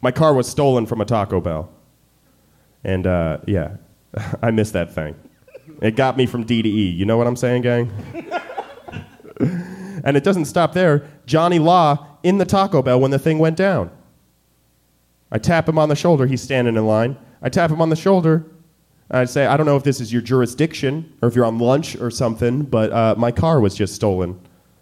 My 0.00 0.10
car 0.10 0.32
was 0.34 0.48
stolen 0.48 0.86
from 0.86 1.00
a 1.00 1.04
Taco 1.04 1.40
Bell. 1.40 1.70
And 2.84 3.06
uh, 3.06 3.38
yeah, 3.46 3.76
I 4.42 4.50
missed 4.50 4.72
that 4.72 4.94
thing. 4.94 5.14
It 5.82 5.96
got 5.96 6.16
me 6.16 6.26
from 6.26 6.44
D 6.44 6.62
to 6.62 6.68
E. 6.68 6.90
You 6.90 7.04
know 7.04 7.16
what 7.16 7.26
I'm 7.26 7.36
saying, 7.36 7.62
gang? 7.62 7.92
and 9.40 10.16
it 10.16 10.24
doesn't 10.24 10.46
stop 10.46 10.72
there. 10.72 11.06
Johnny 11.26 11.58
Law 11.58 12.06
in 12.22 12.38
the 12.38 12.44
Taco 12.44 12.82
Bell 12.82 13.00
when 13.00 13.10
the 13.10 13.18
thing 13.18 13.38
went 13.38 13.56
down. 13.56 13.90
I 15.30 15.38
tap 15.38 15.68
him 15.68 15.78
on 15.78 15.88
the 15.88 15.96
shoulder. 15.96 16.26
He's 16.26 16.40
standing 16.40 16.76
in 16.76 16.86
line. 16.86 17.16
I 17.42 17.48
tap 17.48 17.70
him 17.70 17.82
on 17.82 17.90
the 17.90 17.96
shoulder. 17.96 18.46
I 19.10 19.24
say, 19.24 19.46
I 19.46 19.56
don't 19.56 19.66
know 19.66 19.76
if 19.76 19.84
this 19.84 20.00
is 20.00 20.12
your 20.12 20.22
jurisdiction 20.22 21.12
or 21.22 21.28
if 21.28 21.36
you're 21.36 21.44
on 21.44 21.58
lunch 21.58 21.96
or 21.96 22.10
something, 22.10 22.62
but 22.62 22.92
uh, 22.92 23.14
my 23.16 23.30
car 23.30 23.60
was 23.60 23.74
just 23.74 23.94
stolen 23.94 24.40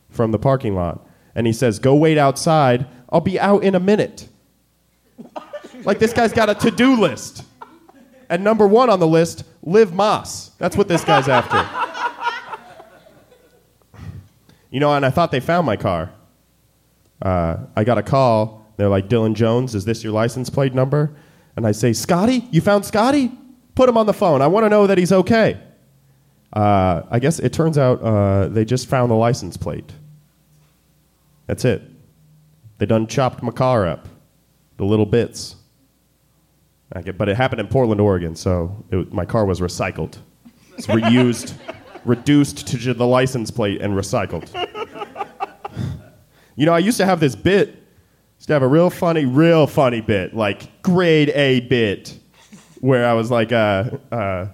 from 0.09 0.31
the 0.31 0.39
parking 0.39 0.75
lot. 0.75 1.07
And 1.35 1.47
he 1.47 1.53
says, 1.53 1.79
Go 1.79 1.95
wait 1.95 2.17
outside. 2.17 2.87
I'll 3.11 3.21
be 3.21 3.39
out 3.39 3.63
in 3.63 3.75
a 3.75 3.81
minute. 3.81 4.29
like 5.85 5.99
this 5.99 6.13
guy's 6.13 6.33
got 6.33 6.49
a 6.49 6.55
to 6.55 6.71
do 6.71 6.99
list. 6.99 7.45
And 8.31 8.43
number 8.43 8.67
one 8.67 8.89
on 8.89 9.01
the 9.01 9.07
list, 9.07 9.45
Liv 9.63 9.93
Moss. 9.93 10.49
That's 10.59 10.77
what 10.77 10.89
this 10.89 11.05
guy's 11.05 11.29
after. 11.29 11.69
You 14.75 14.81
know, 14.81 14.93
and 14.93 15.07
I 15.07 15.11
thought 15.11 15.31
they 15.31 15.39
found 15.39 15.67
my 15.67 15.77
car. 15.77 16.11
Uh, 17.23 17.59
I 17.77 17.85
got 17.85 17.97
a 17.97 18.03
call. 18.03 18.67
They're 18.77 18.89
like, 18.89 19.09
Dylan 19.09 19.35
Jones, 19.35 19.77
is 19.77 19.85
this 19.85 20.03
your 20.03 20.13
license 20.13 20.51
plate 20.51 20.75
number? 20.75 21.15
And 21.55 21.65
I 21.65 21.71
say, 21.71 21.93
Scotty? 21.93 22.49
You 22.51 22.61
found 22.61 22.85
Scotty? 22.85 23.31
Put 23.75 23.89
him 23.89 23.97
on 23.97 24.07
the 24.07 24.13
phone. 24.13 24.43
I 24.43 24.47
want 24.47 24.65
to 24.65 24.71
know 24.71 24.87
that 24.87 24.99
he's 24.99 25.13
okay. 25.13 25.61
Uh, 26.53 27.03
I 27.11 27.19
guess 27.19 27.41
it 27.41 27.53
turns 27.53 27.77
out 27.77 28.01
uh, 28.03 28.49
they 28.49 28.65
just 28.65 28.87
found 28.89 29.11
the 29.11 29.17
license 29.17 29.57
plate. 29.57 29.93
That's 31.47 31.65
it. 31.65 31.83
They 32.79 32.87
done 32.87 33.07
chopped 33.07 33.43
my 33.43 33.53
car 33.53 33.87
up, 33.87 34.09
the 34.77 34.85
little 34.85 35.07
bits. 35.07 35.57
I 36.93 37.03
get, 37.03 37.19
but 37.19 37.29
it 37.29 37.37
happened 37.37 37.61
in 37.61 37.67
Portland, 37.67 38.01
Oregon, 38.01 38.37
so 38.37 38.85
it, 38.91 39.13
my 39.13 39.25
car 39.25 39.45
was 39.45 39.61
recycled. 39.61 40.19
It's 40.77 40.87
reused, 40.87 41.55
reduced 42.05 42.69
to 42.69 42.95
the 42.95 43.07
license 43.07 43.51
plate 43.51 43.81
and 43.81 43.95
recycled. 43.95 44.49
You 46.57 46.67
know, 46.67 46.73
I 46.73 46.79
used 46.79 46.99
to 46.99 47.07
have 47.07 47.21
this 47.21 47.35
bit. 47.35 47.83
Used 48.39 48.47
to 48.49 48.53
have 48.53 48.63
a 48.63 48.69
real 48.69 48.91
funny, 48.91 49.25
real 49.25 49.67
funny 49.67 50.01
bit, 50.01 50.35
like 50.35 50.83
grade 50.83 51.31
A 51.31 51.61
bit, 51.61 52.19
where 52.85 53.07
I 53.07 53.15
was 53.15 53.31
like, 53.31 53.51
uh, 53.51 53.93
uh, 54.13 54.47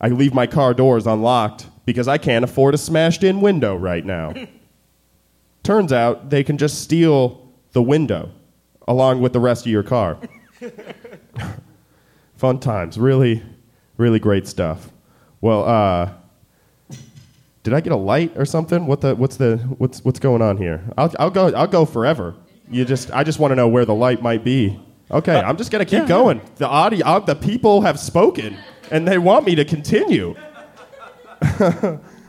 I 0.00 0.06
leave 0.06 0.32
my 0.32 0.46
car 0.46 0.72
doors 0.72 1.04
unlocked 1.04 1.66
because 1.84 2.06
I 2.06 2.16
can't 2.16 2.44
afford 2.44 2.74
a 2.74 2.78
smashed 2.78 3.24
in 3.24 3.40
window 3.40 3.74
right 3.74 4.06
now. 4.06 4.34
Turns 5.64 5.92
out 5.92 6.30
they 6.30 6.44
can 6.44 6.58
just 6.58 6.80
steal 6.80 7.44
the 7.72 7.82
window 7.82 8.30
along 8.86 9.20
with 9.20 9.32
the 9.32 9.40
rest 9.40 9.66
of 9.66 9.72
your 9.72 9.82
car. 9.82 10.16
Fun 12.36 12.60
times. 12.60 12.98
Really, 12.98 13.42
really 13.96 14.20
great 14.20 14.46
stuff. 14.46 14.92
Well, 15.40 15.64
uh, 15.64 16.12
did 17.64 17.74
I 17.74 17.80
get 17.80 17.92
a 17.92 17.96
light 17.96 18.30
or 18.36 18.44
something? 18.44 18.86
What 18.86 19.00
the, 19.00 19.16
what's, 19.16 19.38
the, 19.38 19.56
what's, 19.78 20.04
what's 20.04 20.20
going 20.20 20.40
on 20.40 20.56
here? 20.56 20.84
I'll, 20.96 21.12
I'll, 21.18 21.30
go, 21.30 21.52
I'll 21.52 21.66
go 21.66 21.84
forever. 21.84 22.36
You 22.70 22.84
just, 22.84 23.10
I 23.10 23.24
just 23.24 23.40
want 23.40 23.50
to 23.50 23.56
know 23.56 23.66
where 23.66 23.84
the 23.84 23.94
light 23.94 24.22
might 24.22 24.44
be. 24.44 24.80
Okay, 25.12 25.38
I'm 25.38 25.56
just 25.56 25.70
going 25.70 25.84
to 25.84 25.90
keep 25.98 26.06
going. 26.08 26.40
The, 26.56 26.66
audio, 26.66 27.04
uh, 27.06 27.18
the 27.18 27.34
people 27.34 27.82
have 27.82 27.98
spoken, 28.00 28.56
and 28.90 29.06
they 29.06 29.18
want 29.18 29.44
me 29.46 29.54
to 29.56 29.64
continue. 29.64 30.34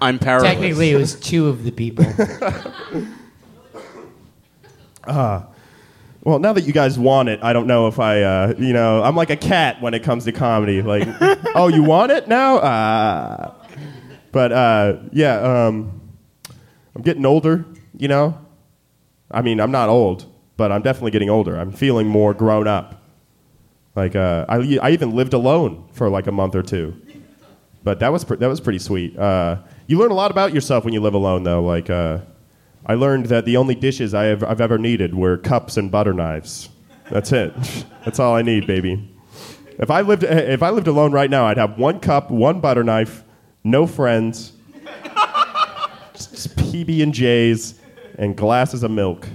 I'm 0.02 0.20
powerless. 0.20 0.44
Technically, 0.44 0.92
it 0.92 0.98
was 0.98 1.20
two 1.20 1.48
of 1.48 1.64
the 1.64 1.72
people. 1.72 2.06
Well, 6.26 6.40
now 6.40 6.54
that 6.54 6.62
you 6.62 6.72
guys 6.72 6.98
want 6.98 7.28
it, 7.28 7.44
I 7.44 7.52
don't 7.52 7.68
know 7.68 7.88
if 7.88 8.00
I, 8.00 8.22
uh, 8.22 8.54
you 8.58 8.72
know, 8.72 9.04
I'm 9.04 9.14
like 9.14 9.30
a 9.30 9.36
cat 9.36 9.82
when 9.82 9.94
it 9.94 10.04
comes 10.04 10.24
to 10.24 10.32
comedy. 10.32 10.82
Like, 10.82 11.06
oh, 11.56 11.68
you 11.68 11.84
want 11.84 12.14
it 12.14 12.30
now? 12.30 12.58
Uh, 12.60 13.54
but 14.32 14.54
uh, 14.54 15.00
yeah, 15.12 15.42
um, 15.42 16.00
I'm 16.96 17.02
getting 17.02 17.26
older, 17.26 17.66
you 17.98 18.08
know? 18.08 18.40
I 19.32 19.42
mean, 19.42 19.60
I'm 19.60 19.72
not 19.72 19.90
old, 19.90 20.26
but 20.58 20.72
I'm 20.72 20.82
definitely 20.82 21.12
getting 21.12 21.30
older. 21.30 21.56
I'm 21.56 21.72
feeling 21.72 22.08
more 22.08 22.34
grown 22.34 22.68
up. 22.68 23.02
Like, 23.96 24.16
uh, 24.16 24.46
I, 24.50 24.80
I 24.82 24.92
even 24.92 25.16
lived 25.16 25.34
alone 25.34 25.88
for 25.94 26.10
like 26.10 26.28
a 26.28 26.32
month 26.32 26.56
or 26.56 26.64
two. 26.64 27.00
But 27.84 28.00
that 28.00 28.12
was, 28.12 28.24
that 28.26 28.48
was 28.48 28.62
pretty 28.62 28.80
sweet. 28.80 29.18
Uh, 29.18 29.58
you 29.88 30.00
learn 30.00 30.12
a 30.12 30.16
lot 30.16 30.32
about 30.32 30.54
yourself 30.54 30.86
when 30.86 30.94
you 30.94 31.02
live 31.02 31.14
alone, 31.14 31.44
though. 31.44 31.62
Like, 31.62 31.90
uh, 31.90 32.20
I 32.86 32.96
learned 32.96 33.28
that 33.28 33.46
the 33.46 33.58
only 33.58 33.76
dishes 33.76 34.14
I 34.14 34.26
have, 34.26 34.44
I've 34.44 34.62
ever 34.62 34.78
needed 34.78 35.14
were 35.16 35.38
cups 35.38 35.78
and 35.78 35.92
butter 35.92 36.14
knives. 36.14 36.70
That's 37.10 37.32
it. 37.32 37.54
That's 38.06 38.20
all 38.20 38.36
I 38.36 38.42
need, 38.42 38.68
baby. 38.68 39.10
If 39.80 39.90
I 39.90 40.02
lived, 40.02 40.24
if 40.24 40.62
I 40.62 40.70
lived 40.70 40.88
alone 40.88 41.12
right 41.12 41.30
now, 41.30 41.46
I'd 41.46 41.58
have 41.58 41.78
one 41.78 42.00
cup, 42.00 42.30
one 42.30 42.60
butter 42.62 42.84
knife, 42.84 43.24
no 43.64 43.88
friends, 43.88 44.54
just 46.14 46.56
PB 46.56 47.02
and 47.02 47.14
J's, 47.14 47.80
and 48.18 48.36
glasses 48.38 48.84
of 48.84 48.92
milk 48.92 49.28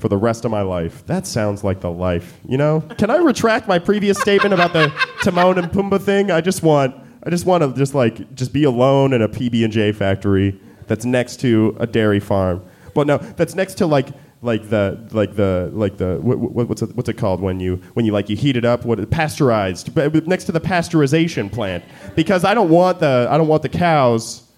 for 0.00 0.08
the 0.08 0.16
rest 0.16 0.44
of 0.44 0.50
my 0.50 0.62
life. 0.62 1.04
That 1.06 1.26
sounds 1.26 1.62
like 1.62 1.80
the 1.80 1.90
life, 1.90 2.40
you 2.48 2.56
know. 2.56 2.80
Can 2.98 3.10
I 3.10 3.16
retract 3.16 3.68
my 3.68 3.78
previous 3.78 4.18
statement 4.18 4.54
about 4.54 4.72
the 4.72 4.88
Timon 5.22 5.58
and 5.58 5.70
Pumbaa 5.70 6.00
thing? 6.00 6.30
I 6.30 6.40
just 6.40 6.62
want, 6.62 6.94
I 7.22 7.30
just 7.30 7.46
want 7.46 7.62
to 7.62 7.72
just 7.74 7.94
like 7.94 8.34
just 8.34 8.52
be 8.52 8.64
alone 8.64 9.12
in 9.12 9.22
a 9.22 9.28
PB 9.28 9.62
and 9.64 9.72
J 9.72 9.92
factory 9.92 10.58
that's 10.86 11.04
next 11.04 11.40
to 11.40 11.76
a 11.78 11.86
dairy 11.86 12.20
farm. 12.20 12.64
Well, 12.96 13.04
no, 13.04 13.18
that's 13.18 13.54
next 13.54 13.74
to 13.74 13.86
like 13.86 14.08
like 14.42 14.70
the 14.70 15.06
like 15.12 15.36
the 15.36 15.70
like 15.72 15.98
the 15.98 16.18
what, 16.22 16.38
what, 16.38 16.68
what's 16.68 16.82
it, 16.82 16.96
what's 16.96 17.08
it 17.08 17.18
called 17.18 17.40
when 17.40 17.60
you 17.60 17.76
when 17.92 18.06
you 18.06 18.12
like 18.12 18.30
you 18.30 18.36
heat 18.36 18.56
it 18.56 18.64
up 18.64 18.86
what 18.86 19.10
pasteurized 19.10 19.94
next 20.26 20.44
to 20.44 20.52
the 20.52 20.60
pasteurization 20.60 21.52
plant 21.52 21.84
because 22.16 22.42
I 22.42 22.54
don't 22.54 22.70
want 22.70 23.00
the 23.00 23.28
I 23.30 23.36
don't 23.36 23.48
want 23.48 23.62
the 23.62 23.68
cows 23.68 24.49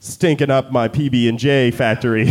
stinking 0.00 0.50
up 0.50 0.72
my 0.72 0.88
PB 0.88 1.28
and 1.28 1.38
J 1.38 1.70
factory. 1.70 2.22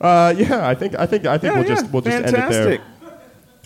uh, 0.00 0.34
yeah, 0.36 0.66
I 0.66 0.74
think 0.74 0.98
I 0.98 1.06
think 1.06 1.26
I 1.26 1.36
think 1.36 1.54
we'll 1.54 1.64
just 1.64 1.90
we'll 1.90 2.02
just 2.02 2.16
Fantastic. 2.16 2.56
end 2.56 2.72
it 2.72 2.80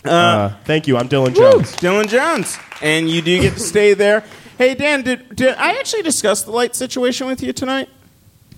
there. 0.03 0.13
Uh, 0.13 0.53
thank 0.65 0.87
you. 0.87 0.97
I'm 0.97 1.07
Dylan 1.07 1.35
Jones. 1.35 1.75
Dylan 1.77 2.07
Jones, 2.07 2.57
and 2.81 3.09
you 3.09 3.21
do 3.21 3.41
get 3.41 3.53
to 3.53 3.59
stay 3.59 3.93
there. 3.93 4.23
Hey 4.57 4.73
Dan, 4.73 5.03
did, 5.03 5.35
did 5.35 5.55
I 5.55 5.73
actually 5.79 6.01
discuss 6.01 6.41
the 6.41 6.51
light 6.51 6.75
situation 6.75 7.27
with 7.27 7.43
you 7.43 7.53
tonight? 7.53 7.89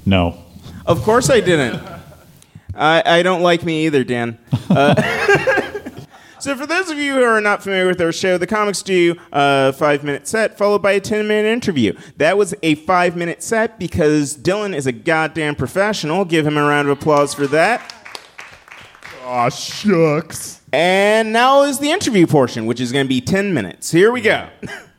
No. 0.05 0.37
Of 0.85 1.03
course 1.03 1.29
I 1.29 1.41
didn't. 1.41 1.81
I, 2.73 3.03
I 3.05 3.23
don't 3.23 3.41
like 3.41 3.63
me 3.63 3.85
either, 3.85 4.05
Dan. 4.05 4.37
Uh, 4.69 4.95
so, 6.39 6.55
for 6.55 6.65
those 6.65 6.89
of 6.89 6.97
you 6.97 7.13
who 7.13 7.23
are 7.23 7.41
not 7.41 7.63
familiar 7.63 7.87
with 7.87 8.01
our 8.01 8.11
show, 8.11 8.37
the 8.37 8.47
comics 8.47 8.81
do 8.81 9.15
a 9.31 9.73
five 9.73 10.03
minute 10.03 10.27
set 10.27 10.57
followed 10.57 10.81
by 10.81 10.93
a 10.93 10.99
10 10.99 11.27
minute 11.27 11.47
interview. 11.47 11.93
That 12.17 12.37
was 12.37 12.53
a 12.63 12.75
five 12.75 13.15
minute 13.15 13.43
set 13.43 13.79
because 13.79 14.37
Dylan 14.37 14.75
is 14.75 14.87
a 14.87 14.91
goddamn 14.91 15.55
professional. 15.55 16.25
Give 16.25 16.45
him 16.45 16.57
a 16.57 16.63
round 16.63 16.87
of 16.87 16.97
applause 16.97 17.33
for 17.33 17.47
that. 17.47 17.93
Aw, 19.25 19.49
shucks. 19.49 20.61
And 20.71 21.33
now 21.33 21.63
is 21.63 21.79
the 21.79 21.91
interview 21.91 22.27
portion, 22.27 22.65
which 22.65 22.79
is 22.79 22.91
going 22.91 23.05
to 23.05 23.09
be 23.09 23.21
10 23.21 23.53
minutes. 23.53 23.91
Here 23.91 24.11
we 24.11 24.21
go. 24.21 24.49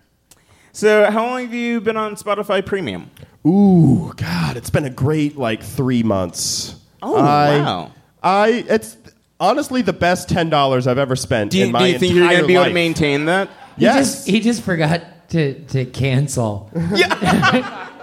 so, 0.72 1.10
how 1.10 1.26
long 1.26 1.42
have 1.42 1.54
you 1.54 1.80
been 1.80 1.96
on 1.96 2.16
Spotify 2.16 2.64
Premium? 2.64 3.10
Ooh, 3.46 4.12
God, 4.16 4.56
it's 4.56 4.70
been 4.70 4.84
a 4.84 4.90
great 4.90 5.36
like 5.36 5.62
three 5.62 6.02
months. 6.02 6.76
Oh, 7.02 7.16
I, 7.16 7.58
wow. 7.60 7.92
I 8.22 8.48
it's 8.68 8.96
honestly 9.40 9.82
the 9.82 9.92
best 9.92 10.28
ten 10.28 10.50
dollars 10.50 10.86
I've 10.86 10.98
ever 10.98 11.16
spent 11.16 11.50
Do 11.50 11.58
you, 11.58 11.66
in 11.66 11.72
do 11.72 11.84
you 11.84 11.98
think 11.98 12.14
you're 12.14 12.28
gonna 12.28 12.46
be 12.46 12.54
able 12.54 12.66
to 12.66 12.72
maintain 12.72 13.24
that? 13.24 13.48
He 13.76 13.84
Yes. 13.84 13.96
just 13.96 14.28
he 14.28 14.40
just 14.40 14.62
forgot 14.62 15.02
to, 15.30 15.58
to 15.66 15.84
cancel. 15.86 16.70
Yeah. 16.94 17.86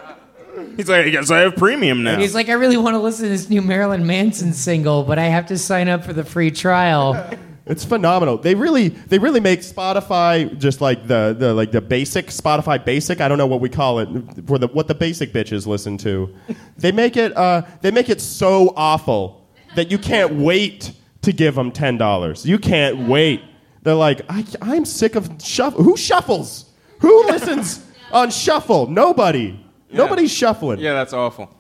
He's 0.78 0.90
like, 0.90 1.06
I 1.06 1.10
guess 1.10 1.32
I 1.32 1.40
have 1.40 1.56
premium 1.56 2.04
now. 2.04 2.20
He's 2.20 2.36
like, 2.36 2.50
I 2.50 2.54
really 2.54 2.78
want 2.78 2.94
to 2.94 3.00
listen 3.00 3.24
to 3.24 3.30
this 3.30 3.50
new 3.50 3.62
Marilyn 3.64 4.06
Manson 4.06 4.54
single, 4.54 5.04
but 5.04 5.18
I 5.18 5.26
have 5.26 5.48
to 5.48 5.58
sign 5.58 5.88
up 5.88 6.04
for 6.04 6.14
the 6.14 6.24
free 6.24 6.52
trial. 6.52 7.14
It's 7.70 7.84
phenomenal. 7.84 8.38
They 8.38 8.56
really, 8.56 8.88
they 8.88 9.20
really 9.20 9.42
make 9.42 9.60
Spotify 9.60 10.58
just 10.58 10.80
like 10.80 11.06
the, 11.06 11.36
the 11.38 11.54
like 11.54 11.74
the 11.74 11.82
basic 11.82 12.28
Spotify 12.28 12.84
basic. 12.84 13.20
I 13.20 13.28
don't 13.28 13.38
know 13.38 13.46
what 13.46 13.60
we 13.60 13.68
call 13.68 14.00
it 14.00 14.08
for 14.46 14.58
the 14.58 14.68
what 14.68 14.88
the 14.88 14.96
basic 14.96 15.34
bitches 15.34 15.68
listen 15.68 15.98
to. 15.98 16.34
They 16.78 16.94
make 16.94 17.18
it, 17.18 17.36
uh, 17.36 17.64
they 17.82 17.92
make 17.92 18.08
it 18.08 18.22
so 18.22 18.74
awful 18.78 19.46
that 19.76 19.92
you 19.92 19.98
can't 19.98 20.36
wait 20.36 20.94
to 21.28 21.34
give 21.34 21.55
them 21.55 21.71
ten 21.71 21.97
dollars. 21.97 22.45
You 22.45 22.57
can't 22.57 23.07
wait. 23.07 23.41
They're 23.84 23.93
like, 23.93 24.21
I, 24.30 24.45
I'm 24.61 24.86
sick 24.86 25.15
of 25.15 25.30
shuffle. 25.41 25.84
Who 25.84 25.95
shuffles? 25.97 26.65
Who 27.01 27.25
listens 27.28 27.86
on 28.11 28.32
shuffle? 28.32 28.88
Nobody. 28.88 29.59
Nobody's 29.91 30.32
shuffling. 30.32 30.80
Yeah, 30.80 30.93
that's 30.93 31.13
awful. 31.13 31.53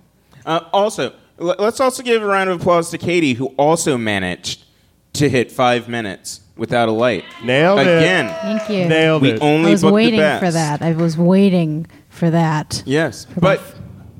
Uh, 0.45 0.61
also, 0.73 1.13
l- 1.39 1.55
let's 1.59 1.79
also 1.79 2.01
give 2.03 2.21
a 2.23 2.25
round 2.25 2.49
of 2.49 2.59
applause 2.61 2.89
to 2.91 2.97
Katie, 2.97 3.33
who 3.33 3.47
also 3.57 3.97
managed 3.97 4.63
to 5.13 5.29
hit 5.29 5.51
five 5.51 5.87
minutes 5.89 6.41
without 6.57 6.89
a 6.89 6.91
light. 6.91 7.23
Nailed 7.43 7.79
it. 7.79 7.87
Again. 7.87 8.27
Thank 8.41 8.69
you. 8.69 8.87
Nailed 8.87 9.21
We 9.21 9.31
it. 9.31 9.41
only 9.41 9.69
I 9.69 9.71
was 9.71 9.81
booked 9.81 9.91
the 9.91 9.95
waiting 9.95 10.19
best. 10.19 10.43
for 10.45 10.51
that. 10.51 10.81
I 10.81 10.91
was 10.93 11.17
waiting 11.17 11.87
for 12.09 12.29
that. 12.29 12.83
Yes, 12.85 13.25
but 13.39 13.61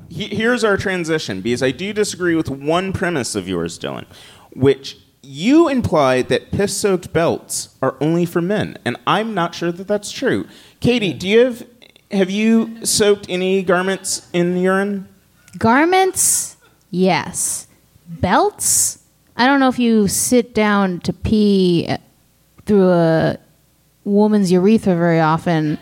he, 0.10 0.28
here's 0.28 0.64
our 0.64 0.78
transition 0.78 1.42
because 1.42 1.62
I 1.64 1.72
do 1.72 1.92
disagree 1.94 2.36
with 2.36 2.50
one 2.50 2.94
premise 2.94 3.36
of 3.36 3.48
yours, 3.50 3.78
Dylan, 3.80 4.06
which 4.54 4.98
you 5.28 5.68
imply 5.68 6.22
that 6.22 6.52
piss-soaked 6.52 7.12
belts 7.12 7.76
are 7.82 7.98
only 8.00 8.26
for 8.26 8.42
men, 8.42 8.78
and 8.86 8.96
I'm 9.06 9.34
not 9.34 9.54
sure 9.54 9.74
that 9.74 9.88
that's 9.88 10.10
true. 10.10 10.48
Katie, 10.80 11.14
do 11.14 11.28
you 11.28 11.46
have 11.46 11.68
have 12.12 12.30
you 12.30 12.86
soaked 12.86 13.26
any 13.28 13.62
garments 13.62 14.30
in 14.32 14.56
urine? 14.56 15.10
Garments, 15.58 16.56
yes. 16.90 17.68
Belts, 18.08 19.04
I 19.36 19.46
don't 19.46 19.60
know 19.60 19.68
if 19.68 19.78
you 19.78 20.08
sit 20.08 20.54
down 20.54 21.02
to 21.02 21.12
pee 21.12 21.86
uh, 21.90 21.98
through 22.66 22.90
a 22.90 23.38
woman's 24.06 24.50
urethra 24.50 24.96
very 24.96 25.20
often, 25.20 25.78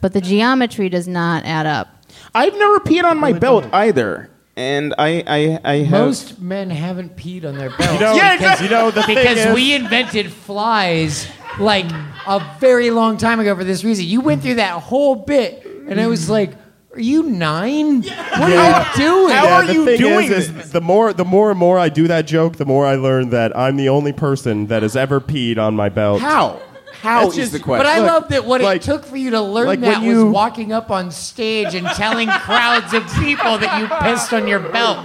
but 0.00 0.12
the 0.12 0.20
geometry 0.20 0.88
does 0.88 1.06
not 1.06 1.44
add 1.44 1.66
up. 1.66 2.04
I've 2.34 2.54
never 2.54 2.80
peed 2.80 3.04
on 3.04 3.18
my 3.18 3.32
belt 3.32 3.66
either, 3.72 4.28
and 4.58 4.92
I 4.98 5.22
I, 5.26 5.60
I 5.64 5.74
have. 5.84 5.90
Most 6.06 6.40
men 6.40 6.68
haven't 6.70 7.16
peed 7.16 7.44
on 7.44 7.56
their 7.56 7.70
belts. 7.70 7.92
You 7.94 8.00
know, 8.00 8.14
Yeah, 8.14 8.36
because, 8.36 8.60
you 8.62 8.68
know 8.68 8.90
the 8.90 9.02
thing 9.04 9.14
because 9.16 9.38
is, 9.38 9.54
we 9.54 9.74
invented 9.74 10.32
flies 10.32 11.28
like 11.60 11.86
a 12.26 12.56
very 12.60 12.90
long 12.90 13.16
time 13.16 13.40
ago 13.40 13.54
for 13.56 13.64
this 13.64 13.84
reason. 13.84 14.04
You 14.04 14.20
went 14.20 14.42
through 14.42 14.56
that 14.56 14.72
whole 14.82 15.14
bit, 15.14 15.64
and 15.88 16.00
I 16.00 16.06
was 16.08 16.28
like, 16.28 16.52
"Are 16.92 17.00
you 17.00 17.22
nine? 17.22 18.02
What 18.02 18.06
Yeah. 18.50 18.82
are 18.82 18.90
you 18.90 18.96
doing?" 19.06 19.34
How 19.34 19.44
yeah, 19.44 19.54
are 19.54 19.66
the 19.66 19.72
you 19.74 19.84
thing 19.84 19.98
doing 19.98 20.24
is, 20.32 20.52
this? 20.52 20.66
is 20.66 20.72
the 20.72 20.80
more 20.80 21.12
the 21.12 21.24
more 21.24 21.50
and 21.50 21.58
more 21.58 21.78
I 21.78 21.88
do 21.88 22.08
that 22.08 22.26
joke, 22.26 22.56
the 22.56 22.66
more 22.66 22.84
I 22.84 22.96
learn 22.96 23.30
that 23.30 23.56
I'm 23.56 23.76
the 23.76 23.88
only 23.88 24.12
person 24.12 24.66
that 24.66 24.82
has 24.82 24.96
ever 24.96 25.20
peed 25.20 25.56
on 25.58 25.76
my 25.76 25.88
belt. 25.88 26.20
How? 26.20 26.60
How 27.02 27.24
That's 27.24 27.32
is 27.38 27.50
just- 27.50 27.52
the 27.52 27.58
But? 27.66 27.86
I 27.86 27.98
Look, 28.00 28.06
love 28.08 28.28
that 28.30 28.44
what 28.44 28.60
like- 28.60 28.76
it 28.76 28.82
took 28.82 29.04
for 29.06 29.16
you 29.16 29.30
to 29.30 29.40
learn 29.40 29.66
like 29.66 29.80
that 29.80 30.02
you- 30.02 30.24
was 30.24 30.34
walking 30.34 30.72
up 30.72 30.90
on 30.90 31.10
stage 31.10 31.74
and 31.74 31.86
telling 31.88 32.28
crowds 32.28 32.92
of 32.92 33.04
people 33.14 33.58
that 33.58 33.80
you 33.80 33.86
pissed 34.08 34.32
on 34.32 34.48
your 34.48 34.58
belt. 34.58 34.98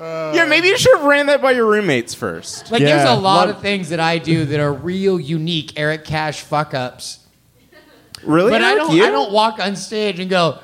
yeah, 0.00 0.44
maybe 0.48 0.68
you 0.68 0.76
should 0.76 0.96
have 0.96 1.04
ran 1.04 1.26
that 1.26 1.40
by 1.40 1.52
your 1.52 1.66
roommates 1.66 2.14
first. 2.14 2.70
Like, 2.72 2.80
Yeah, 2.80 2.96
there's 2.96 3.08
a 3.08 3.14
lot 3.14 3.46
love- 3.46 3.56
of 3.56 3.62
things 3.62 3.90
that 3.90 4.00
I 4.00 4.18
do 4.18 4.44
that 4.46 4.58
are 4.60 4.72
real 4.72 5.20
unique 5.20 5.72
Eric 5.76 6.04
Cash 6.04 6.40
fuck 6.40 6.74
ups. 6.74 7.18
Really? 8.24 8.50
But 8.50 8.62
I 8.62 8.74
don't. 8.74 8.92
You? 8.94 9.04
I 9.06 9.10
don't 9.10 9.30
walk 9.32 9.58
on 9.60 9.76
stage 9.76 10.18
and 10.18 10.28
go. 10.30 10.58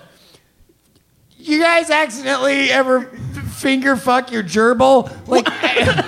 You 1.39 1.61
guys 1.61 1.91
accidentally 1.91 2.71
ever 2.71 3.11
f- 3.37 3.45
finger 3.55 3.97
fuck 3.97 4.33
your 4.33 4.43
gerbil? 4.43 5.11
Like, 5.27 5.47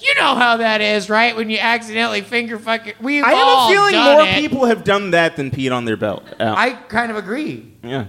you 0.00 0.14
know 0.14 0.34
how 0.34 0.56
that 0.58 0.80
is, 0.80 1.08
right? 1.10 1.34
When 1.36 1.50
you 1.50 1.58
accidentally 1.58 2.20
finger 2.22 2.58
fuck 2.58 2.86
your. 2.86 2.94
We've 3.00 3.24
I 3.24 3.32
have 3.32 3.48
all 3.48 3.68
a 3.68 3.72
feeling 3.72 3.92
done 3.92 4.16
more 4.18 4.26
it. 4.26 4.34
people 4.40 4.64
have 4.66 4.84
done 4.84 5.10
that 5.12 5.36
than 5.36 5.50
peed 5.50 5.74
on 5.74 5.84
their 5.84 5.96
belt. 5.96 6.24
Yeah. 6.38 6.54
I 6.54 6.70
kind 6.72 7.10
of 7.10 7.16
agree. 7.16 7.72
yeah. 7.82 8.06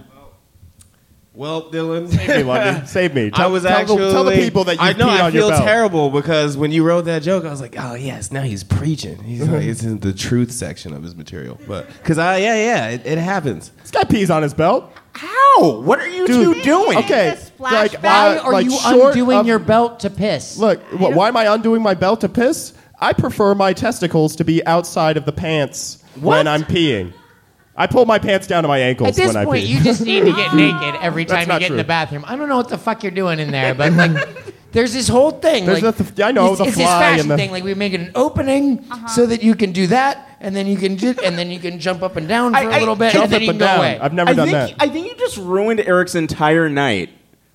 Well, 1.32 1.70
Dylan, 1.70 2.08
Save 2.10 2.28
me, 2.28 2.42
London. 2.42 2.86
Save 2.86 3.14
me. 3.14 3.30
Tell, 3.30 3.44
I 3.44 3.46
was 3.50 3.62
tell 3.62 3.72
actually 3.72 4.04
the, 4.04 4.12
tell 4.12 4.24
the 4.24 4.32
people 4.32 4.64
that 4.64 4.74
you 4.74 4.82
I 4.82 4.92
know 4.94 5.06
peed 5.06 5.20
I 5.20 5.20
on 5.26 5.32
your 5.32 5.42
feel 5.42 5.50
belt. 5.50 5.62
terrible 5.62 6.10
because 6.10 6.56
when 6.56 6.72
you 6.72 6.82
wrote 6.84 7.02
that 7.02 7.22
joke, 7.22 7.44
I 7.44 7.50
was 7.50 7.60
like, 7.60 7.76
oh 7.78 7.94
yes, 7.94 8.32
now 8.32 8.42
he's 8.42 8.64
preaching. 8.64 9.22
He's 9.22 9.48
like, 9.48 9.62
it's 9.62 9.84
in 9.84 10.00
the 10.00 10.12
truth 10.12 10.50
section 10.50 10.92
of 10.92 11.04
his 11.04 11.14
material, 11.14 11.58
but 11.68 11.86
because 11.86 12.18
I 12.18 12.38
yeah 12.38 12.56
yeah 12.56 12.88
it, 12.88 13.06
it 13.06 13.16
happens. 13.18 13.70
This 13.80 13.92
guy 13.92 14.02
pees 14.04 14.28
on 14.28 14.42
his 14.42 14.52
belt. 14.52 14.92
How? 15.12 15.80
What 15.80 15.98
are 16.00 16.08
you 16.08 16.26
Dude, 16.26 16.56
two 16.56 16.62
doing? 16.62 16.98
Okay, 16.98 17.30
It's 17.30 17.50
like 17.58 17.92
splashback. 17.92 18.02
Why 18.02 18.36
uh, 18.36 18.42
are 18.42 18.52
like 18.52 18.64
you 18.64 18.70
short 18.78 19.14
undoing 19.14 19.38
of- 19.38 19.46
your 19.46 19.58
belt 19.58 20.00
to 20.00 20.10
piss? 20.10 20.56
Look, 20.56 20.82
wh- 20.90 21.14
why 21.16 21.28
am 21.28 21.36
I 21.36 21.52
undoing 21.52 21.82
my 21.82 21.94
belt 21.94 22.20
to 22.22 22.28
piss? 22.28 22.72
I 22.98 23.12
prefer 23.12 23.54
my 23.54 23.72
testicles 23.72 24.36
to 24.36 24.44
be 24.44 24.64
outside 24.66 25.16
of 25.16 25.24
the 25.24 25.32
pants 25.32 26.02
when 26.20 26.46
I'm 26.46 26.64
peeing. 26.64 27.12
I 27.80 27.86
pull 27.86 28.04
my 28.04 28.18
pants 28.18 28.46
down 28.46 28.62
to 28.64 28.68
my 28.68 28.78
ankles 28.78 29.08
At 29.08 29.14
this 29.16 29.28
when 29.28 29.36
I 29.36 29.44
point, 29.46 29.64
pee. 29.64 29.72
you 29.72 29.80
just 29.82 30.02
need 30.04 30.20
to 30.26 30.32
get 30.32 30.54
naked 30.64 30.96
every 31.00 31.24
time 31.24 31.40
you 31.40 31.46
not 31.46 31.60
get 31.60 31.70
in 31.70 31.76
the 31.78 31.84
bathroom. 31.84 32.24
I 32.26 32.36
don't 32.36 32.48
know 32.50 32.58
what 32.58 32.68
the 32.68 32.76
fuck 32.78 33.02
you're 33.02 33.10
doing 33.10 33.38
in 33.38 33.50
there, 33.50 33.74
but 33.74 33.92
like, 33.94 34.54
there's 34.72 34.92
this 34.92 35.08
whole 35.08 35.30
thing. 35.30 35.64
There's 35.64 35.82
like, 35.82 35.96
the 35.96 36.04
th- 36.04 36.20
I 36.20 36.30
know, 36.32 36.50
it's, 36.50 36.58
the 36.58 36.64
it's 36.66 36.76
this 36.76 36.84
fly 36.86 37.00
fashion 37.00 37.28
the- 37.28 37.36
thing. 37.38 37.50
Like 37.50 37.64
we 37.64 37.72
make 37.74 37.94
it 37.94 38.00
an 38.00 38.12
opening 38.14 38.84
Uh-huh. 38.90 39.06
so 39.08 39.24
that 39.26 39.42
you 39.42 39.54
can 39.54 39.72
do 39.72 39.86
that, 39.86 40.28
and 40.40 40.54
then 40.54 40.66
you 40.66 40.76
can 40.76 40.98
ju- 40.98 41.14
and 41.24 41.38
then 41.38 41.50
you 41.50 41.58
can 41.58 41.78
jump 41.80 42.02
up 42.02 42.16
and 42.16 42.28
down 42.28 42.52
for 42.52 42.58
I- 42.58 42.62
a 42.64 42.68
I- 42.70 42.78
little 42.80 42.96
bit, 42.96 43.12
Jump 43.14 43.24
and 43.24 43.32
then 43.32 43.38
up 43.40 43.44
you 43.44 43.50
and 43.50 43.58
go 43.58 43.64
down. 43.64 43.78
away. 43.78 43.98
I've 43.98 44.12
never 44.12 44.30
I 44.30 44.34
done 44.34 44.48
think, 44.50 44.76
that. 44.78 44.84
I 44.86 44.88
think 44.92 45.06
you 45.10 45.16
just 45.16 45.38
ruined 45.38 45.80
Eric's 45.80 46.14
entire 46.14 46.68
night 46.68 47.08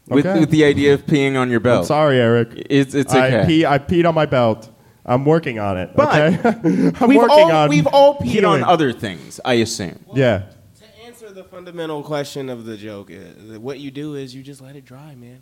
with, 0.08 0.26
Okay. 0.26 0.40
with 0.40 0.50
the 0.50 0.66
idea 0.66 0.96
of 0.96 1.06
peeing 1.06 1.38
on 1.38 1.52
your 1.52 1.60
belt. 1.60 1.82
I'm 1.82 1.86
sorry, 1.86 2.20
Eric. 2.20 2.50
It's, 2.70 2.96
it's 2.96 3.14
okay. 3.14 3.42
I, 3.42 3.46
pee, 3.46 3.66
I 3.66 3.78
peed 3.78 4.08
on 4.10 4.16
my 4.16 4.26
belt. 4.26 4.72
I'm 5.06 5.24
working 5.26 5.60
on 5.60 5.78
it. 5.78 5.92
But 5.96 6.10
okay? 6.10 6.50
I'm 7.00 7.08
we've, 7.10 7.18
working 7.20 7.30
all, 7.30 7.52
on 7.52 7.70
we've 7.70 7.88
all 7.88 8.18
peed 8.18 8.26
healing. 8.26 8.64
on 8.64 8.70
other 8.70 8.92
things, 8.92 9.40
I 9.46 9.56
assume. 9.56 10.04
Yeah. 10.14 10.44
To 10.80 11.06
answer 11.06 11.32
the 11.32 11.44
fundamental 11.44 12.02
question 12.04 12.50
of 12.50 12.66
the 12.66 12.76
joke, 12.78 13.12
uh, 13.12 13.60
what 13.60 13.80
you 13.80 13.92
do 13.92 14.16
is 14.16 14.34
you 14.34 14.42
just 14.44 14.62
let 14.62 14.76
it 14.76 14.86
dry, 14.86 15.14
man. 15.16 15.42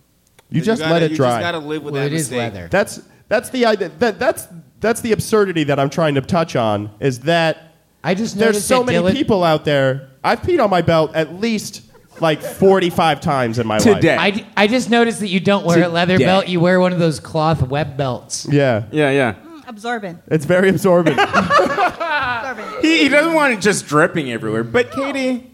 You 0.49 0.61
just 0.61 0.81
gotta- 0.81 0.93
let 0.93 1.03
it 1.03 1.11
you 1.11 1.17
dry. 1.17 1.29
just 1.39 1.41
gotta 1.41 1.59
live 1.59 1.83
with 1.83 1.93
Well, 1.93 2.03
that 2.03 2.11
it 2.11 2.15
is 2.15 2.29
mistake. 2.29 2.53
leather. 2.53 2.67
That's 2.69 3.01
that's 3.29 3.49
the 3.49 3.65
idea. 3.65 3.89
That, 3.99 4.19
that's 4.19 4.47
that's 4.81 5.01
the 5.01 5.13
absurdity 5.13 5.63
that 5.63 5.79
I'm 5.79 5.89
trying 5.89 6.15
to 6.15 6.21
touch 6.21 6.55
on. 6.55 6.91
Is 6.99 7.21
that 7.21 7.73
I 8.03 8.13
just 8.15 8.37
there's 8.37 8.63
so 8.63 8.83
many 8.83 8.97
Dylan- 8.97 9.13
people 9.13 9.43
out 9.43 9.63
there. 9.65 10.09
I've 10.23 10.41
peed 10.41 10.61
on 10.63 10.69
my 10.69 10.81
belt 10.81 11.15
at 11.15 11.33
least 11.35 11.81
like 12.19 12.41
45 12.41 13.21
times 13.21 13.57
in 13.59 13.65
my 13.65 13.79
Today. 13.79 14.15
life. 14.15 14.45
I, 14.55 14.63
I 14.63 14.67
just 14.67 14.89
noticed 14.89 15.21
that 15.21 15.29
you 15.29 15.39
don't 15.39 15.65
wear 15.65 15.83
a 15.83 15.87
leather 15.87 16.19
belt. 16.19 16.47
You 16.47 16.59
wear 16.59 16.79
one 16.79 16.93
of 16.93 16.99
those 16.99 17.19
cloth 17.19 17.61
web 17.63 17.97
belts. 17.97 18.45
Yeah, 18.51 18.83
Yeah, 18.91 19.09
yeah. 19.09 19.35
Absorbent. 19.67 20.21
it's 20.27 20.45
very 20.45 20.69
absorbent. 20.69 21.19
Absorbent. 21.19 22.69
He, 22.81 23.03
he 23.03 23.09
doesn't 23.09 23.33
want 23.33 23.53
it 23.53 23.61
just 23.61 23.87
dripping 23.87 24.31
everywhere. 24.31 24.63
But 24.63 24.91
Katie, 24.91 25.49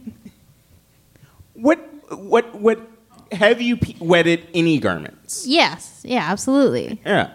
what 1.53 1.77
what 2.11 2.55
what 2.55 2.79
have 3.31 3.61
you 3.61 3.77
pe- 3.77 3.95
wetted 3.99 4.47
any 4.53 4.79
garments? 4.79 5.45
Yes, 5.47 6.01
yeah, 6.03 6.25
absolutely. 6.31 6.99
Yeah, 7.05 7.29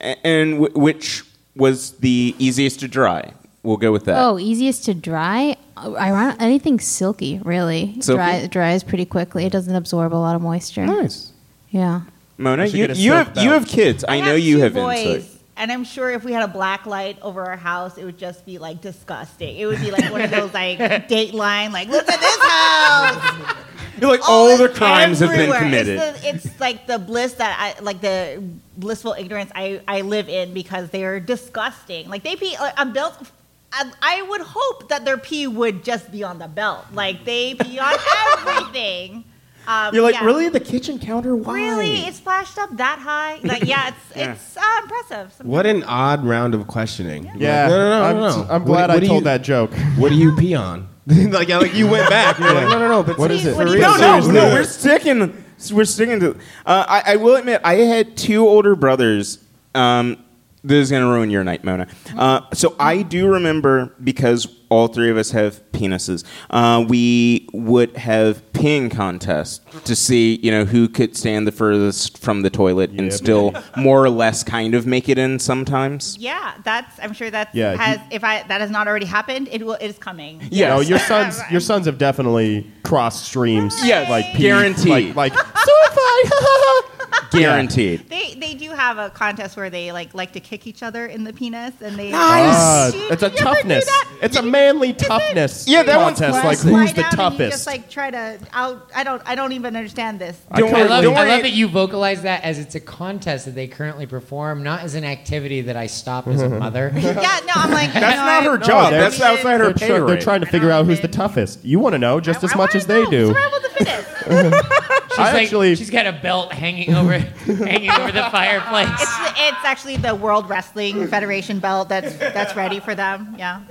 A- 0.00 0.26
and 0.26 0.60
w- 0.60 0.78
which 0.78 1.24
was 1.56 1.92
the 1.98 2.34
easiest 2.38 2.80
to 2.80 2.88
dry? 2.88 3.32
We'll 3.62 3.76
go 3.78 3.90
with 3.90 4.04
that. 4.04 4.22
Oh, 4.22 4.38
easiest 4.38 4.84
to 4.84 4.94
dry. 4.94 5.56
Iron- 5.76 6.36
anything 6.38 6.78
silky, 6.80 7.40
really. 7.44 7.96
Silky? 8.00 8.18
Dry, 8.18 8.46
dries 8.46 8.82
pretty 8.84 9.04
quickly. 9.04 9.44
It 9.46 9.52
doesn't 9.52 9.74
absorb 9.74 10.12
a 10.14 10.16
lot 10.16 10.36
of 10.36 10.42
moisture. 10.42 10.86
nice. 10.86 11.32
Yeah. 11.70 12.02
Mona, 12.36 12.66
should 12.66 12.78
you, 12.78 12.86
get 12.86 12.96
a 12.96 13.00
you 13.00 13.10
silk 13.12 13.26
have 13.28 13.36
you 13.44 13.50
belt. 13.50 13.60
have 13.62 13.68
kids. 13.68 14.04
I, 14.06 14.20
know 14.20 14.26
have 14.26 14.38
you 14.38 14.56
two 14.56 14.62
have 14.62 14.74
boys, 14.74 14.98
insight. 15.06 15.37
And 15.58 15.72
I'm 15.72 15.82
sure 15.82 16.08
if 16.08 16.22
we 16.22 16.32
had 16.32 16.44
a 16.44 16.48
black 16.48 16.86
light 16.86 17.18
over 17.20 17.44
our 17.44 17.56
house, 17.56 17.98
it 17.98 18.04
would 18.04 18.16
just 18.16 18.46
be 18.46 18.58
like 18.58 18.80
disgusting. 18.80 19.56
It 19.56 19.66
would 19.66 19.80
be 19.80 19.90
like 19.90 20.10
one 20.12 20.20
of 20.20 20.30
those 20.30 20.54
like 20.54 20.78
Dateline, 21.08 21.72
like 21.72 21.88
look 21.88 22.08
at 22.08 22.20
this 22.20 22.38
house. 22.38 23.56
You're 24.00 24.10
like 24.10 24.20
Oh, 24.22 24.50
all 24.50 24.56
the 24.56 24.68
crimes 24.68 25.18
have 25.18 25.30
been 25.30 25.52
committed. 25.52 25.98
It's, 25.98 26.20
the, 26.20 26.28
it's 26.28 26.60
like 26.60 26.86
the 26.86 27.00
bliss 27.00 27.34
that 27.34 27.56
I 27.58 27.82
like 27.82 28.00
the 28.00 28.40
blissful 28.76 29.14
ignorance 29.18 29.50
I, 29.52 29.80
I 29.88 30.02
live 30.02 30.28
in 30.28 30.54
because 30.54 30.90
they're 30.90 31.18
disgusting. 31.18 32.08
Like 32.08 32.22
they 32.22 32.36
pee 32.36 32.56
like, 32.58 32.78
on 32.78 32.92
belts. 32.92 33.32
I, 33.72 33.90
I 34.00 34.22
would 34.22 34.40
hope 34.42 34.88
that 34.90 35.04
their 35.04 35.18
pee 35.18 35.48
would 35.48 35.82
just 35.82 36.12
be 36.12 36.22
on 36.22 36.38
the 36.38 36.48
belt. 36.48 36.86
Like 36.92 37.24
they 37.24 37.54
pee 37.54 37.80
on 37.80 37.94
everything. 38.38 39.24
Um, 39.68 39.94
You're 39.94 40.02
like 40.02 40.14
yeah. 40.14 40.24
really 40.24 40.48
the 40.48 40.60
kitchen 40.60 40.98
counter? 40.98 41.36
Why? 41.36 41.52
Really, 41.60 41.98
it's 42.06 42.16
splashed 42.16 42.56
up 42.58 42.74
that 42.78 42.98
high. 42.98 43.38
Like, 43.44 43.64
yeah, 43.64 43.88
it's 43.88 44.16
Yeah. 44.16 44.32
it's 44.32 44.56
uh, 44.56 44.60
impressive. 44.82 45.32
Sometimes. 45.34 45.44
What 45.44 45.66
an 45.66 45.84
odd 45.84 46.24
round 46.24 46.54
of 46.54 46.66
questioning. 46.66 47.30
yeah, 47.36 47.64
Like, 47.64 47.70
no, 47.70 47.78
no, 47.78 47.88
no, 47.90 48.02
I'm, 48.04 48.16
no, 48.16 48.20
no. 48.44 48.48
I'm 48.50 48.62
What- 48.62 48.66
glad 48.66 48.88
what 48.90 49.02
I 49.02 49.06
told 49.06 49.20
you- 49.20 49.24
that 49.24 49.42
joke. 49.42 49.70
What 49.98 50.08
do 50.08 50.14
you 50.14 50.34
pee 50.36 50.54
on? 50.54 50.88
like, 51.06 51.48
yeah, 51.48 51.58
like 51.58 51.74
you 51.74 51.86
went 51.86 52.08
back. 52.08 52.38
You're 52.38 52.52
like, 52.52 52.68
no, 52.68 52.78
no, 52.78 52.88
no. 52.88 53.02
But 53.02 53.18
What 53.18 53.30
is 53.30 53.44
it? 53.46 53.56
What 53.56 53.66
do 53.68 53.78
no, 53.78 53.96
no, 53.96 54.20
no. 54.20 54.44
We're 54.54 54.64
sticking. 54.64 55.44
We're 55.72 55.84
sticking 55.84 56.20
to. 56.20 56.30
Uh, 56.64 56.84
I, 56.88 57.02
I 57.12 57.16
will 57.16 57.36
admit, 57.36 57.60
I 57.64 57.74
had 57.76 58.16
two 58.16 58.46
older 58.46 58.74
brothers. 58.76 59.38
Um, 59.74 60.22
this 60.64 60.84
is 60.84 60.90
going 60.90 61.02
to 61.02 61.08
ruin 61.08 61.30
your 61.30 61.44
night, 61.44 61.64
Mona. 61.64 61.86
Uh, 62.16 62.40
so 62.54 62.74
I 62.80 63.02
do 63.02 63.28
remember 63.28 63.94
because 64.02 64.46
all 64.70 64.88
three 64.88 65.08
of 65.10 65.16
us 65.16 65.30
have 65.30 65.62
penises. 65.72 66.24
Uh, 66.50 66.84
we 66.86 67.48
would 67.54 67.96
have 67.96 68.42
peeing 68.52 68.90
contests 68.90 69.60
to 69.84 69.96
see, 69.96 70.36
you 70.42 70.50
know, 70.50 70.64
who 70.66 70.88
could 70.88 71.16
stand 71.16 71.46
the 71.46 71.52
furthest 71.52 72.18
from 72.18 72.42
the 72.42 72.50
toilet 72.50 72.90
and 72.90 73.02
Yep. 73.04 73.12
still 73.12 73.54
more 73.76 74.04
or 74.04 74.10
less 74.10 74.44
kind 74.44 74.74
of 74.74 74.86
make 74.86 75.08
it 75.08 75.16
in 75.16 75.38
sometimes. 75.38 76.18
Yeah, 76.18 76.54
that's. 76.64 76.98
I'm 77.00 77.14
sure 77.14 77.30
that 77.30 77.54
Yeah, 77.54 77.76
has. 77.76 77.98
if 78.10 78.22
I 78.24 78.42
that 78.48 78.60
has 78.60 78.70
not 78.70 78.86
already 78.88 79.06
happened, 79.06 79.48
it 79.50 79.64
will. 79.64 79.74
It 79.80 79.86
is 79.86 79.96
coming. 79.98 80.42
Yes. 80.50 80.68
No, 80.68 80.80
your 80.80 80.98
sons, 80.98 81.40
your 81.50 81.60
sons 81.60 81.86
have 81.86 81.96
definitely 81.96 82.66
crossed 82.82 83.24
streams. 83.24 83.74
Yes, 83.86 84.10
like 84.10 84.26
pee- 84.34 84.42
guaranteed. 84.42 85.14
Like, 85.16 85.34
like 85.34 85.34
suicide. 85.34 86.94
Guaranteed. 87.30 88.08
They 88.08 88.34
they 88.34 88.54
do 88.54 88.70
have 88.70 88.98
a 88.98 89.10
contest 89.10 89.56
where 89.56 89.68
they 89.70 89.92
like 89.92 90.14
like 90.14 90.32
to 90.32 90.40
kick 90.40 90.66
each 90.66 90.82
other 90.82 91.06
in 91.06 91.24
the 91.24 91.32
penis 91.32 91.74
and 91.82 91.96
they 91.96 92.10
Do 92.10 92.16
you- 92.16 93.08
it's 93.10 93.22
a 93.22 93.26
ever 93.26 93.36
do 93.36 93.42
toughness. 93.44 93.84
that? 93.84 94.08
It's 94.22 94.36
a 94.36 94.42
manly 94.42 94.92
toughness 94.94 95.68
Yeah, 95.68 95.82
that 95.82 95.98
one's 96.00 96.18
contest. 96.18 96.44
Like 96.44 96.58
classic. 96.58 96.70
who's 96.70 96.92
the 96.94 97.02
down 97.02 97.04
and 97.04 97.12
You 97.12 97.16
toughest? 97.38 97.50
just 97.52 97.66
like 97.66 97.90
try 97.90 98.10
to 98.10 98.38
out. 98.52 98.90
I 98.94 99.04
don't. 99.04 99.22
I 99.26 99.34
don't 99.34 99.52
even 99.52 99.76
understand 99.76 100.18
this. 100.18 100.40
Don't 100.54 100.68
I 100.70 100.72
worry, 100.72 100.88
love, 100.88 101.02
don't 101.04 101.16
I 101.16 101.20
worry. 101.20 101.30
love 101.30 101.42
that 101.42 101.52
you 101.52 101.68
vocalize 101.68 102.22
that 102.22 102.44
as 102.44 102.58
it's 102.58 102.74
a 102.74 102.80
contest 102.80 103.44
that 103.44 103.54
they 103.54 103.66
currently 103.68 104.06
perform, 104.06 104.62
not 104.62 104.80
as 104.82 104.94
an 104.94 105.04
activity 105.04 105.60
that 105.62 105.76
I 105.76 105.86
stop 105.86 106.26
as 106.28 106.40
a 106.40 106.46
mm-hmm. 106.46 106.58
mother. 106.58 106.92
yeah. 106.96 107.40
No. 107.46 107.52
I'm 107.56 107.70
like. 107.70 107.92
That's 107.92 108.16
no, 108.16 108.24
not 108.24 108.42
I- 108.42 108.44
her 108.44 108.58
job. 108.58 108.90
they're- 108.90 109.00
That's 109.02 109.20
outside 109.20 109.58
her 109.60 109.66
they're, 109.66 109.74
pay 109.74 109.86
try- 109.88 109.98
they're 109.98 110.04
rate. 110.06 110.20
trying 110.22 110.40
to 110.40 110.46
figure 110.46 110.70
out 110.70 110.86
who's 110.86 111.00
the 111.00 111.08
toughest. 111.08 111.64
You 111.64 111.78
want 111.78 111.92
to 111.94 111.98
know 111.98 112.20
just 112.20 112.42
as 112.42 112.54
much 112.56 112.74
as 112.74 112.86
they 112.86 113.04
do. 113.06 113.28
Survival 113.28 113.60
the 113.60 113.68
fittest. 113.68 114.08
She's 115.18 115.18
I 115.26 115.32
like, 115.32 115.42
actually- 115.44 115.74
she's 115.74 115.90
got 115.90 116.06
a 116.06 116.12
belt 116.12 116.52
hanging 116.52 116.94
over, 116.98 117.18
hanging 117.18 117.90
over 117.90 118.12
the 118.12 118.28
fireplace. 118.30 118.88
It's 118.90 119.38
it's 119.40 119.64
actually 119.64 119.96
the 119.96 120.14
World 120.14 120.48
Wrestling 120.48 121.06
Federation 121.08 121.58
belt 121.58 121.88
that's 121.88 122.14
that's 122.16 122.54
ready 122.56 122.80
for 122.80 122.94
them. 122.94 123.34
Yeah. 123.38 123.62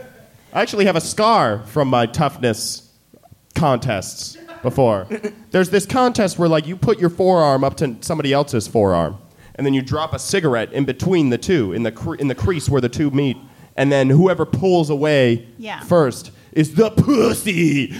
I 0.53 0.61
actually 0.61 0.85
have 0.85 0.95
a 0.95 1.01
scar 1.01 1.59
from 1.65 1.87
my 1.89 2.05
toughness 2.05 2.89
contests 3.55 4.37
before. 4.61 5.07
There's 5.51 5.69
this 5.69 5.85
contest 5.85 6.39
where 6.39 6.49
like 6.49 6.65
you 6.67 6.75
put 6.75 6.99
your 6.99 7.09
forearm 7.09 7.63
up 7.63 7.77
to 7.77 7.97
somebody 8.01 8.33
else's 8.33 8.67
forearm, 8.67 9.17
and 9.55 9.65
then 9.65 9.73
you 9.73 9.81
drop 9.81 10.13
a 10.13 10.19
cigarette 10.19 10.71
in 10.73 10.85
between 10.85 11.29
the 11.29 11.37
two 11.37 11.73
in 11.73 11.83
the 11.83 11.91
cre- 11.91 12.15
in 12.15 12.27
the 12.27 12.35
crease 12.35 12.69
where 12.69 12.81
the 12.81 12.89
two 12.89 13.11
meet, 13.11 13.37
and 13.77 13.91
then 13.91 14.09
whoever 14.09 14.45
pulls 14.45 14.89
away 14.89 15.47
Yeah. 15.57 15.79
first 15.81 16.31
is 16.53 16.73
the 16.73 16.89
pussy. 16.89 17.93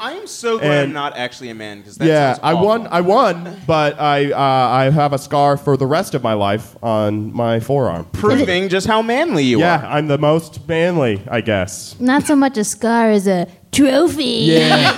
I 0.00 0.12
am 0.14 0.26
so 0.26 0.58
glad 0.58 0.82
I'm 0.84 0.92
not 0.92 1.16
actually 1.16 1.48
a 1.50 1.54
man 1.54 1.78
because 1.78 1.96
that 1.98 2.08
yeah, 2.08 2.36
I 2.42 2.52
awful. 2.54 2.66
won. 2.66 2.86
I 2.88 3.00
won, 3.02 3.56
but 3.68 4.00
I 4.00 4.32
uh, 4.32 4.36
I 4.38 4.90
have 4.90 5.12
a 5.12 5.18
scar 5.18 5.56
for 5.56 5.76
the 5.76 5.86
rest 5.86 6.14
of 6.14 6.22
my 6.24 6.32
life 6.32 6.76
on 6.82 7.32
my 7.32 7.60
forearm. 7.60 8.06
proving 8.12 8.68
just 8.68 8.88
how 8.88 9.00
manly 9.00 9.44
you 9.44 9.60
Yeah, 9.60 9.76
are. 9.78 9.82
Yeah, 9.82 9.94
I'm 9.94 10.08
the 10.08 10.18
most 10.18 10.66
manly, 10.68 11.22
I 11.30 11.40
guess. 11.40 11.94
Not 12.00 12.24
so 12.26 12.34
much 12.34 12.56
a 12.58 12.64
scar 12.64 13.10
as 13.12 13.28
a 13.28 13.46
trophy. 13.70 14.24
Yeah. 14.50 14.92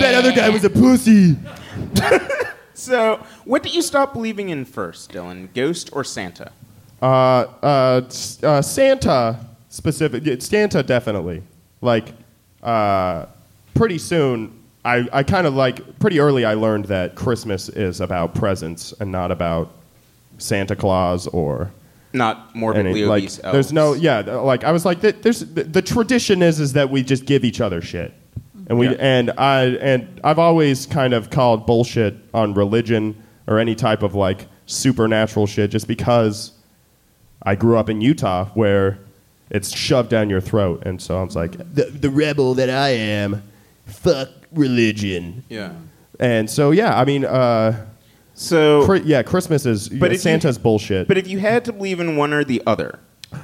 That 0.00 0.14
other 0.14 0.32
guy 0.32 0.48
was 0.48 0.64
a 0.64 0.70
pussy. 0.70 1.36
So, 2.74 3.24
what 3.44 3.62
did 3.62 3.74
you 3.76 3.82
stop 3.82 4.12
believing 4.12 4.48
in 4.48 4.64
first, 4.64 5.12
Dylan? 5.12 5.52
Ghost 5.54 5.90
or 5.92 6.02
Santa? 6.02 6.50
Uh, 7.02 7.46
uh, 7.62 8.00
uh, 8.44 8.62
Santa 8.62 9.38
specific. 9.68 10.40
Santa 10.42 10.82
definitely. 10.82 11.42
Like, 11.80 12.12
uh, 12.62 13.26
pretty 13.74 13.98
soon, 13.98 14.56
I, 14.84 15.08
I 15.12 15.22
kind 15.24 15.46
of 15.46 15.54
like 15.54 15.98
pretty 15.98 16.20
early. 16.20 16.44
I 16.44 16.54
learned 16.54 16.84
that 16.86 17.16
Christmas 17.16 17.68
is 17.68 18.00
about 18.00 18.34
presents 18.34 18.92
and 19.00 19.10
not 19.10 19.30
about 19.32 19.72
Santa 20.38 20.76
Claus 20.76 21.26
or 21.28 21.72
Not 22.12 22.54
morbidly 22.54 23.04
like. 23.04 23.22
obese 23.22 23.36
There's 23.38 23.72
no 23.72 23.94
yeah. 23.94 24.20
Like 24.20 24.62
I 24.64 24.70
was 24.72 24.84
like, 24.84 25.00
th- 25.00 25.16
there's 25.22 25.40
the, 25.40 25.64
the 25.64 25.82
tradition 25.82 26.42
is 26.42 26.60
is 26.60 26.72
that 26.74 26.88
we 26.90 27.02
just 27.02 27.24
give 27.24 27.44
each 27.44 27.60
other 27.60 27.80
shit. 27.80 28.12
And 28.68 28.78
we 28.78 28.88
Yeah. 28.88 28.96
and 29.00 29.30
I 29.38 29.62
and 29.80 30.20
I've 30.22 30.38
always 30.38 30.86
kind 30.86 31.14
of 31.14 31.30
called 31.30 31.66
bullshit 31.66 32.14
on 32.32 32.54
religion 32.54 33.20
or 33.48 33.58
any 33.58 33.74
type 33.74 34.02
of 34.02 34.14
like 34.14 34.46
supernatural 34.66 35.46
shit 35.46 35.70
just 35.70 35.86
because 35.88 36.52
I 37.44 37.54
grew 37.54 37.76
up 37.76 37.88
in 37.90 38.00
Utah 38.00 38.46
where 38.54 38.98
it's 39.50 39.74
shoved 39.76 40.08
down 40.10 40.30
your 40.30 40.40
throat 40.40 40.82
and 40.86 41.00
so 41.02 41.18
I 41.18 41.22
was 41.24 41.36
like 41.36 41.52
the, 41.74 41.84
the 41.84 42.08
rebel 42.10 42.54
that 42.54 42.70
I 42.70 42.90
am 42.90 43.42
fuck 43.86 44.28
religion. 44.52 45.44
Yeah. 45.48 45.72
And 46.20 46.48
so 46.48 46.70
yeah, 46.70 46.98
I 46.98 47.04
mean 47.04 47.24
uh 47.24 47.86
So, 48.34 48.86
Chri- 48.86 49.02
yeah, 49.04 49.22
Christmas 49.22 49.66
is 49.66 49.88
But 49.88 50.00
but 50.00 50.06
if 50.12 50.14
you- 50.14 50.18
Santa's 50.20 50.58
bullshit. 50.58 51.08
but 51.08 51.18
if 51.18 51.26
you 51.28 51.38
had 51.38 51.64
to 51.66 51.72
believe 51.72 52.00
in 52.00 52.16
one 52.16 52.32
or 52.32 52.44
the 52.44 52.62
other, 52.66 52.98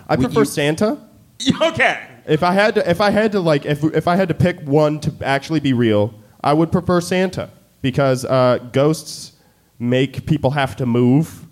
I 0.09 0.16
prefer 0.16 0.40
you- 0.40 0.44
Santa. 0.46 0.99
okay. 1.62 2.07
If 2.26 2.42
I 2.42 2.53
had 2.53 2.74
to, 2.74 2.90
if 2.90 3.01
I 3.01 3.11
had 3.11 3.32
to, 3.32 3.40
like, 3.40 3.64
if 3.64 3.82
if 3.84 4.07
I 4.07 4.16
had 4.16 4.28
to 4.28 4.34
pick 4.34 4.61
one 4.66 4.99
to 5.01 5.12
actually 5.24 5.61
be 5.61 5.72
real, 5.72 6.12
I 6.42 6.53
would 6.53 6.70
prefer 6.70 7.01
Santa 7.01 7.49
because 7.80 8.24
uh, 8.26 8.59
ghosts 8.72 9.32
make 9.78 10.26
people 10.26 10.51
have 10.51 10.76
to 10.76 10.84
move 10.84 11.46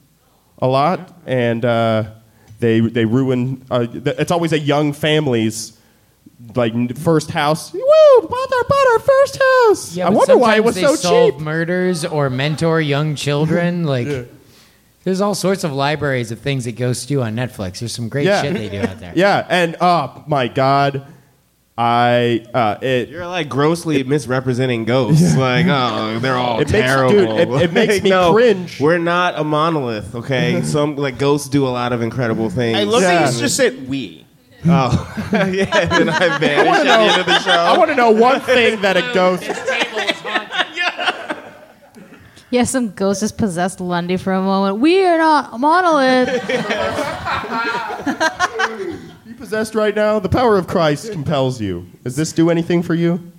a 0.60 0.66
lot, 0.66 1.16
and 1.24 1.64
uh, 1.64 2.10
they 2.58 2.80
they 2.80 3.04
ruin. 3.04 3.64
Uh, 3.70 3.86
it's 3.92 4.30
always 4.30 4.52
a 4.52 4.58
young 4.58 4.92
family's 4.92 5.78
like 6.54 6.96
first 6.98 7.30
house. 7.30 7.72
Woo! 7.72 7.80
Bought 7.80 8.52
our, 8.52 8.64
bought 8.68 8.86
our 8.92 8.98
first 8.98 9.38
house. 9.42 9.96
Yeah, 9.96 10.06
I 10.06 10.10
wonder 10.10 10.36
why 10.36 10.56
it 10.56 10.64
was 10.64 10.74
they 10.74 10.82
so 10.82 10.94
solve 10.96 11.34
cheap. 11.34 11.40
murders 11.40 12.04
or 12.04 12.30
mentor 12.30 12.80
young 12.80 13.14
children. 13.14 13.84
Like, 13.96 14.08
there's 15.04 15.20
all 15.20 15.34
sorts 15.36 15.62
of 15.64 15.72
libraries 15.72 16.32
of 16.32 16.40
things 16.40 16.64
that 16.64 16.72
ghosts 16.76 17.06
do 17.06 17.22
on 17.22 17.36
Netflix. 17.36 17.78
There's 17.78 17.94
some 17.94 18.08
great 18.08 18.26
Yeah. 18.26 18.42
shit 18.42 18.54
they 18.54 18.68
do 18.68 18.80
out 18.80 18.98
there. 18.98 19.12
Yeah, 19.16 19.46
and 19.48 19.76
oh 19.80 20.24
my 20.26 20.48
god, 20.48 21.06
I 21.78 22.46
uh, 22.54 22.78
it 22.80 23.10
You're 23.10 23.26
like 23.26 23.48
grossly 23.50 24.02
misrepresenting 24.02 24.84
ghosts. 24.86 25.36
Like, 25.36 25.66
oh, 25.68 26.18
they're 26.22 26.34
all 26.36 26.60
It 26.60 26.70
makes- 26.72 26.86
terrible. 26.86 27.10
dude, 27.12 27.28
it- 27.28 27.48
it 27.62 27.72
makes 27.72 27.94
Like, 27.94 28.02
me 28.04 28.10
no, 28.10 28.32
cringe. 28.32 28.80
We're 28.80 28.96
not 28.98 29.38
a 29.38 29.44
monolith, 29.44 30.14
okay? 30.14 30.62
Some 30.64 30.96
like 30.96 31.18
ghosts 31.18 31.48
do 31.50 31.66
a 31.66 31.68
lot 31.68 31.92
of 31.92 32.00
incredible 32.00 32.48
things. 32.48 32.78
I 32.78 32.84
love 32.84 33.02
Yeah. 33.02 33.24
that 33.24 33.34
you 33.34 33.40
just 33.40 33.56
said 33.56 33.88
we. 33.88 34.24
Oh, 34.64 35.14
yeah. 35.32 35.94
And 36.00 36.10
I 36.10 36.38
vanish 36.38 36.76
at 36.78 36.82
the 36.84 36.90
end 36.90 37.20
of 37.20 37.26
the 37.26 37.38
show. 37.40 37.50
I 37.50 37.76
want 37.78 37.90
to 37.90 37.94
know 37.94 38.10
one 38.10 38.40
thing 38.40 38.80
that 38.80 38.96
a 38.96 39.02
ghost. 39.12 39.44
Yeah, 42.48 42.62
some 42.64 42.90
ghost 42.92 43.20
just 43.20 43.36
possessed 43.38 43.80
Lundy 43.80 44.16
for 44.16 44.32
a 44.32 44.40
moment. 44.40 44.78
We 44.78 45.04
are 45.04 45.18
not 45.18 45.52
a 45.52 45.58
monolith. 45.58 46.42
You 49.36 49.40
possessed 49.44 49.74
right 49.74 49.94
now? 49.94 50.18
The 50.18 50.28
power 50.28 50.56
of 50.56 50.66
Christ 50.66 51.12
compels 51.12 51.60
you. 51.60 51.86
Does 52.04 52.16
this 52.16 52.32
do 52.32 52.50
anything 52.50 52.82
for 52.82 52.94
you? 52.94 53.32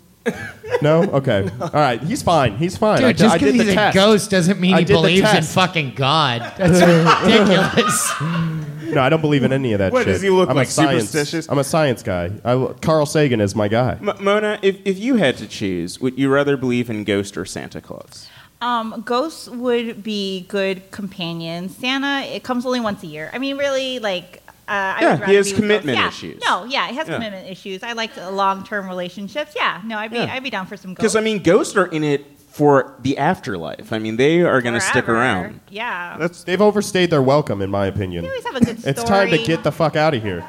No? 0.82 1.04
Okay. 1.04 1.50
All 1.62 1.70
right. 1.74 2.02
He's 2.04 2.22
fine. 2.22 2.58
He's 2.58 2.78
fine. 2.78 3.04
I, 3.04 3.14
just 3.14 3.34
I 3.36 3.38
because 3.38 3.54
did 3.54 3.56
he's 3.56 3.66
the 3.68 3.72
a 3.72 3.76
test. 3.76 3.95
ghost 3.95 4.30
doesn't 4.30 4.60
mean 4.60 4.74
I 4.76 4.80
he 4.80 4.86
did 4.86 4.93
the 4.93 4.98
believes 5.02 5.22
in 5.30 5.36
test. 5.36 5.56
fucking 5.56 5.93
God. 5.95 6.41
That's 6.58 6.82
ridiculous. 7.26 8.93
No, 8.93 9.02
I 9.02 9.10
don't 9.10 9.22
believe 9.22 9.43
in 9.43 9.54
any 9.54 9.74
of 9.74 9.80
that 9.80 9.91
What, 9.93 10.00
shit. 10.06 10.14
does 10.14 10.22
he 10.22 10.30
look 10.30 10.50
I'm 10.50 10.56
like, 10.56 10.68
a 10.68 10.72
science, 10.72 11.10
superstitious? 11.10 11.48
I'm 11.50 11.58
a 11.58 11.64
science 11.64 12.04
guy. 12.04 12.32
I, 12.43 12.74
Carl 12.82 13.06
Sagan 13.06 13.41
is 13.41 13.56
my 13.56 13.68
guy. 13.70 13.98
M- 14.02 14.24
Mona, 14.24 14.60
if, 14.62 14.78
if 14.86 15.00
you 15.00 15.16
had 15.16 15.38
to 15.38 15.48
choose, 15.48 16.00
would 16.02 16.18
you 16.20 16.30
rather 16.30 16.58
believe 16.58 16.89
in 16.89 17.04
ghost 17.06 17.38
or 17.38 17.45
Santa 17.45 17.82
Claus? 17.82 18.28
Um, 18.62 19.04
ghosts 19.06 19.48
would 19.50 20.04
be 20.04 20.45
good 20.50 20.89
companions. 20.91 21.76
Santa, 21.78 22.26
it 22.28 22.43
comes 22.43 22.66
only 22.66 22.80
once 22.82 23.04
a 23.04 23.08
year. 23.08 23.30
I 23.34 23.39
mean, 23.39 23.58
really, 23.58 24.00
like. 24.00 24.43
Uh, 24.68 24.72
I 24.72 24.97
Yeah, 25.01 25.26
he 25.26 25.36
has 25.36 25.53
commitment. 25.53 25.97
Yeah. 25.97 26.07
issues. 26.09 26.41
No, 26.45 26.65
yeah, 26.65 26.88
he 26.89 26.95
has 26.97 27.07
Yeah. 27.07 27.15
commitment 27.15 27.49
issues. 27.49 27.84
I 27.84 27.93
like 27.93 28.11
long-term 28.32 28.88
relationships. 28.88 29.53
Yeah, 29.55 29.80
no, 29.86 29.97
I'd 29.97 30.11
be, 30.11 30.18
Yeah. 30.18 30.34
I'd 30.34 30.43
be 30.43 30.49
down 30.49 30.65
for 30.65 30.76
some 30.76 30.91
ghosts. 30.91 31.01
Because 31.01 31.15
I 31.15 31.22
mean, 31.22 31.39
ghosts 31.41 31.76
are 31.78 31.86
in 31.86 32.03
it 32.03 32.26
for 32.49 32.95
the 33.01 33.18
afterlife. 33.18 33.93
I 33.93 33.99
mean, 33.99 34.18
they 34.18 34.41
are 34.41 34.61
going 34.61 34.74
to 34.74 34.82
stick 34.82 35.07
around. 35.07 35.59
Yeah, 35.70 36.18
That's, 36.20 36.43
they've 36.43 36.61
overstayed 36.61 37.11
their 37.11 37.22
welcome, 37.22 37.61
in 37.61 37.70
my 37.70 37.86
opinion. 37.86 38.24
they 38.24 38.30
always 38.30 38.45
have 38.45 38.55
a 38.55 38.59
good 38.65 38.80
story. 38.80 38.91
It's 38.91 39.03
time 39.03 39.30
to 39.30 39.38
get 39.38 39.63
the 39.63 39.72
fuck 39.72 39.95
out 39.95 40.13
of 40.13 40.22
here. 40.24 40.43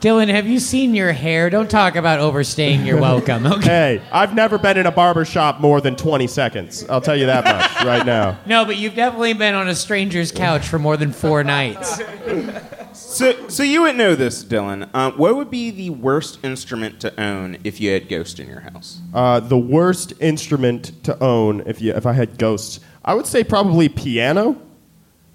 Dylan, 0.00 0.28
have 0.30 0.48
you 0.48 0.58
seen 0.58 0.96
your 0.96 1.12
hair? 1.12 1.48
Don't 1.48 1.70
talk 1.70 1.94
about 1.94 2.18
overstaying 2.18 2.84
your 2.84 3.00
welcome. 3.00 3.46
Okay. 3.46 3.62
Hey, 3.62 4.02
I've 4.10 4.34
never 4.34 4.58
been 4.58 4.76
in 4.76 4.86
a 4.86 4.90
barber 4.90 5.24
shop 5.24 5.60
more 5.60 5.80
than 5.80 5.94
20 5.94 6.26
seconds. 6.26 6.84
I'll 6.90 7.00
tell 7.00 7.14
you 7.14 7.26
that 7.26 7.44
much 7.44 7.84
right 7.86 8.04
now. 8.04 8.36
No, 8.46 8.64
but 8.64 8.76
you've 8.78 8.96
definitely 8.96 9.34
been 9.34 9.54
on 9.54 9.68
a 9.68 9.74
stranger's 9.76 10.32
couch 10.32 10.66
for 10.66 10.80
more 10.80 10.96
than 10.96 11.12
four 11.12 11.44
nights. 11.44 12.00
So, 13.22 13.48
so 13.48 13.62
you 13.62 13.82
would 13.82 13.94
know 13.94 14.16
this, 14.16 14.42
Dylan. 14.44 14.92
Um, 14.92 15.12
what 15.12 15.36
would 15.36 15.48
be 15.48 15.70
the 15.70 15.90
worst 15.90 16.44
instrument 16.44 16.98
to 17.02 17.20
own 17.20 17.56
if 17.62 17.80
you 17.80 17.92
had 17.92 18.08
ghost 18.08 18.40
in 18.40 18.48
your 18.48 18.58
house? 18.58 19.00
Uh, 19.14 19.38
the 19.38 19.56
worst 19.56 20.12
instrument 20.18 21.04
to 21.04 21.16
own 21.22 21.60
if 21.64 21.80
you 21.80 21.94
if 21.94 22.04
I 22.04 22.14
had 22.14 22.36
ghosts, 22.36 22.80
I 23.04 23.14
would 23.14 23.26
say 23.26 23.44
probably 23.44 23.88
piano, 23.88 24.60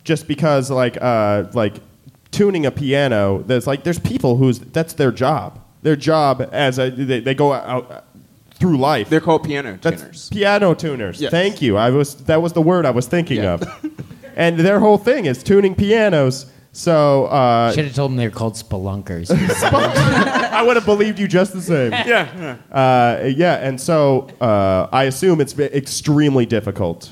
just 0.04 0.28
because 0.28 0.70
like 0.70 0.98
uh, 1.02 1.46
like 1.54 1.76
tuning 2.32 2.66
a 2.66 2.72
piano. 2.72 3.42
There's 3.44 3.68
like 3.68 3.86
there's 3.86 4.00
people 4.00 4.36
who's 4.36 4.60
that's 4.60 4.92
their 4.94 5.14
job. 5.14 5.58
Their 5.82 5.96
job 5.96 6.50
as 6.52 6.80
a 6.80 6.90
they, 6.90 7.22
they 7.22 7.36
go 7.36 7.54
out 7.54 7.90
uh, 7.90 8.02
through 8.56 8.80
life. 8.80 9.10
They're 9.10 9.22
called 9.22 9.46
piano 9.46 9.80
That's 9.82 10.02
tuners. 10.02 10.30
piano 10.30 10.74
tuners. 10.74 11.22
Yes. 11.22 11.32
Thank 11.32 11.62
you. 11.62 11.78
I 11.78 11.92
was 11.92 12.16
that 12.26 12.42
was 12.42 12.52
the 12.52 12.62
word 12.62 12.86
I 12.86 12.92
was 12.92 13.08
thinking 13.08 13.38
Yeah. 13.44 13.54
of. 13.54 13.64
and 14.36 14.60
their 14.60 14.82
whole 14.82 14.98
thing 14.98 15.26
is 15.26 15.42
tuning 15.42 15.74
pianos. 15.74 16.48
So 16.78 17.26
uh, 17.26 17.72
Should 17.72 17.86
have 17.86 17.96
told 17.96 18.12
them 18.12 18.18
they're 18.18 18.30
called 18.30 18.54
spelunkers. 18.54 19.32
I 19.34 20.62
would 20.62 20.76
have 20.76 20.86
believed 20.86 21.18
you 21.18 21.28
just 21.28 21.52
the 21.54 21.62
same. 21.62 21.92
Yeah. 21.92 22.58
Uh, 22.72 23.26
yeah, 23.36 23.56
and 23.56 23.82
so 23.82 24.30
uh, 24.40 24.88
I 24.92 25.06
assume 25.06 25.42
it's 25.42 25.58
extremely 25.58 26.46
difficult 26.46 27.12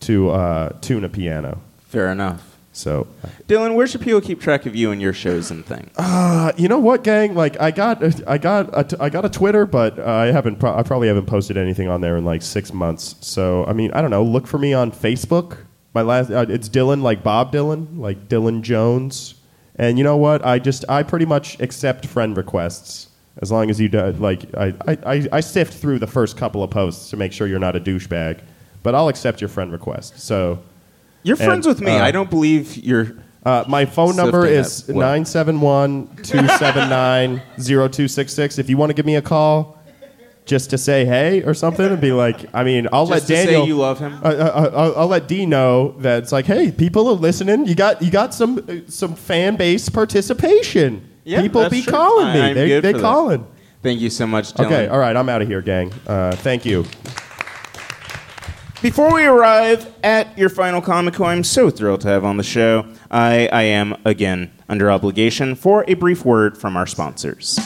to 0.00 0.30
uh, 0.30 0.70
tune 0.80 1.04
a 1.04 1.08
piano. 1.08 1.60
Fair 1.86 2.10
enough. 2.10 2.56
So, 2.72 3.06
Dylan, 3.46 3.76
where 3.76 3.86
should 3.86 4.00
people 4.00 4.20
keep 4.20 4.40
track 4.40 4.66
of 4.66 4.74
you 4.74 4.90
and 4.90 5.00
your 5.00 5.12
shows 5.12 5.52
and 5.52 5.64
things? 5.64 5.88
uh, 5.96 6.50
you 6.56 6.66
know 6.66 6.80
what, 6.80 7.04
gang? 7.04 7.36
Like, 7.36 7.60
I 7.60 7.70
got, 7.70 8.02
I 8.28 8.36
got, 8.36 8.76
a 8.76 8.82
t- 8.82 8.96
I 8.98 9.10
got 9.10 9.24
a 9.24 9.30
Twitter, 9.30 9.64
but 9.64 9.96
uh, 9.96 10.04
I 10.04 10.26
haven't, 10.26 10.56
pro- 10.58 10.76
I 10.76 10.82
probably 10.82 11.06
haven't 11.06 11.26
posted 11.26 11.56
anything 11.56 11.88
on 11.88 12.00
there 12.00 12.16
in 12.16 12.24
like 12.24 12.42
six 12.42 12.72
months. 12.72 13.14
So, 13.20 13.64
I 13.64 13.72
mean, 13.74 13.92
I 13.92 14.02
don't 14.02 14.10
know. 14.10 14.24
Look 14.24 14.48
for 14.48 14.58
me 14.58 14.74
on 14.74 14.90
Facebook. 14.90 15.58
My 15.96 16.02
last, 16.02 16.30
uh, 16.30 16.44
it's 16.46 16.68
Dylan, 16.68 17.00
like 17.00 17.22
Bob 17.22 17.54
Dylan, 17.54 17.98
like 17.98 18.28
Dylan 18.28 18.60
Jones. 18.60 19.34
And 19.76 19.96
you 19.96 20.04
know 20.04 20.18
what? 20.18 20.44
I 20.44 20.58
just, 20.58 20.84
I 20.90 21.02
pretty 21.02 21.24
much 21.24 21.58
accept 21.58 22.04
friend 22.04 22.36
requests 22.36 23.08
as 23.40 23.50
long 23.50 23.70
as 23.70 23.80
you 23.80 23.88
do. 23.88 24.12
Like, 24.12 24.54
I, 24.54 24.74
I, 24.86 24.98
I, 25.06 25.28
I 25.32 25.40
sift 25.40 25.72
through 25.72 25.98
the 25.98 26.06
first 26.06 26.36
couple 26.36 26.62
of 26.62 26.68
posts 26.68 27.08
to 27.08 27.16
make 27.16 27.32
sure 27.32 27.46
you're 27.46 27.58
not 27.58 27.76
a 27.76 27.80
douchebag, 27.80 28.42
but 28.82 28.94
I'll 28.94 29.08
accept 29.08 29.40
your 29.40 29.48
friend 29.48 29.72
request. 29.72 30.20
So. 30.20 30.62
You're 31.22 31.36
friends 31.36 31.66
with 31.66 31.80
me. 31.80 31.92
uh, 31.92 32.04
I 32.04 32.10
don't 32.10 32.28
believe 32.28 32.76
you're. 32.76 33.16
Uh, 33.46 33.64
my 33.66 33.86
phone 33.86 34.16
number 34.16 34.44
is 34.44 34.82
that 34.88 34.96
971 34.96 36.08
279 36.24 37.38
0266. 37.56 38.58
If 38.58 38.68
you 38.68 38.76
want 38.76 38.90
to 38.90 38.94
give 38.94 39.06
me 39.06 39.16
a 39.16 39.22
call 39.22 39.75
just 40.46 40.70
to 40.70 40.78
say 40.78 41.04
hey 41.04 41.42
or 41.42 41.52
something 41.52 41.84
and 41.84 42.00
be 42.00 42.12
like, 42.12 42.46
I 42.54 42.64
mean, 42.64 42.88
I'll 42.92 43.06
Just 43.06 43.28
let 43.28 43.36
to 43.36 43.44
say 43.44 43.46
Daniel. 43.52 43.66
you 43.66 43.76
love 43.76 43.98
him? 43.98 44.14
Uh, 44.24 44.28
uh, 44.28 44.70
I'll, 44.74 44.98
I'll 45.00 45.06
let 45.08 45.28
D 45.28 45.44
know 45.44 45.96
that 45.98 46.22
it's 46.22 46.32
like, 46.32 46.46
hey, 46.46 46.70
people 46.72 47.08
are 47.08 47.14
listening. 47.14 47.66
You 47.66 47.74
got 47.74 48.00
you 48.00 48.10
got 48.10 48.32
some 48.32 48.58
uh, 48.68 48.88
some 48.90 49.14
fan 49.14 49.56
base 49.56 49.88
participation. 49.88 51.10
Yeah, 51.24 51.42
people 51.42 51.68
be 51.68 51.82
true. 51.82 51.92
calling 51.92 52.32
me. 52.32 52.40
I'm 52.40 52.54
they 52.54 52.68
good 52.68 52.82
they 52.84 52.92
for 52.92 52.98
that. 52.98 53.02
calling. 53.02 53.46
Thank 53.82 54.00
you 54.00 54.08
so 54.10 54.26
much, 54.26 54.54
Dylan. 54.54 54.66
Okay, 54.66 54.88
all 54.88 54.98
right, 54.98 55.14
I'm 55.16 55.28
out 55.28 55.42
of 55.42 55.48
here, 55.48 55.60
gang. 55.60 55.92
Uh, 56.06 56.32
thank 56.36 56.64
you. 56.64 56.84
Before 58.82 59.12
we 59.12 59.24
arrive 59.24 59.92
at 60.04 60.36
your 60.38 60.48
final 60.48 60.80
comic 60.80 61.14
who 61.16 61.24
I'm 61.24 61.42
so 61.42 61.70
thrilled 61.70 62.02
to 62.02 62.08
have 62.08 62.24
on 62.24 62.36
the 62.36 62.42
show, 62.42 62.86
I, 63.10 63.48
I 63.50 63.62
am, 63.62 63.96
again, 64.04 64.52
under 64.68 64.90
obligation 64.90 65.54
for 65.54 65.84
a 65.88 65.94
brief 65.94 66.24
word 66.24 66.58
from 66.58 66.76
our 66.76 66.86
sponsors. 66.86 67.58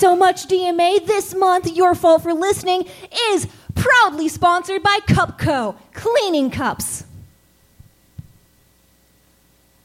So 0.00 0.16
much, 0.16 0.48
DMA. 0.48 1.06
This 1.06 1.34
month, 1.34 1.70
Your 1.76 1.94
Fault 1.94 2.22
for 2.22 2.32
Listening 2.32 2.86
is 3.28 3.46
proudly 3.74 4.28
sponsored 4.28 4.82
by 4.82 4.98
Cupco 5.06 5.76
Cleaning 5.92 6.50
Cups. 6.50 7.04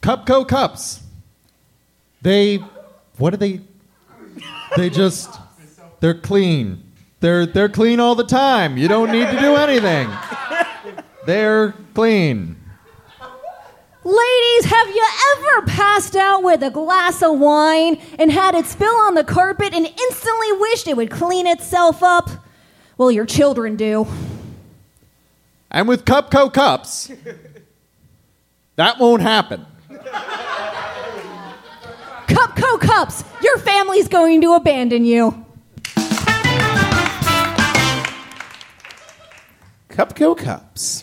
Cupco 0.00 0.48
cups. 0.48 1.02
They, 2.22 2.56
what 3.18 3.30
do 3.30 3.36
they? 3.36 3.60
They 4.76 4.88
just, 4.88 5.38
they're 6.00 6.14
clean. 6.14 6.82
They're 7.20 7.46
they're 7.46 7.68
clean 7.68 7.98
all 7.98 8.14
the 8.14 8.24
time. 8.24 8.76
You 8.76 8.88
don't 8.88 9.10
need 9.10 9.26
to 9.26 9.38
do 9.38 9.56
anything. 9.56 10.08
They're 11.26 11.72
clean. 11.94 12.56
Ladies, 14.06 14.66
have 14.66 14.88
you 14.88 15.04
ever 15.36 15.66
passed 15.66 16.14
out 16.14 16.44
with 16.44 16.62
a 16.62 16.70
glass 16.70 17.24
of 17.24 17.40
wine 17.40 18.00
and 18.20 18.30
had 18.30 18.54
it 18.54 18.64
spill 18.66 18.94
on 18.94 19.14
the 19.14 19.24
carpet 19.24 19.74
and 19.74 19.84
instantly 19.84 20.52
wished 20.52 20.86
it 20.86 20.96
would 20.96 21.10
clean 21.10 21.44
itself 21.44 22.04
up? 22.04 22.30
Well, 22.96 23.10
your 23.10 23.26
children 23.26 23.74
do. 23.74 24.06
And 25.72 25.88
with 25.88 26.04
Cupco 26.04 26.54
cups, 26.54 27.10
that 28.76 29.00
won't 29.00 29.22
happen. 29.22 29.66
Cupco 32.28 32.80
cups, 32.80 33.24
your 33.42 33.58
family's 33.58 34.06
going 34.06 34.40
to 34.42 34.52
abandon 34.52 35.04
you. 35.04 35.44
Cupco 39.88 40.36
Cups. 40.38 41.02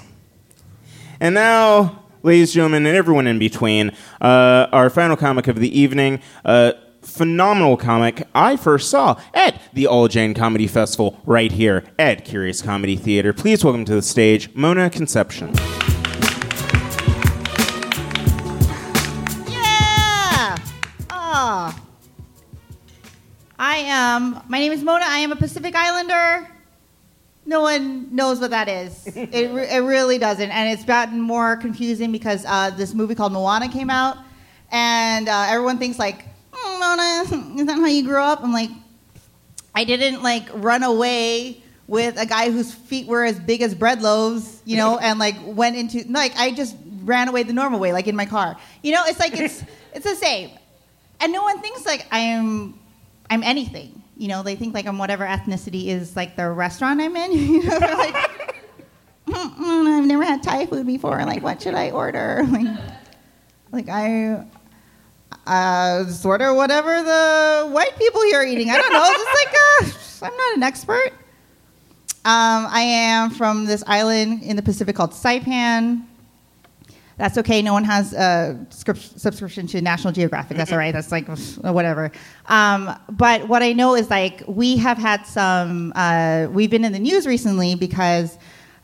And 1.19 1.35
now, 1.35 2.02
ladies 2.23 2.49
and 2.49 2.55
gentlemen, 2.55 2.85
and 2.85 2.95
everyone 2.95 3.27
in 3.27 3.37
between, 3.37 3.91
uh, 4.21 4.67
our 4.71 4.89
final 4.89 5.15
comic 5.15 5.47
of 5.47 5.59
the 5.59 5.77
evening. 5.79 6.21
Uh, 6.43 6.71
phenomenal 7.01 7.75
comic 7.75 8.25
I 8.33 8.55
first 8.55 8.89
saw 8.89 9.19
at 9.33 9.61
the 9.73 9.87
All 9.87 10.07
Jane 10.07 10.33
Comedy 10.33 10.67
Festival 10.67 11.19
right 11.25 11.51
here 11.51 11.83
at 11.99 12.23
Curious 12.23 12.61
Comedy 12.61 12.95
Theater. 12.95 13.33
Please 13.33 13.63
welcome 13.63 13.83
to 13.85 13.95
the 13.95 14.01
stage 14.01 14.53
Mona 14.55 14.89
Conception. 14.89 15.53
Yeah. 19.49 20.55
Ah. 21.09 21.77
I 23.59 23.77
am. 23.77 24.41
My 24.47 24.59
name 24.59 24.71
is 24.71 24.81
Mona. 24.81 25.03
I 25.05 25.19
am 25.19 25.33
a 25.33 25.35
Pacific 25.35 25.75
Islander. 25.75 26.52
No 27.45 27.61
one 27.61 28.15
knows 28.15 28.39
what 28.39 28.51
that 28.51 28.69
is. 28.69 29.05
it, 29.15 29.51
re- 29.53 29.69
it 29.69 29.79
really 29.79 30.17
doesn't, 30.17 30.49
and 30.49 30.69
it's 30.69 30.85
gotten 30.85 31.19
more 31.19 31.57
confusing 31.57 32.11
because 32.11 32.45
uh, 32.45 32.69
this 32.71 32.93
movie 32.93 33.15
called 33.15 33.33
Moana 33.33 33.69
came 33.69 33.89
out, 33.89 34.17
and 34.71 35.27
uh, 35.27 35.47
everyone 35.49 35.77
thinks 35.77 35.99
like, 35.99 36.25
"Hmm, 36.53 36.79
Mona, 36.79 37.55
is 37.59 37.65
that 37.67 37.75
how 37.75 37.85
you 37.87 38.03
grew 38.03 38.21
up? 38.21 38.43
I'm 38.43 38.53
like, 38.53 38.69
I 39.75 39.83
didn't 39.83 40.21
like 40.23 40.47
run 40.53 40.83
away 40.83 41.61
with 41.87 42.17
a 42.17 42.25
guy 42.25 42.49
whose 42.49 42.73
feet 42.73 43.07
were 43.07 43.23
as 43.25 43.39
big 43.39 43.61
as 43.61 43.75
bread 43.75 44.01
loaves, 44.01 44.61
you 44.65 44.77
know, 44.77 44.97
and 45.01 45.19
like 45.19 45.35
went 45.45 45.75
into 45.75 46.03
like 46.09 46.35
I 46.37 46.51
just 46.51 46.75
ran 47.03 47.27
away 47.27 47.43
the 47.43 47.53
normal 47.53 47.79
way, 47.79 47.93
like 47.93 48.07
in 48.07 48.15
my 48.15 48.25
car. 48.25 48.55
You 48.81 48.93
know, 48.93 49.03
it's 49.05 49.19
like 49.19 49.37
it's 49.39 49.63
it's 49.93 50.05
the 50.05 50.15
same. 50.15 50.51
And 51.19 51.31
no 51.31 51.41
one 51.43 51.59
thinks 51.61 51.85
like 51.85 52.05
I'm 52.11 52.79
I'm 53.29 53.43
anything. 53.43 54.02
You 54.17 54.27
know, 54.27 54.43
they 54.43 54.55
think 54.55 54.73
like 54.73 54.85
I'm 54.85 54.97
whatever 54.97 55.25
ethnicity 55.25 55.87
is 55.87 56.15
like 56.15 56.35
the 56.35 56.49
restaurant 56.49 57.01
I'm 57.01 57.15
in. 57.15 57.31
You 57.33 57.63
know, 57.63 57.79
they're 57.79 57.97
like, 57.97 58.15
"Mm, 59.27 59.55
mm, 59.55 59.99
I've 59.99 60.05
never 60.05 60.23
had 60.23 60.43
Thai 60.43 60.65
food 60.67 60.85
before. 60.85 61.23
Like, 61.25 61.41
what 61.41 61.61
should 61.61 61.75
I 61.75 61.91
order? 61.91 62.43
Like, 63.71 63.87
like 63.87 63.89
I 63.89 64.45
uh, 65.47 66.03
just 66.03 66.23
order 66.25 66.53
whatever 66.53 67.01
the 67.01 67.69
white 67.71 67.97
people 67.97 68.21
here 68.23 68.41
are 68.41 68.45
eating. 68.45 68.69
I 68.69 68.77
don't 68.77 68.93
know. 68.93 69.11
Just 69.11 70.21
like 70.21 70.31
I'm 70.31 70.37
not 70.37 70.57
an 70.57 70.63
expert. 70.63 71.11
Um, 72.25 72.67
I 72.69 72.81
am 72.81 73.31
from 73.31 73.65
this 73.65 73.83
island 73.85 74.43
in 74.43 74.55
the 74.55 74.61
Pacific 74.61 74.95
called 74.95 75.11
Saipan. 75.11 76.05
That's 77.17 77.37
okay. 77.37 77.61
No 77.61 77.73
one 77.73 77.83
has 77.83 78.13
a 78.13 78.65
script, 78.69 79.19
subscription 79.19 79.67
to 79.67 79.81
National 79.81 80.11
Geographic. 80.11 80.57
That's 80.57 80.71
all 80.71 80.77
right. 80.77 80.93
That's 80.93 81.11
like 81.11 81.27
whatever. 81.61 82.11
Um, 82.47 82.97
but 83.11 83.47
what 83.47 83.61
I 83.61 83.73
know 83.73 83.95
is 83.95 84.09
like 84.09 84.43
we 84.47 84.77
have 84.77 84.97
had 84.97 85.25
some. 85.25 85.93
Uh, 85.95 86.47
we've 86.51 86.71
been 86.71 86.83
in 86.83 86.91
the 86.91 86.99
news 86.99 87.27
recently 87.27 87.75
because 87.75 88.37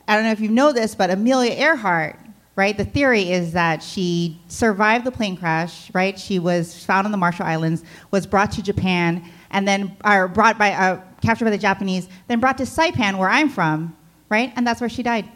I 0.06 0.14
don't 0.14 0.24
know 0.24 0.32
if 0.32 0.40
you 0.40 0.48
know 0.48 0.72
this, 0.72 0.94
but 0.94 1.10
Amelia 1.10 1.52
Earhart, 1.52 2.18
right? 2.54 2.76
The 2.76 2.84
theory 2.84 3.30
is 3.30 3.52
that 3.52 3.82
she 3.82 4.40
survived 4.48 5.04
the 5.04 5.12
plane 5.12 5.36
crash, 5.36 5.92
right? 5.92 6.18
She 6.18 6.38
was 6.38 6.84
found 6.84 7.06
on 7.06 7.10
the 7.10 7.18
Marshall 7.18 7.46
Islands, 7.46 7.82
was 8.12 8.26
brought 8.26 8.52
to 8.52 8.62
Japan, 8.62 9.24
and 9.50 9.66
then 9.66 9.96
are 10.02 10.28
brought 10.28 10.56
by 10.56 10.72
uh, 10.72 11.00
captured 11.20 11.46
by 11.46 11.50
the 11.50 11.58
Japanese, 11.58 12.08
then 12.28 12.38
brought 12.38 12.58
to 12.58 12.64
Saipan, 12.64 13.18
where 13.18 13.28
I'm 13.28 13.48
from, 13.48 13.96
right? 14.28 14.52
And 14.54 14.66
that's 14.66 14.80
where 14.80 14.90
she 14.90 15.02
died. 15.02 15.28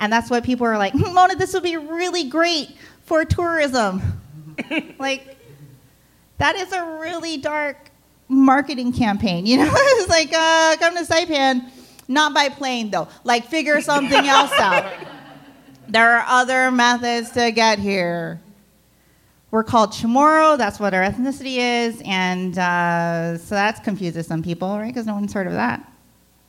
And 0.00 0.12
that's 0.12 0.30
why 0.30 0.40
people 0.40 0.66
are 0.66 0.78
like, 0.78 0.92
"Hmm, 0.92 1.12
Mona, 1.12 1.34
this 1.34 1.52
would 1.54 1.62
be 1.62 1.76
really 1.76 2.24
great 2.24 2.76
for 3.08 3.24
tourism. 3.24 4.02
like, 4.98 5.36
that 6.36 6.54
is 6.56 6.72
a 6.72 6.98
really 7.00 7.38
dark 7.38 7.90
marketing 8.28 8.92
campaign. 8.92 9.46
You 9.46 9.58
know, 9.58 9.70
it's 9.72 10.08
like, 10.08 10.32
uh, 10.32 10.76
come 10.78 10.94
to 10.96 11.04
Saipan, 11.10 11.70
not 12.06 12.34
by 12.34 12.48
plane 12.50 12.90
though. 12.90 13.08
Like, 13.24 13.46
figure 13.46 13.80
something 13.80 14.26
else 14.26 14.52
out. 14.58 14.92
There 15.88 16.18
are 16.18 16.24
other 16.28 16.70
methods 16.70 17.30
to 17.32 17.50
get 17.50 17.78
here. 17.78 18.40
We're 19.50 19.64
called 19.64 19.92
Chamorro. 19.92 20.58
That's 20.58 20.78
what 20.78 20.92
our 20.92 21.02
ethnicity 21.02 21.56
is, 21.56 22.02
and 22.04 22.58
uh, 22.58 23.38
so 23.38 23.54
that 23.54 23.82
confuses 23.82 24.26
some 24.26 24.42
people, 24.42 24.78
right? 24.78 24.88
Because 24.88 25.06
no 25.06 25.14
one's 25.14 25.32
heard 25.32 25.46
of 25.46 25.54
that, 25.54 25.90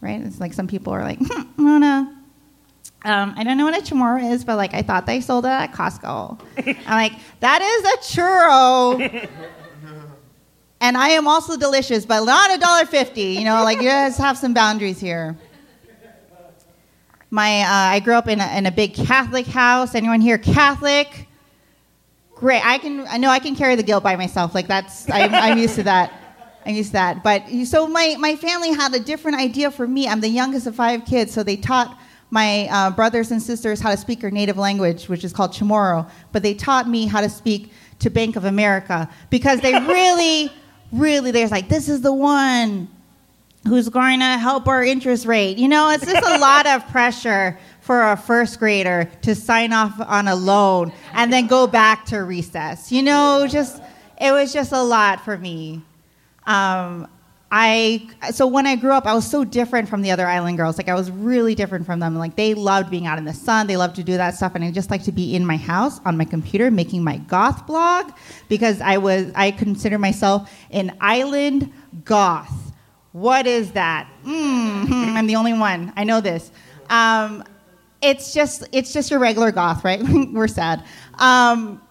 right? 0.01 0.19
It's 0.19 0.41
like 0.41 0.51
some 0.51 0.67
people 0.67 0.91
are 0.91 1.03
like, 1.03 1.17
hmm, 1.21 1.43
Mona. 1.55 2.18
Um, 3.05 3.33
I 3.37 3.43
don't 3.45 3.57
know 3.57 3.63
what 3.63 3.77
a 3.77 3.81
chamorro 3.81 4.31
is, 4.31 4.43
but 4.43 4.57
like 4.57 4.73
I 4.73 4.81
thought 4.81 5.05
they 5.05 5.21
sold 5.21 5.45
it 5.45 5.49
at 5.49 5.71
Costco. 5.71 6.39
I'm 6.85 6.95
like, 6.95 7.13
that 7.39 7.61
is 7.61 7.85
a 7.85 8.19
churro. 8.19 9.29
and 10.81 10.97
I 10.97 11.09
am 11.09 11.27
also 11.27 11.55
delicious, 11.55 12.05
but 12.05 12.25
not 12.25 12.53
a 12.53 12.57
dollar 12.57 12.85
fifty. 12.85 13.33
You 13.33 13.45
know, 13.45 13.63
like 13.63 13.77
you 13.77 13.87
guys 13.87 14.17
have 14.17 14.37
some 14.37 14.53
boundaries 14.53 14.99
here. 14.99 15.37
My, 17.31 17.61
uh, 17.61 17.67
I 17.67 17.99
grew 17.99 18.15
up 18.15 18.27
in 18.27 18.41
a, 18.41 18.57
in 18.57 18.65
a 18.65 18.71
big 18.71 18.95
Catholic 18.95 19.45
house. 19.45 19.93
Anyone 19.93 20.19
here 20.19 20.39
Catholic? 20.39 21.27
Great. 22.35 22.65
I 22.65 22.79
can. 22.79 23.05
I 23.07 23.17
know 23.17 23.29
I 23.29 23.39
can 23.39 23.55
carry 23.55 23.75
the 23.75 23.83
guilt 23.83 24.03
by 24.03 24.15
myself. 24.15 24.55
Like 24.55 24.67
that's. 24.67 25.09
I'm, 25.09 25.33
I'm 25.33 25.57
used 25.57 25.75
to 25.75 25.83
that. 25.83 26.13
I'm 26.65 26.73
used 26.75 26.89
to 26.89 26.93
that. 26.93 27.23
But 27.23 27.43
so 27.65 27.87
my 27.87 28.15
my 28.17 28.35
family 28.35 28.73
had 28.73 28.93
a 28.93 28.99
different 28.99 29.37
idea 29.37 29.71
for 29.71 29.87
me. 29.87 30.07
I'm 30.07 30.21
the 30.21 30.29
youngest 30.29 30.65
of 30.65 30.75
five 30.75 31.05
kids, 31.05 31.33
so 31.33 31.43
they 31.43 31.57
taught 31.57 31.98
my 32.31 32.67
uh, 32.69 32.91
brothers 32.91 33.31
and 33.31 33.41
sisters 33.41 33.79
how 33.79 33.91
to 33.91 33.97
speak 33.97 34.21
their 34.21 34.31
native 34.31 34.57
language, 34.57 35.09
which 35.09 35.23
is 35.23 35.33
called 35.33 35.51
Chamorro. 35.51 36.09
But 36.31 36.43
they 36.43 36.53
taught 36.53 36.87
me 36.87 37.07
how 37.07 37.21
to 37.21 37.29
speak 37.29 37.71
to 37.99 38.09
Bank 38.09 38.35
of 38.35 38.45
America 38.45 39.09
because 39.29 39.61
they 39.61 39.73
really 39.79 40.51
really 40.91 41.31
they're 41.31 41.47
like 41.47 41.69
this 41.69 41.87
is 41.89 42.01
the 42.01 42.13
one 42.13 42.87
who's 43.67 43.89
going 43.89 44.19
to 44.19 44.37
help 44.37 44.67
our 44.67 44.83
interest 44.83 45.25
rate. 45.25 45.57
You 45.57 45.67
know, 45.67 45.89
it's 45.89 46.05
just 46.05 46.25
a 46.25 46.37
lot 46.37 46.65
of 46.65 46.87
pressure 46.87 47.59
for 47.81 48.11
a 48.11 48.15
first 48.15 48.57
grader 48.57 49.09
to 49.23 49.35
sign 49.35 49.73
off 49.73 49.99
on 49.99 50.27
a 50.27 50.35
loan 50.35 50.93
and 51.13 51.31
then 51.31 51.47
go 51.47 51.67
back 51.67 52.05
to 52.05 52.23
recess. 52.23 52.91
You 52.91 53.03
know, 53.03 53.47
just 53.49 53.81
it 54.19 54.31
was 54.31 54.53
just 54.53 54.71
a 54.71 54.81
lot 54.81 55.23
for 55.25 55.37
me. 55.37 55.81
Um, 56.45 57.07
I 57.51 58.07
so 58.31 58.45
when 58.45 58.67
I 58.67 58.75
grew 58.75 58.91
up, 58.91 59.07
I 59.07 59.15
was 59.15 59.29
so 59.29 59.43
different 59.43 59.89
from 59.89 60.03
the 60.03 60.11
other 60.11 60.27
island 60.27 60.57
girls. 60.57 60.77
Like 60.77 60.87
I 60.87 60.93
was 60.93 61.09
really 61.09 61.55
different 61.55 61.85
from 61.85 61.99
them. 61.99 62.15
Like 62.15 62.35
they 62.35 62.53
loved 62.53 62.91
being 62.91 63.07
out 63.07 63.17
in 63.17 63.25
the 63.25 63.33
sun. 63.33 63.65
They 63.65 63.77
loved 63.77 63.95
to 63.95 64.03
do 64.03 64.17
that 64.17 64.35
stuff, 64.35 64.53
and 64.53 64.63
I 64.63 64.69
just 64.71 64.91
like 64.91 65.03
to 65.05 65.11
be 65.11 65.35
in 65.35 65.45
my 65.45 65.57
house 65.57 65.99
on 66.05 66.15
my 66.15 66.25
computer 66.25 66.69
making 66.69 67.03
my 67.03 67.17
goth 67.17 67.65
blog 67.65 68.11
because 68.49 68.81
I 68.81 68.97
was 68.97 69.31
I 69.35 69.49
consider 69.51 69.97
myself 69.97 70.51
an 70.69 70.95
island 71.01 71.71
goth. 72.05 72.71
What 73.13 73.47
is 73.47 73.71
that? 73.71 74.07
Mm, 74.23 75.15
I'm 75.15 75.25
the 75.25 75.35
only 75.35 75.53
one. 75.53 75.91
I 75.95 76.03
know 76.03 76.21
this. 76.21 76.51
Um, 76.91 77.43
it's 78.01 78.31
just 78.31 78.67
it's 78.71 78.93
just 78.93 79.09
your 79.09 79.19
regular 79.19 79.51
goth, 79.51 79.83
right? 79.83 80.01
We're 80.31 80.47
sad. 80.47 80.83
Um, 81.15 81.81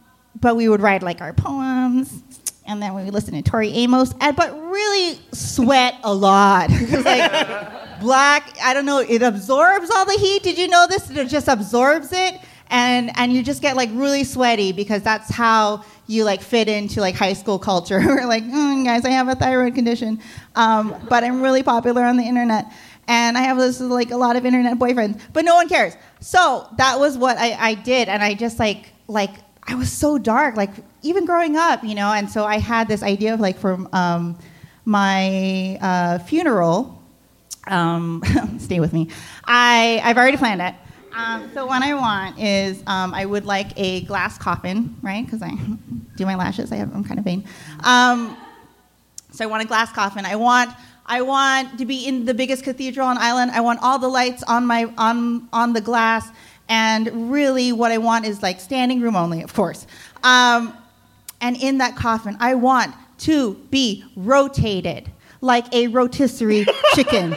but 0.41 0.55
we 0.55 0.69
would 0.69 0.81
write 0.81 1.03
like 1.03 1.21
our 1.21 1.33
poems 1.33 2.23
and 2.69 2.83
then 2.83 2.95
we 2.95 3.11
listen 3.11 3.33
to 3.35 3.43
Tori 3.43 3.71
Amos, 3.71 4.15
and, 4.21 4.37
but 4.37 4.55
really 4.55 5.19
sweat 5.33 5.97
a 6.05 6.15
lot. 6.15 6.71
Like 7.09 8.01
black, 8.01 8.57
I 8.63 8.75
don't 8.75 8.85
know, 8.85 8.99
it 8.99 9.23
absorbs 9.23 9.91
all 9.91 10.05
the 10.05 10.19
heat. 10.19 10.43
Did 10.43 10.59
you 10.59 10.69
know 10.69 10.87
this? 10.89 11.11
It 11.11 11.29
just 11.29 11.49
absorbs 11.49 12.13
it, 12.13 12.39
and 12.69 13.11
and 13.17 13.33
you 13.33 13.43
just 13.43 13.63
get 13.63 13.77
like 13.77 13.89
really 13.93 14.25
sweaty 14.25 14.73
because 14.73 15.03
that's 15.03 15.31
how 15.31 15.85
you 16.07 16.25
like 16.25 16.43
fit 16.43 16.69
into 16.69 17.01
like 17.01 17.15
high 17.15 17.33
school 17.33 17.59
culture. 17.59 17.99
We're 18.05 18.27
like, 18.27 18.45
mm, 18.45 18.85
guys, 18.85 19.05
I 19.05 19.11
have 19.11 19.29
a 19.29 19.35
thyroid 19.35 19.75
condition, 19.75 20.21
um, 20.55 20.95
but 21.09 21.25
I'm 21.25 21.41
really 21.41 21.63
popular 21.63 22.03
on 22.05 22.17
the 22.17 22.25
internet. 22.25 22.67
And 23.07 23.39
I 23.39 23.43
have 23.43 23.57
this 23.57 23.81
like 23.81 24.11
a 24.11 24.17
lot 24.17 24.37
of 24.37 24.45
internet 24.45 24.79
boyfriends, 24.79 25.21
but 25.33 25.45
no 25.45 25.55
one 25.55 25.69
cares. 25.69 25.95
So 26.21 26.69
that 26.77 26.99
was 26.99 27.17
what 27.17 27.39
I, 27.39 27.53
I 27.53 27.75
did, 27.75 28.09
and 28.09 28.23
I 28.23 28.35
just 28.35 28.59
like 28.59 28.93
like 29.07 29.31
I 29.67 29.75
was 29.75 29.91
so 29.93 30.19
dark, 30.19 30.57
like 30.57 30.73
even 31.03 31.25
growing 31.25 31.57
up, 31.57 31.85
you 31.85 31.95
know. 31.95 32.13
And 32.13 32.31
so 32.31 32.45
I 32.45 32.59
had 32.59 32.89
this 32.89 33.03
idea 33.03 33.35
of 33.35 33.41
like 33.41 33.59
for 33.59 33.87
um, 33.93 34.39
my 34.85 35.79
uh, 35.81 36.19
funeral. 36.19 36.95
Um, 37.67 38.23
stay 38.59 38.81
with 38.81 38.93
me. 38.93 39.09
I 39.45 40.01
I've 40.05 40.17
already 40.17 40.37
planned 40.37 40.63
it. 40.63 40.75
Um, 41.15 41.51
so 41.53 41.67
what 41.67 41.83
I 41.83 41.95
want 41.95 42.39
is 42.39 42.83
um, 42.87 43.13
I 43.13 43.25
would 43.25 43.45
like 43.45 43.73
a 43.77 44.03
glass 44.03 44.39
coffin, 44.39 44.97
right? 45.03 45.25
Because 45.25 45.43
I 45.43 45.51
do 46.17 46.25
my 46.25 46.37
lashes. 46.37 46.71
I 46.71 46.77
have, 46.77 46.95
I'm 46.95 47.03
kind 47.03 47.19
of 47.19 47.25
vain. 47.25 47.45
Um, 47.83 48.37
so 49.33 49.45
I 49.45 49.47
want 49.47 49.63
a 49.63 49.67
glass 49.67 49.93
coffin. 49.93 50.25
I 50.25 50.37
want 50.37 50.71
I 51.07 51.23
want 51.23 51.79
to 51.79 51.87
be 51.87 52.07
in 52.07 52.27
the 52.27 52.35
biggest 52.35 52.65
cathedral 52.65 53.07
on 53.07 53.19
island. 53.19 53.51
I 53.53 53.61
want 53.61 53.81
all 53.83 53.99
the 53.99 54.09
lights 54.09 54.43
on 54.43 54.67
my 54.67 54.93
on 54.99 55.49
on 55.53 55.73
the 55.73 55.81
glass. 55.81 56.29
And 56.69 57.33
really, 57.33 57.73
what 57.73 57.91
I 57.91 57.99
want 57.99 58.27
is 58.27 58.43
like 58.43 58.61
standing 58.61 59.01
room 59.01 59.17
only, 59.17 59.43
of 59.43 59.55
course. 59.55 59.87
Um, 60.23 60.77
and 61.41 61.57
in 61.57 61.79
that 61.79 61.97
coffin, 61.97 62.37
I 62.41 62.55
want 62.55 62.95
to 63.19 63.55
be 63.71 64.05
rotated 64.17 65.11
like 65.41 65.73
a 65.73 65.89
rotisserie 65.89 66.67
chicken. 66.95 67.37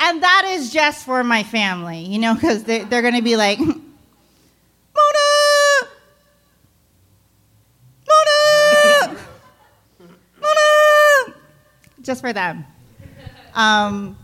And 0.00 0.22
that 0.22 0.44
is 0.48 0.72
just 0.72 1.04
for 1.04 1.24
my 1.24 1.42
family, 1.42 2.00
you 2.00 2.18
know, 2.18 2.34
because 2.34 2.64
they're, 2.64 2.84
they're 2.84 3.02
going 3.02 3.14
to 3.14 3.22
be 3.22 3.36
like, 3.36 3.58
Mona! 3.58 3.78
Mona! 8.06 9.18
Mona! 10.40 11.34
Just 12.02 12.20
for 12.20 12.32
them. 12.32 12.64
Um, 13.54 14.18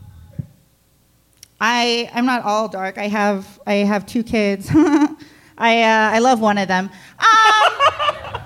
I, 1.61 2.11
I'm 2.13 2.27
not 2.27 2.43
all 2.45 2.69
dark. 2.69 2.99
I 2.99 3.09
have, 3.09 3.61
I 3.67 3.75
have 3.75 4.07
two 4.07 4.23
kids. 4.23 4.69
I, 5.59 5.83
uh, 5.83 6.11
I 6.15 6.19
love 6.19 6.41
one 6.41 6.59
of 6.59 6.69
them. 6.69 6.91
Um, 7.19 8.40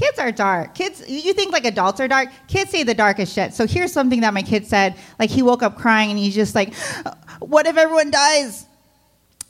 kids 0.00 0.18
are 0.18 0.32
dark. 0.32 0.74
Kids, 0.74 1.04
you 1.06 1.34
think 1.34 1.52
like 1.52 1.66
adults 1.66 2.00
are 2.00 2.08
dark? 2.08 2.30
Kids 2.48 2.70
say 2.70 2.82
the 2.82 2.94
darkest 2.94 3.34
shit. 3.34 3.52
So 3.52 3.66
here's 3.66 3.92
something 3.92 4.20
that 4.22 4.32
my 4.32 4.42
kid 4.42 4.66
said. 4.66 4.96
Like 5.18 5.28
he 5.28 5.42
woke 5.42 5.62
up 5.62 5.76
crying 5.76 6.10
and 6.10 6.18
he's 6.18 6.34
just 6.34 6.54
like, 6.54 6.74
"What 7.40 7.66
if 7.66 7.76
everyone 7.76 8.10
dies? 8.10 8.64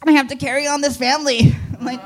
I 0.05 0.13
have 0.13 0.29
to 0.29 0.37
carry 0.37 0.67
on 0.67 0.81
this 0.81 0.97
family." 0.97 1.55
I'm 1.79 1.85
like, 1.85 2.03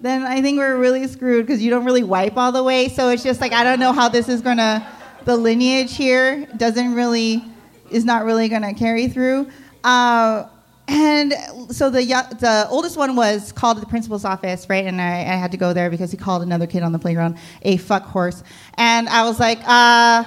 then 0.00 0.24
I 0.24 0.42
think 0.42 0.58
we're 0.58 0.76
really 0.76 1.06
screwed 1.06 1.46
because 1.46 1.62
you 1.62 1.70
don't 1.70 1.84
really 1.84 2.02
wipe 2.02 2.36
all 2.36 2.50
the 2.50 2.64
way. 2.64 2.88
So 2.88 3.10
it's 3.10 3.22
just 3.22 3.40
like 3.40 3.52
I 3.52 3.62
don't 3.62 3.78
know 3.78 3.92
how 3.92 4.08
this 4.08 4.28
is 4.28 4.42
gonna. 4.42 4.86
The 5.24 5.36
lineage 5.36 5.96
here 5.96 6.46
doesn't 6.56 6.94
really 6.94 7.44
is 7.90 8.04
not 8.04 8.24
really 8.24 8.48
gonna 8.48 8.74
carry 8.74 9.08
through. 9.08 9.48
Uh, 9.84 10.46
and 10.88 11.32
so 11.70 11.90
the 11.90 12.04
the 12.40 12.66
oldest 12.70 12.96
one 12.96 13.16
was 13.16 13.52
called 13.52 13.78
to 13.78 13.80
the 13.80 13.86
principal's 13.86 14.24
office, 14.24 14.68
right? 14.68 14.84
And 14.84 15.00
I, 15.00 15.20
I 15.20 15.36
had 15.36 15.50
to 15.52 15.56
go 15.56 15.72
there 15.72 15.90
because 15.90 16.10
he 16.10 16.16
called 16.16 16.42
another 16.42 16.66
kid 16.66 16.82
on 16.82 16.92
the 16.92 16.98
playground 16.98 17.38
a 17.62 17.76
fuck 17.78 18.04
horse. 18.04 18.42
And 18.74 19.08
I 19.08 19.24
was 19.24 19.40
like, 19.40 19.60
uh, 19.66 20.24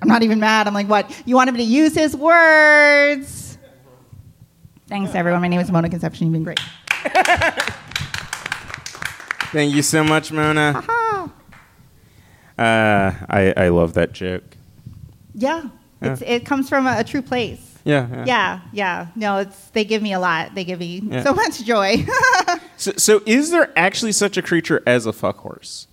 I'm 0.00 0.08
not 0.08 0.22
even 0.22 0.40
mad. 0.40 0.66
I'm 0.66 0.74
like, 0.74 0.88
what? 0.88 1.22
You 1.26 1.34
want 1.36 1.48
him 1.50 1.56
to 1.56 1.62
use 1.62 1.94
his 1.94 2.16
words? 2.16 3.58
Thanks, 4.86 5.14
everyone. 5.14 5.42
My 5.42 5.48
name 5.48 5.60
is 5.60 5.70
Mona 5.70 5.90
Conception. 5.90 6.26
You've 6.26 6.32
been 6.32 6.44
great. 6.44 6.60
Thank 9.52 9.74
you 9.74 9.82
so 9.82 10.02
much, 10.02 10.32
Mona. 10.32 10.82
Uh, 12.58 13.12
I, 13.28 13.54
I 13.56 13.68
love 13.68 13.94
that 13.94 14.12
joke. 14.12 14.44
Yeah, 15.34 15.68
It's, 16.00 16.22
it 16.22 16.46
comes 16.46 16.68
from 16.68 16.86
a, 16.86 16.96
a 16.98 17.04
true 17.04 17.22
place. 17.22 17.64
Yeah. 17.84 18.06
yeah. 18.10 18.24
Yeah, 18.26 18.60
yeah. 18.72 19.06
No, 19.16 19.38
it's 19.38 19.70
they 19.70 19.84
give 19.84 20.02
me 20.02 20.12
a 20.12 20.20
lot. 20.20 20.54
They 20.54 20.64
give 20.64 20.78
me 20.80 21.00
Yeah. 21.04 21.22
so 21.24 21.32
much 21.34 21.64
joy. 21.64 22.04
So, 22.76 22.92
so 22.96 23.20
is 23.26 23.50
there 23.50 23.72
actually 23.76 24.12
such 24.12 24.36
a 24.36 24.42
creature 24.42 24.84
as 24.86 25.04
a 25.04 25.12
fuck 25.12 25.38
horse? 25.38 25.88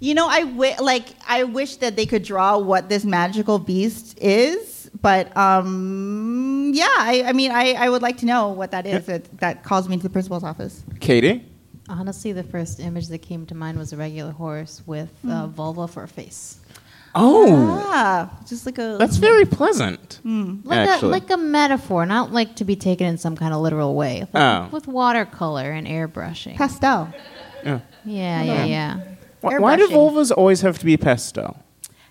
You 0.00 0.14
know, 0.14 0.26
I 0.26 0.40
wi- 0.44 0.78
like 0.80 1.08
I 1.28 1.44
wish 1.44 1.76
that 1.76 1.96
they 1.96 2.06
could 2.06 2.22
draw 2.22 2.56
what 2.56 2.88
this 2.88 3.04
magical 3.04 3.58
beast 3.58 4.18
is, 4.22 4.90
but 5.02 5.36
um, 5.36 6.72
yeah, 6.74 6.86
I, 6.88 7.24
I 7.26 7.32
mean, 7.34 7.50
I, 7.50 7.74
I 7.74 7.90
would 7.90 8.00
like 8.00 8.16
to 8.18 8.26
know 8.26 8.48
what 8.48 8.70
that 8.70 8.86
is 8.86 9.04
that, 9.04 9.24
that 9.40 9.64
calls 9.64 9.86
me 9.88 9.98
to 9.98 10.02
the 10.02 10.08
principal's 10.08 10.42
office. 10.44 10.82
Katie? 11.00 11.44
Honestly, 11.90 12.32
the 12.32 12.44
first 12.44 12.80
image 12.80 13.08
that 13.08 13.18
came 13.18 13.44
to 13.46 13.54
mind 13.54 13.76
was 13.76 13.92
a 13.92 13.96
regular 13.98 14.30
horse 14.32 14.80
with 14.86 15.10
a 15.28 15.46
vulva 15.46 15.88
for 15.88 16.04
a 16.04 16.08
face. 16.08 16.60
Oh, 17.14 17.82
Ah, 17.92 18.30
just 18.46 18.66
like 18.66 18.78
a 18.78 18.96
that's 18.98 19.16
very 19.16 19.44
pleasant. 19.44 20.20
Like 20.24 20.88
Actually. 20.88 21.08
a 21.08 21.12
like 21.12 21.30
a 21.30 21.36
metaphor, 21.36 22.06
not 22.06 22.32
like 22.32 22.54
to 22.56 22.64
be 22.64 22.76
taken 22.76 23.06
in 23.06 23.18
some 23.18 23.36
kind 23.36 23.52
of 23.52 23.60
literal 23.60 23.94
way. 23.96 24.20
Like 24.32 24.42
Oh. 24.42 24.68
With 24.70 24.86
watercolor 24.86 25.70
and 25.72 25.86
airbrushing. 25.86 26.56
pastel. 26.56 27.12
yeah, 27.64 27.80
yeah, 28.04 28.64
yeah. 28.64 29.00
Why, 29.40 29.58
why 29.58 29.76
do 29.76 29.88
Airbrushing. 29.88 29.92
vulvas 29.92 30.30
always 30.36 30.60
have 30.60 30.78
to 30.78 30.84
be 30.84 30.96
pastel? 30.96 31.56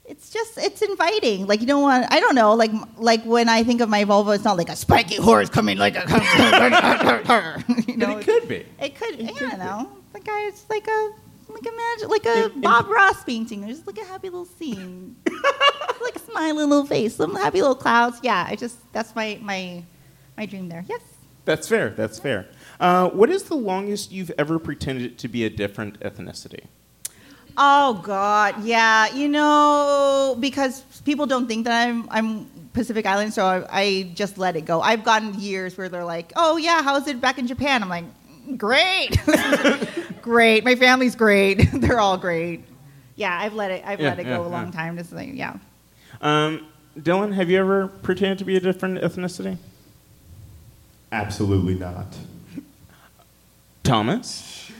It's 0.06 0.32
just 0.32 0.58
it's 0.58 0.82
inviting. 0.82 1.46
Like 1.48 1.62
you 1.62 1.68
don't 1.68 1.84
want. 1.84 2.12
I 2.12 2.20
don't 2.20 2.34
know. 2.36 2.56
Like 2.56 2.72
like 2.98 3.24
when 3.24 3.48
I 3.48 3.64
think 3.64 3.80
of 3.82 3.90
my 3.90 4.04
vulva, 4.06 4.32
it's 4.32 4.44
not 4.44 4.58
like 4.58 4.70
a 4.70 4.76
spiky 4.76 5.16
horse 5.18 5.50
coming 5.50 5.78
like 5.78 5.96
a. 5.96 6.02
you 7.88 7.96
know, 7.98 8.18
it 8.18 8.26
could 8.26 8.48
be. 8.48 8.66
It 8.82 8.96
could. 8.96 9.22
I 9.22 9.32
don't 9.40 9.60
know. 9.60 9.90
The 10.14 10.20
guy 10.20 10.42
is 10.48 10.66
like 10.70 10.88
a 10.88 11.12
like 11.50 11.66
a 11.66 11.76
magic 11.76 12.10
like 12.10 12.26
a 12.26 12.50
Bob 12.60 12.88
Ross 12.88 13.24
painting. 13.24 13.62
There's 13.62 13.86
like 13.86 13.98
a 13.98 14.06
happy 14.06 14.30
little 14.30 14.46
scene, 14.46 15.16
like 16.02 16.16
a 16.16 16.20
smiling 16.20 16.70
little 16.70 16.86
face, 16.86 17.16
some 17.16 17.36
happy 17.36 17.62
little 17.62 17.76
clouds. 17.76 18.20
Yeah, 18.24 18.46
I 18.48 18.56
just 18.56 18.78
that's 18.94 19.16
my 19.16 19.40
my 19.42 19.84
my 20.38 20.46
dream 20.46 20.70
there. 20.70 20.86
Yes. 20.88 21.02
That's 21.46 21.68
fair. 21.68 21.90
That's 21.90 22.20
fair. 22.20 22.48
Uh, 22.80 23.10
what 23.10 23.30
is 23.30 23.44
the 23.44 23.56
longest 23.56 24.12
you've 24.12 24.32
ever 24.38 24.60
pretended 24.60 25.18
to 25.20 25.28
be 25.28 25.46
a 25.46 25.50
different 25.50 26.00
ethnicity? 26.02 26.66
Oh 27.58 27.96
God, 28.04 28.64
yeah. 28.64 29.14
You 29.14 29.28
know, 29.28 30.38
because 30.40 30.82
people 31.04 31.26
don't 31.26 31.48
think 31.48 31.66
that 31.66 31.88
I'm 31.88 32.08
I'm 32.12 32.46
Pacific 32.74 33.06
Island, 33.06 33.34
so 33.34 33.46
I, 33.46 33.66
I 33.70 34.12
just 34.14 34.38
let 34.38 34.56
it 34.56 34.62
go. 34.62 34.80
I've 34.80 35.04
gotten 35.04 35.40
years 35.40 35.78
where 35.78 35.90
they're 35.90 36.06
like, 36.06 36.32
"Oh 36.36 36.58
yeah, 36.58 36.84
how's 36.84 37.08
it 37.08 37.20
back 37.20 37.38
in 37.40 37.48
Japan?" 37.48 37.82
I'm 37.84 37.90
like, 37.90 38.06
"Great, 38.58 39.18
great. 40.22 40.64
My 40.64 40.76
family's 40.76 41.16
great. 41.16 41.70
they're 41.74 42.00
all 42.00 42.18
great." 42.18 42.66
Yeah, 43.16 43.38
I've 43.38 43.54
let 43.54 43.72
it. 43.72 43.84
I've 43.86 44.00
Yeah, 44.00 44.10
let 44.10 44.20
it 44.20 44.26
yeah, 44.28 44.38
go 44.38 44.46
a 44.46 44.48
long 44.48 44.68
yeah. 44.68 44.72
time. 44.72 44.98
Just 44.98 45.12
like, 45.12 45.34
yeah. 45.34 45.58
Um, 46.22 46.68
Dylan, 46.98 47.34
have 47.34 47.50
you 47.50 47.60
ever 47.60 47.88
pretended 47.88 48.40
to 48.40 48.46
be 48.46 48.56
a 48.56 48.60
different 48.60 49.00
ethnicity? 49.00 49.58
Absolutely 51.12 51.76
not. 51.76 52.16
Thomas? 53.84 54.72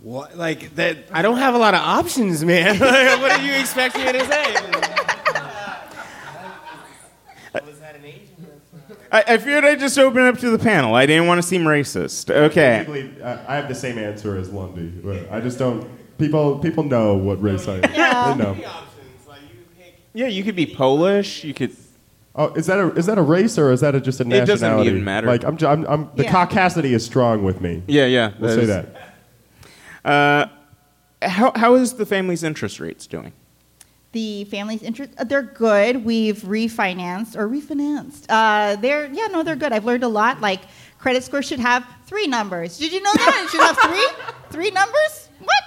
What? 0.00 0.36
Like 0.36 0.76
that? 0.76 0.98
I 1.10 1.22
don't 1.22 1.38
have 1.38 1.54
a 1.54 1.58
lot 1.58 1.74
of 1.74 1.80
options, 1.80 2.44
man. 2.44 2.78
Like, 2.80 3.20
what 3.20 3.40
do 3.40 3.44
you 3.44 3.54
expect 3.54 3.96
me 3.96 4.04
to 4.04 4.20
say? 4.20 4.54
Was 7.66 7.78
that 7.80 7.96
an 7.96 8.04
Asian? 8.04 8.46
I, 9.12 9.24
I 9.28 9.38
feared 9.38 9.64
I'd 9.64 9.78
just 9.78 9.98
open 9.98 10.22
up 10.22 10.38
to 10.38 10.50
the 10.50 10.58
panel. 10.58 10.94
I 10.94 11.06
didn't 11.06 11.26
want 11.26 11.40
to 11.40 11.46
seem 11.46 11.62
racist. 11.64 12.30
Okay. 12.30 12.84
Basically, 12.86 13.22
uh, 13.22 13.38
I 13.46 13.56
have 13.56 13.68
the 13.68 13.74
same 13.74 13.98
answer 13.98 14.36
as 14.36 14.50
Lundy. 14.50 14.88
but 14.88 15.30
I 15.30 15.40
just 15.40 15.58
don't. 15.58 15.88
People 16.18 16.58
people 16.58 16.82
know 16.84 17.14
what 17.16 17.40
race 17.42 17.68
I 17.68 17.74
am. 17.76 17.82
Yeah. 17.94 18.34
They 18.34 18.42
know. 18.42 18.56
Yeah, 20.14 20.28
you 20.28 20.42
could 20.42 20.56
be 20.56 20.66
Polish. 20.66 21.44
You 21.44 21.52
could. 21.54 21.76
Oh, 22.34 22.52
is 22.54 22.66
that 22.66 22.78
a 22.78 22.92
is 22.94 23.06
that 23.06 23.18
a 23.18 23.22
race 23.22 23.58
or 23.58 23.70
is 23.72 23.80
that 23.80 23.94
a, 23.94 24.00
just 24.00 24.18
a 24.20 24.22
It 24.22 24.28
nationality? 24.28 24.60
doesn't 24.60 24.86
even 24.86 25.04
matter. 25.04 25.26
Like 25.26 25.44
I'm, 25.44 25.56
j- 25.56 25.66
I'm, 25.66 25.86
I'm 25.86 26.10
the 26.16 26.24
Yeah. 26.24 26.32
caucasity 26.46 26.92
is 26.92 27.04
strong 27.04 27.44
with 27.44 27.60
me. 27.60 27.82
Yeah, 27.86 28.06
yeah. 28.06 28.32
We'll 28.38 28.54
say 28.54 28.64
that. 28.66 29.14
Uh, 30.04 30.46
how 31.22 31.52
how 31.56 31.74
is 31.74 31.94
the 31.94 32.06
family's 32.06 32.42
interest 32.42 32.80
rates 32.80 33.06
doing? 33.06 33.32
The 34.12 34.44
family's 34.44 34.82
interest, 34.82 35.12
uh, 35.18 35.24
they're 35.24 35.42
good. 35.42 36.04
We've 36.04 36.38
refinanced 36.38 37.36
or 37.36 37.48
refinanced. 37.48 38.26
Uh, 38.28 38.76
they're, 38.76 39.06
yeah, 39.12 39.26
no, 39.26 39.42
they're 39.42 39.56
good. 39.56 39.72
I've 39.72 39.84
learned 39.84 40.04
a 40.04 40.08
lot. 40.08 40.40
Like, 40.40 40.60
credit 40.98 41.22
score 41.22 41.42
should 41.42 41.60
have 41.60 41.86
three 42.06 42.26
numbers. 42.26 42.78
Did 42.78 42.92
you 42.92 43.02
know 43.02 43.12
that? 43.12 43.42
It 43.44 43.50
should 43.50 43.60
have 43.60 43.78
three? 43.78 44.08
Three 44.50 44.70
numbers? 44.70 45.28
What? 45.40 45.62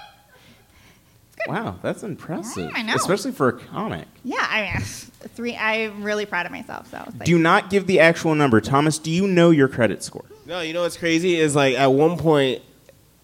Wow, 1.48 1.80
that's 1.82 2.02
impressive. 2.04 2.72
Yeah, 2.72 2.78
I 2.78 2.82
know. 2.82 2.96
Especially 2.96 3.32
for 3.32 3.50
a 3.50 3.54
comic. 3.54 4.08
Yeah, 4.24 4.38
I 4.50 4.62
mean, 4.64 4.82
three. 5.36 5.56
I'm 5.56 6.02
really 6.04 6.26
proud 6.26 6.46
of 6.46 6.52
myself. 6.52 6.90
So, 6.90 6.98
like, 6.98 7.26
Do 7.26 7.38
not 7.38 7.70
give 7.70 7.88
the 7.88 8.00
actual 8.00 8.36
number. 8.36 8.62
Thomas, 8.62 8.98
do 8.98 9.12
you 9.12 9.28
know 9.28 9.52
your 9.52 9.68
credit 9.68 10.02
score? 10.04 10.26
No, 10.46 10.62
you 10.62 10.74
know 10.74 10.82
what's 10.82 10.98
crazy 10.98 11.36
is 11.36 11.56
like 11.56 11.76
at 11.76 11.88
one 11.88 12.18
point 12.18 12.62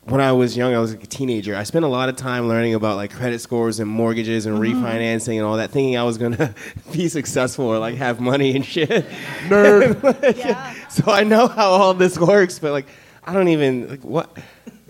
when 0.06 0.22
I 0.22 0.32
was 0.32 0.56
young, 0.56 0.74
I 0.74 0.80
was 0.80 0.94
like 0.94 1.04
a 1.04 1.08
teenager. 1.08 1.56
I 1.56 1.64
spent 1.64 1.84
a 1.84 1.88
lot 1.88 2.10
of 2.10 2.16
time 2.16 2.48
learning 2.48 2.76
about 2.76 2.96
like 2.96 3.12
credit 3.12 3.40
scores 3.40 3.80
and 3.80 3.90
mortgages 3.90 4.46
and 4.46 4.58
mm-hmm. 4.58 4.84
refinancing 4.84 5.38
and 5.38 5.44
all 5.44 5.58
that, 5.58 5.72
thinking 5.72 5.98
I 5.98 6.04
was 6.04 6.18
gonna 6.18 6.54
be 6.92 7.08
successful 7.10 7.66
or 7.66 7.80
like 7.80 7.96
have 7.96 8.20
money 8.20 8.56
and 8.56 8.66
shit. 8.66 8.90
Nerd. 9.48 10.38
yeah. 10.38 10.74
so 10.90 11.12
I 11.12 11.24
know 11.24 11.48
how 11.48 11.70
all 11.70 11.94
this 11.94 12.18
works, 12.18 12.60
but 12.60 12.72
like 12.72 12.86
I 13.24 13.34
don't 13.34 13.48
even 13.48 13.90
like 13.90 14.04
what. 14.04 14.38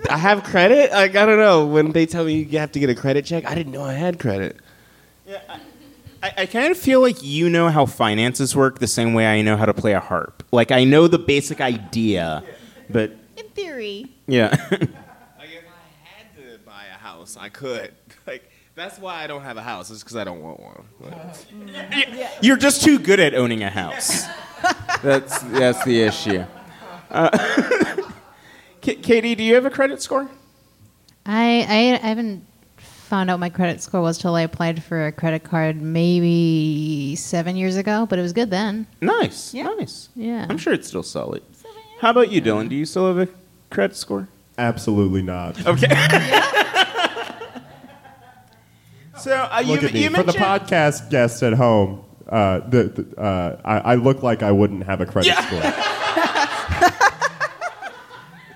I 0.09 0.17
have 0.17 0.43
credit. 0.43 0.91
Like 0.91 1.15
I 1.15 1.25
don't 1.25 1.39
know. 1.39 1.65
When 1.65 1.91
they 1.91 2.05
tell 2.05 2.25
me 2.25 2.43
you 2.43 2.59
have 2.59 2.73
to 2.73 2.79
get 2.79 2.89
a 2.89 2.95
credit 2.95 3.25
check, 3.25 3.45
I 3.45 3.55
didn't 3.55 3.71
know 3.71 3.83
I 3.83 3.93
had 3.93 4.19
credit. 4.19 4.57
I, 6.21 6.33
I 6.39 6.45
kind 6.47 6.71
of 6.71 6.77
feel 6.77 7.01
like 7.01 7.21
you 7.21 7.49
know 7.49 7.69
how 7.69 7.85
finances 7.85 8.55
work 8.55 8.79
the 8.79 8.87
same 8.87 9.13
way 9.13 9.27
I 9.27 9.41
know 9.41 9.57
how 9.57 9.65
to 9.65 9.73
play 9.73 9.93
a 9.93 9.99
harp. 9.99 10.43
Like 10.51 10.71
I 10.71 10.83
know 10.83 11.07
the 11.07 11.19
basic 11.19 11.61
idea, 11.61 12.43
but 12.89 13.15
In 13.37 13.47
theory. 13.49 14.07
yeah. 14.27 14.49
Like 14.71 14.81
if 14.81 15.65
I 15.67 16.03
had 16.03 16.35
to 16.37 16.57
buy 16.65 16.85
a 16.85 16.97
house, 16.97 17.34
I 17.45 17.49
could. 17.49 17.91
Like 18.27 18.49
that's 18.73 18.97
why 18.99 19.23
I 19.23 19.27
don't 19.27 19.43
have 19.43 19.55
a 19.57 19.61
house. 19.61 19.89
It's 19.91 20.01
because 20.03 20.15
I 20.17 20.23
don't 20.23 20.41
want 20.41 20.59
one. 20.59 20.83
Like, 20.99 22.07
You're 22.41 22.57
just 22.57 22.83
too 22.83 22.97
good 22.99 23.19
at 23.19 23.33
owning 23.35 23.61
a 23.63 23.69
house. 23.69 24.23
that's 25.03 25.39
that's 25.43 25.83
the 25.85 26.01
issue. 26.01 26.43
Uh, 27.11 27.29
K- 28.81 28.95
Katie, 28.95 29.35
do 29.35 29.43
you 29.43 29.53
have 29.55 29.65
a 29.65 29.69
credit 29.69 30.01
score? 30.01 30.27
I, 31.25 31.65
I 31.69 31.99
I 32.03 32.07
haven't 32.07 32.45
found 32.77 33.29
out 33.29 33.39
my 33.39 33.49
credit 33.49 33.81
score 33.81 34.01
was 34.01 34.17
till 34.17 34.33
I 34.35 34.41
applied 34.41 34.83
for 34.83 35.05
a 35.07 35.11
credit 35.11 35.43
card 35.43 35.79
maybe 35.81 37.15
seven 37.15 37.55
years 37.55 37.77
ago, 37.77 38.05
but 38.07 38.17
it 38.19 38.23
was 38.23 38.33
good 38.33 38.49
then. 38.49 38.87
Nice, 39.01 39.53
Yeah. 39.53 39.65
nice. 39.77 40.09
Yeah. 40.15 40.47
I'm 40.49 40.57
sure 40.57 40.73
it's 40.73 40.87
still 40.87 41.03
solid. 41.03 41.43
How 42.01 42.09
about 42.09 42.31
you, 42.31 42.41
Dylan? 42.41 42.67
Do 42.69 42.75
you 42.75 42.85
still 42.85 43.07
have 43.07 43.19
a 43.19 43.31
credit 43.69 43.95
score? 43.95 44.27
Absolutely 44.57 45.21
not. 45.21 45.65
Okay. 45.65 46.41
So 49.25 49.49
uh, 49.51 49.59
you, 49.59 49.73
Look 49.73 49.83
at 49.83 49.93
me. 49.93 50.03
you 50.03 50.09
For 50.11 50.23
the 50.23 50.37
mentioned 50.37 50.45
podcast 50.45 51.09
guests 51.09 51.43
at 51.43 51.53
home, 51.53 52.03
uh, 52.29 52.59
the, 52.69 52.83
the, 52.83 53.21
uh, 53.21 53.59
I, 53.65 53.77
I 53.79 53.95
look 53.95 54.23
like 54.23 54.43
I 54.43 54.51
wouldn't 54.51 54.83
have 54.85 55.01
a 55.01 55.05
credit 55.05 55.27
Yeah. 55.29 55.45
score. 55.47 55.61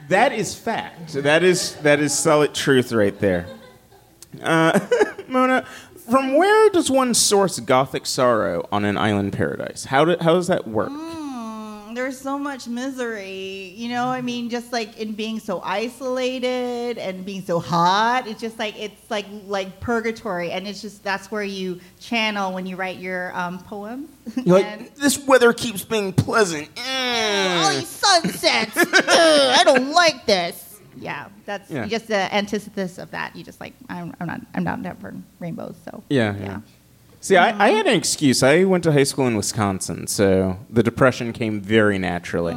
that 0.09 0.31
is 0.31 0.55
fact. 0.55 1.13
That 1.13 1.43
is 1.43 1.75
that 1.77 1.99
is 1.99 2.17
solid 2.17 2.53
truth 2.53 2.91
right 2.91 3.17
there. 3.19 3.47
Uh, 4.41 4.79
Mona, 5.27 5.65
from 6.09 6.35
where 6.35 6.69
does 6.69 6.89
one 6.91 7.13
source 7.13 7.59
gothic 7.59 8.05
sorrow 8.05 8.67
on 8.71 8.85
an 8.85 8.97
island 8.97 9.33
paradise? 9.33 9.85
How 9.85 10.05
do, 10.05 10.15
how 10.21 10.33
does 10.33 10.47
that 10.47 10.67
work? 10.67 10.91
Mm, 11.99 12.03
there's 12.03 12.19
so 12.19 12.39
much 12.39 12.67
misery, 12.67 13.73
you 13.75 13.89
know. 13.89 14.05
I 14.05 14.21
mean, 14.21 14.49
just 14.49 14.71
like 14.71 14.97
in 14.97 15.13
being 15.13 15.39
so 15.39 15.61
isolated 15.63 16.97
and 16.97 17.25
being 17.25 17.41
so 17.41 17.59
hot, 17.59 18.27
it's 18.27 18.39
just 18.41 18.57
like 18.57 18.79
it's 18.79 19.09
like 19.09 19.25
like 19.47 19.79
purgatory, 19.79 20.51
and 20.51 20.67
it's 20.67 20.81
just 20.81 21.03
that's 21.03 21.29
where 21.31 21.43
you 21.43 21.79
channel 21.99 22.53
when 22.53 22.65
you 22.65 22.75
write 22.75 22.97
your 22.97 23.35
um, 23.37 23.59
poems. 23.59 24.09
You're 24.35 24.59
like, 24.61 24.95
this 24.95 25.17
weather 25.25 25.53
keeps 25.53 25.83
being 25.83 26.13
pleasant. 26.13 26.69
all 26.77 27.69
these 27.71 27.87
sunsets. 27.87 28.73
I 28.77 29.61
don't 29.65 29.91
like 29.91 30.25
this. 30.25 30.79
Yeah, 30.97 31.29
that's 31.45 31.69
Yeah. 31.71 31.85
just 31.87 32.07
the 32.07 32.33
antithesis 32.33 32.97
of 32.97 33.11
that. 33.11 33.35
You 33.35 33.43
just 33.43 33.59
like 33.59 33.73
I'm, 33.89 34.13
I'm 34.19 34.27
not 34.27 34.41
I'm 34.53 34.63
not 34.63 34.81
down 34.83 34.97
for 34.97 35.13
rainbows. 35.39 35.75
So 35.85 36.03
Yeah, 36.09 36.35
yeah. 36.37 36.59
See, 37.21 37.35
I, 37.35 37.67
I 37.67 37.69
had 37.71 37.85
an 37.85 37.95
excuse. 37.95 38.41
I 38.43 38.63
went 38.63 38.83
to 38.85 38.91
high 38.93 39.03
school 39.03 39.27
in 39.27 39.35
Wisconsin, 39.35 40.07
so 40.07 40.57
the 40.69 40.81
depression 40.83 41.33
came 41.33 41.59
very 41.61 41.97
naturally. 41.99 42.53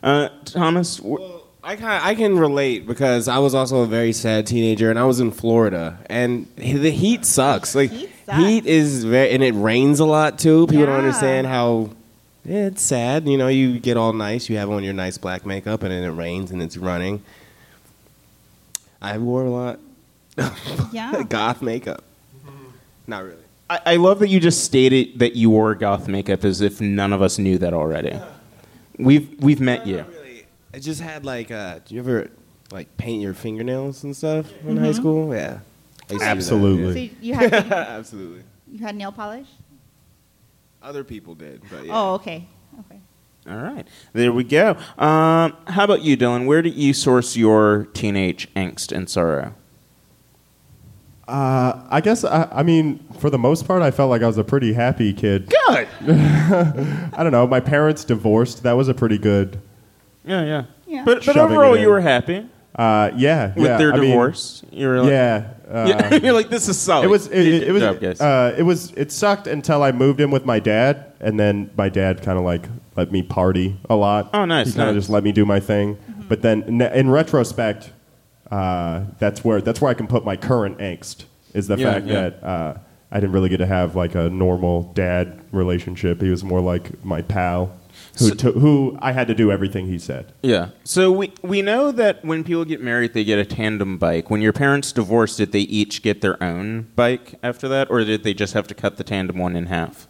Uh, 0.00 0.28
Thomas, 0.44 0.98
wh- 0.98 1.38
I 1.62 1.76
can 1.76 1.84
I 1.84 2.14
can 2.14 2.38
relate 2.38 2.86
because 2.86 3.26
I 3.28 3.38
was 3.38 3.54
also 3.54 3.78
a 3.82 3.86
very 3.86 4.12
sad 4.12 4.46
teenager 4.46 4.90
and 4.90 4.98
I 4.98 5.04
was 5.04 5.18
in 5.20 5.32
Florida 5.32 5.98
and 6.06 6.46
the 6.56 6.90
heat 6.90 7.26
sucks. 7.26 7.74
Like 7.74 7.90
Heat 7.90 8.10
sucks. 8.24 8.38
heat 8.38 8.64
is 8.66 9.04
very 9.04 9.30
and 9.32 9.42
it 9.42 9.52
rains 9.52 9.98
a 10.00 10.04
lot 10.04 10.38
too. 10.38 10.66
People 10.68 10.86
don't 10.86 10.94
understand 11.04 11.48
how 11.48 11.90
yeah, 12.44 12.66
it's 12.66 12.80
sad. 12.80 13.28
You 13.28 13.36
know, 13.36 13.48
you 13.48 13.80
get 13.80 13.96
all 13.96 14.12
nice, 14.12 14.48
you 14.48 14.56
have 14.56 14.70
on 14.70 14.84
your 14.84 14.94
nice 14.94 15.18
black 15.18 15.44
makeup, 15.44 15.82
and 15.82 15.90
then 15.90 16.04
it 16.04 16.10
rains 16.14 16.52
and 16.52 16.62
it's 16.62 16.76
running. 16.76 17.22
I 19.02 19.18
wore 19.18 19.44
a 19.44 19.50
lot 19.50 19.80
yeah. 20.92 21.22
goth 21.28 21.60
makeup. 21.60 22.04
Not 23.08 23.24
really. 23.24 23.42
I, 23.70 23.80
I 23.86 23.96
love 23.96 24.20
that 24.20 24.28
you 24.28 24.38
just 24.38 24.64
stated 24.64 25.18
that 25.18 25.34
you 25.34 25.50
wore 25.50 25.74
goth 25.74 26.06
makeup 26.06 26.44
as 26.44 26.60
if 26.60 26.80
none 26.80 27.12
of 27.12 27.22
us 27.22 27.38
knew 27.38 27.58
that 27.58 27.72
already. 27.74 28.16
We've 28.98 29.34
we've 29.42 29.60
met 29.60 29.86
you. 29.86 29.98
Not 29.98 30.10
really. 30.10 30.46
I 30.72 30.78
just 30.78 31.00
had 31.00 31.24
like, 31.24 31.50
uh, 31.50 31.80
do 31.84 31.94
you 31.94 32.00
ever 32.00 32.30
like 32.70 32.94
paint 32.98 33.22
your 33.22 33.34
fingernails 33.34 34.04
and 34.04 34.14
stuff 34.14 34.52
in 34.64 34.76
high 34.76 34.92
school? 34.92 35.34
Yeah. 35.34 35.60
I 36.10 36.12
used 36.12 36.12
to 36.12 36.14
do 36.14 36.18
that, 36.18 36.26
Absolutely. 36.28 37.08
So 37.08 37.14
you 37.20 37.34
had. 37.34 37.52
Absolutely. 37.72 38.42
you 38.70 38.78
had 38.78 38.94
nail 38.94 39.12
polish. 39.12 39.48
Other 40.82 41.02
people 41.02 41.34
did, 41.34 41.62
but 41.70 41.86
yeah. 41.86 41.92
Oh, 41.92 42.14
okay. 42.14 42.46
Okay. 42.80 43.00
All 43.48 43.56
right, 43.56 43.88
there 44.12 44.30
we 44.30 44.44
go. 44.44 44.76
Um, 44.98 45.56
how 45.66 45.84
about 45.84 46.02
you, 46.02 46.18
Dylan? 46.18 46.44
Where 46.46 46.60
do 46.60 46.68
you 46.68 46.92
source 46.92 47.34
your 47.34 47.86
teenage 47.94 48.52
angst 48.54 48.92
and 48.94 49.08
sorrow? 49.08 49.54
Uh, 51.28 51.86
I 51.90 52.00
guess 52.00 52.24
I, 52.24 52.48
I 52.50 52.62
mean, 52.62 53.04
for 53.18 53.28
the 53.30 53.38
most 53.38 53.66
part, 53.66 53.82
I 53.82 53.90
felt 53.90 54.08
like 54.10 54.22
I 54.22 54.26
was 54.26 54.38
a 54.38 54.44
pretty 54.44 54.72
happy 54.72 55.12
kid. 55.12 55.48
Good. 55.68 55.88
I 56.08 57.22
don't 57.22 57.32
know. 57.32 57.46
My 57.46 57.60
parents 57.60 58.04
divorced. 58.04 58.62
That 58.62 58.72
was 58.72 58.88
a 58.88 58.94
pretty 58.94 59.18
good. 59.18 59.60
Yeah, 60.24 60.44
yeah. 60.44 60.64
Yeah. 60.86 61.04
But 61.04 61.26
but 61.26 61.36
overall, 61.36 61.76
you 61.76 61.88
were 61.90 62.00
happy 62.00 62.46
Uh, 62.74 63.10
yeah, 63.14 63.52
with 63.54 63.64
yeah, 63.66 63.76
their 63.76 63.92
I 63.92 63.96
mean, 63.98 64.10
divorce. 64.10 64.62
you 64.70 64.88
were 64.88 65.00
like, 65.02 65.10
yeah. 65.10 65.48
Uh, 65.68 65.84
Yeah, 65.86 66.14
you're 66.14 66.32
like 66.32 66.48
this 66.48 66.66
is 66.66 66.78
solid. 66.78 67.04
It 67.04 67.08
was 67.08 67.26
it, 67.26 67.46
it, 67.46 67.64
Good 67.66 67.72
was 67.72 67.82
job, 67.82 68.16
uh, 68.26 68.54
it 68.56 68.62
was 68.62 68.90
it 68.92 69.12
sucked 69.12 69.46
until 69.46 69.82
I 69.82 69.92
moved 69.92 70.18
in 70.18 70.30
with 70.30 70.46
my 70.46 70.58
dad, 70.60 71.12
and 71.20 71.38
then 71.38 71.70
my 71.76 71.90
dad 71.90 72.22
kind 72.22 72.38
of 72.38 72.44
like 72.46 72.64
let 72.96 73.12
me 73.12 73.22
party 73.22 73.76
a 73.90 73.94
lot. 73.94 74.30
Oh, 74.32 74.46
nice, 74.46 74.68
He 74.68 74.72
kind 74.72 74.88
of 74.88 74.94
nice. 74.94 75.02
just 75.02 75.10
let 75.10 75.24
me 75.24 75.30
do 75.32 75.44
my 75.44 75.60
thing. 75.60 75.98
But 76.26 76.40
then 76.40 76.62
in, 76.62 76.80
in 76.80 77.10
retrospect, 77.10 77.92
uh, 78.50 79.04
that's 79.18 79.44
where 79.44 79.60
that's 79.60 79.80
where 79.80 79.90
I 79.90 79.94
can 79.94 80.06
put 80.06 80.24
my 80.24 80.36
current 80.36 80.78
angst 80.78 81.24
is 81.54 81.66
the 81.68 81.76
Yeah, 81.76 81.92
fact 81.92 82.06
yeah. 82.06 82.14
that 82.30 82.42
uh, 82.44 82.74
I 83.10 83.20
didn't 83.20 83.32
really 83.32 83.48
get 83.48 83.58
to 83.58 83.66
have 83.66 83.96
like 83.96 84.14
a 84.14 84.28
normal 84.30 84.84
dad 84.94 85.40
relationship. 85.52 86.20
He 86.20 86.30
was 86.30 86.44
more 86.44 86.60
like 86.60 87.04
my 87.04 87.22
pal, 87.22 87.72
who 88.18 88.28
So- 88.28 88.34
to, 88.34 88.52
who 88.52 88.98
I 89.00 89.12
had 89.12 89.28
to 89.28 89.34
do 89.34 89.50
everything 89.50 89.86
he 89.86 89.98
said. 89.98 90.32
Yeah. 90.42 90.68
So 90.84 91.10
we 91.12 91.32
we 91.42 91.62
know 91.62 91.90
that 91.92 92.24
when 92.24 92.44
people 92.44 92.64
get 92.64 92.82
married, 92.82 93.14
they 93.14 93.24
get 93.24 93.38
a 93.38 93.44
tandem 93.44 93.96
bike. 93.98 94.28
When 94.30 94.40
your 94.42 94.52
parents 94.52 94.92
divorced, 94.92 95.38
did 95.38 95.52
they 95.52 95.60
each 95.60 96.02
get 96.02 96.20
their 96.20 96.42
own 96.42 96.88
bike 96.96 97.34
after 97.42 97.68
that, 97.68 97.90
or 97.90 98.04
did 98.04 98.24
they 98.24 98.34
just 98.34 98.54
have 98.54 98.66
to 98.68 98.74
cut 98.74 98.96
the 98.98 99.04
tandem 99.04 99.38
one 99.38 99.56
in 99.56 99.66
half? 99.66 100.06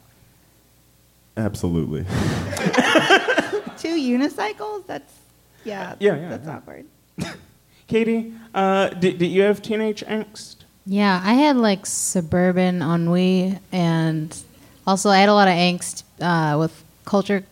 Absolutely. 1.36 2.00
Two 3.78 3.96
unicycles. 3.96 4.86
That's 4.86 5.12
yeah. 5.64 5.94
Yeah, 6.00 6.16
yeah, 6.16 6.28
That's 6.30 6.46
yeah. 6.46 6.56
awkward. 6.56 6.86
Katie, 7.88 8.34
uh, 8.54 8.90
did, 8.90 9.18
did 9.18 9.26
you 9.28 9.42
have 9.42 9.60
teenage 9.62 10.04
angst? 10.06 10.56
Yeah, 10.86 11.20
I 11.24 11.32
had 11.34 11.56
like 11.56 11.86
suburban 11.86 12.82
ennui, 12.82 13.58
and 13.72 14.36
also 14.86 15.10
I 15.10 15.18
had 15.18 15.28
a 15.28 15.34
lot 15.34 15.48
of 15.48 15.54
angst 15.54 16.04
uh, 16.20 16.58
with 16.58 16.84
culture 17.04 17.44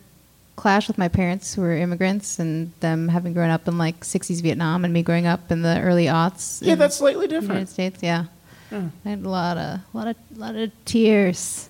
clash 0.55 0.87
with 0.87 0.97
my 0.97 1.07
parents 1.07 1.53
who 1.53 1.61
were 1.61 1.75
immigrants 1.75 2.39
and 2.39 2.71
them 2.79 3.09
having 3.09 3.33
grown 3.33 3.49
up 3.49 3.67
in 3.67 3.77
like 3.77 3.99
60s 4.01 4.41
Vietnam 4.41 4.85
and 4.85 4.93
me 4.93 5.03
growing 5.03 5.27
up 5.27 5.51
in 5.51 5.61
the 5.61 5.79
early 5.81 6.05
aughts. 6.05 6.61
Yeah, 6.61 6.73
in 6.73 6.79
that's 6.79 6.95
slightly 6.97 7.27
different. 7.27 7.49
United. 7.49 7.69
States. 7.69 8.03
Yeah, 8.03 8.25
I 8.71 9.09
had 9.09 9.23
a 9.23 9.29
lot 9.29 9.57
of, 9.57 9.79
lot 9.93 10.07
of, 10.07 10.15
lot 10.35 10.55
of 10.55 10.71
tears. 10.85 11.69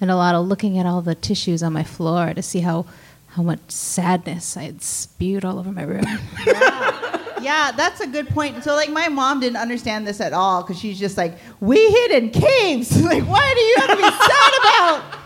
and 0.00 0.10
a 0.10 0.16
lot 0.16 0.34
of 0.34 0.46
looking 0.46 0.78
at 0.78 0.86
all 0.86 1.02
the 1.02 1.14
tissues 1.14 1.62
on 1.62 1.72
my 1.72 1.84
floor 1.84 2.34
to 2.34 2.42
see 2.42 2.60
how 2.60 2.86
how 3.28 3.42
much 3.42 3.60
sadness 3.68 4.56
I 4.56 4.62
had 4.62 4.82
spewed 4.82 5.44
all 5.44 5.58
over 5.58 5.70
my 5.70 5.82
room. 5.82 6.04
Yeah, 7.40 7.72
that's 7.72 8.00
a 8.00 8.06
good 8.06 8.28
point. 8.28 8.62
So, 8.64 8.74
like, 8.74 8.90
my 8.90 9.08
mom 9.08 9.40
didn't 9.40 9.58
understand 9.58 10.06
this 10.06 10.20
at 10.20 10.32
all 10.32 10.62
because 10.62 10.78
she's 10.78 10.98
just 10.98 11.16
like, 11.16 11.36
we 11.60 11.76
hid 11.76 12.10
in 12.12 12.30
caves. 12.30 13.00
like, 13.02 13.24
why 13.24 13.52
do 13.54 13.60
you 13.60 13.74
have 13.78 13.90
to 13.90 13.96
be 13.96 14.02
sad 14.02 14.52
about? 14.60 15.18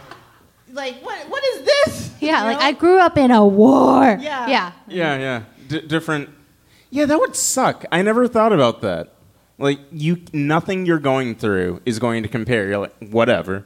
Like, 0.72 1.02
what? 1.02 1.28
What 1.28 1.44
is 1.44 1.64
this? 1.64 2.14
yeah, 2.20 2.40
You 2.42 2.46
like 2.50 2.58
know? 2.58 2.66
I 2.66 2.72
grew 2.72 2.98
up 3.00 3.16
in 3.18 3.30
a 3.30 3.46
war. 3.46 4.18
Yeah. 4.20 4.48
Yeah. 4.48 4.72
Yeah, 4.88 5.18
yeah. 5.18 5.42
D- 5.68 5.86
different. 5.86 6.30
Yeah, 6.90 7.06
that 7.06 7.18
would 7.18 7.36
suck. 7.36 7.84
I 7.92 8.02
never 8.02 8.26
thought 8.28 8.52
about 8.52 8.80
that. 8.82 9.12
Like 9.58 9.78
you, 9.92 10.22
nothing 10.32 10.86
you're 10.86 10.98
going 10.98 11.34
through 11.34 11.82
is 11.84 11.98
going 11.98 12.22
to 12.22 12.28
compare. 12.28 12.66
You're 12.68 12.78
like, 12.78 12.96
whatever. 12.98 13.64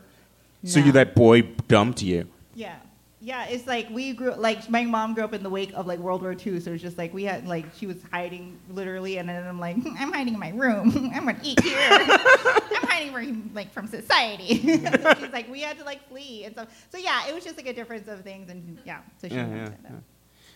So 0.64 0.80
you, 0.80 0.92
that 0.92 1.14
boy 1.14 1.42
dumped 1.68 2.02
you. 2.02 2.26
Yeah. 3.24 3.44
Yeah, 3.44 3.46
it's 3.46 3.66
like 3.66 3.88
we 3.90 4.12
grew 4.12 4.34
like 4.34 4.68
my 4.68 4.84
mom 4.84 5.14
grew 5.14 5.24
up 5.24 5.32
in 5.32 5.42
the 5.42 5.50
wake 5.50 5.72
of 5.74 5.86
like 5.86 5.98
World 5.98 6.22
War 6.22 6.32
II, 6.32 6.60
so 6.60 6.72
it's 6.72 6.82
just 6.82 6.98
like 6.98 7.14
we 7.14 7.24
had 7.24 7.46
like 7.46 7.66
she 7.76 7.86
was 7.86 7.96
hiding 8.12 8.58
literally, 8.70 9.18
and 9.18 9.28
then 9.28 9.46
I'm 9.46 9.58
like 9.60 9.76
hmm, 9.76 9.94
I'm 9.98 10.12
hiding 10.12 10.34
in 10.34 10.40
my 10.40 10.50
room. 10.50 10.92
I'm 11.14 11.24
gonna 11.26 11.38
eat 11.42 11.60
here. 11.62 11.76
I'm 11.90 12.86
hiding 12.88 13.12
from 13.12 13.50
like 13.54 13.72
from 13.72 13.86
society. 13.86 14.58
so 14.78 15.14
she's 15.18 15.32
like 15.32 15.50
we 15.50 15.60
had 15.60 15.78
to 15.78 15.84
like 15.84 16.08
flee 16.08 16.44
and 16.44 16.54
stuff. 16.54 16.86
So 16.90 16.98
yeah, 16.98 17.26
it 17.28 17.34
was 17.34 17.44
just 17.44 17.56
like 17.56 17.66
a 17.66 17.72
difference 17.72 18.08
of 18.08 18.20
things, 18.20 18.50
and 18.50 18.78
yeah. 18.84 18.98
So 19.20 19.28
she 19.28 19.34
Yeah, 19.34 19.44
didn't 19.46 19.78
yeah. 19.84 19.90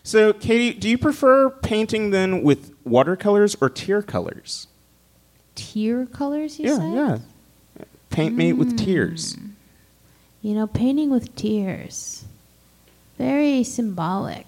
So, 0.03 0.33
Katie, 0.33 0.73
do 0.77 0.87
you 0.89 0.97
prefer 0.97 1.49
painting 1.49 2.11
then 2.11 2.41
with 2.43 2.71
watercolors 2.85 3.55
or 3.61 3.69
tear 3.69 4.01
colors? 4.01 4.67
Tear 5.55 6.05
colors, 6.05 6.57
you 6.57 6.67
yeah, 6.67 6.77
said? 6.77 6.93
yeah. 6.93 7.17
Paint 8.09 8.35
me 8.35 8.53
with 8.53 8.77
tears. 8.77 9.35
Mm. 9.35 9.51
You 10.41 10.53
know, 10.55 10.67
painting 10.67 11.09
with 11.09 11.35
tears. 11.35 12.25
Very 13.19 13.63
symbolic 13.63 14.47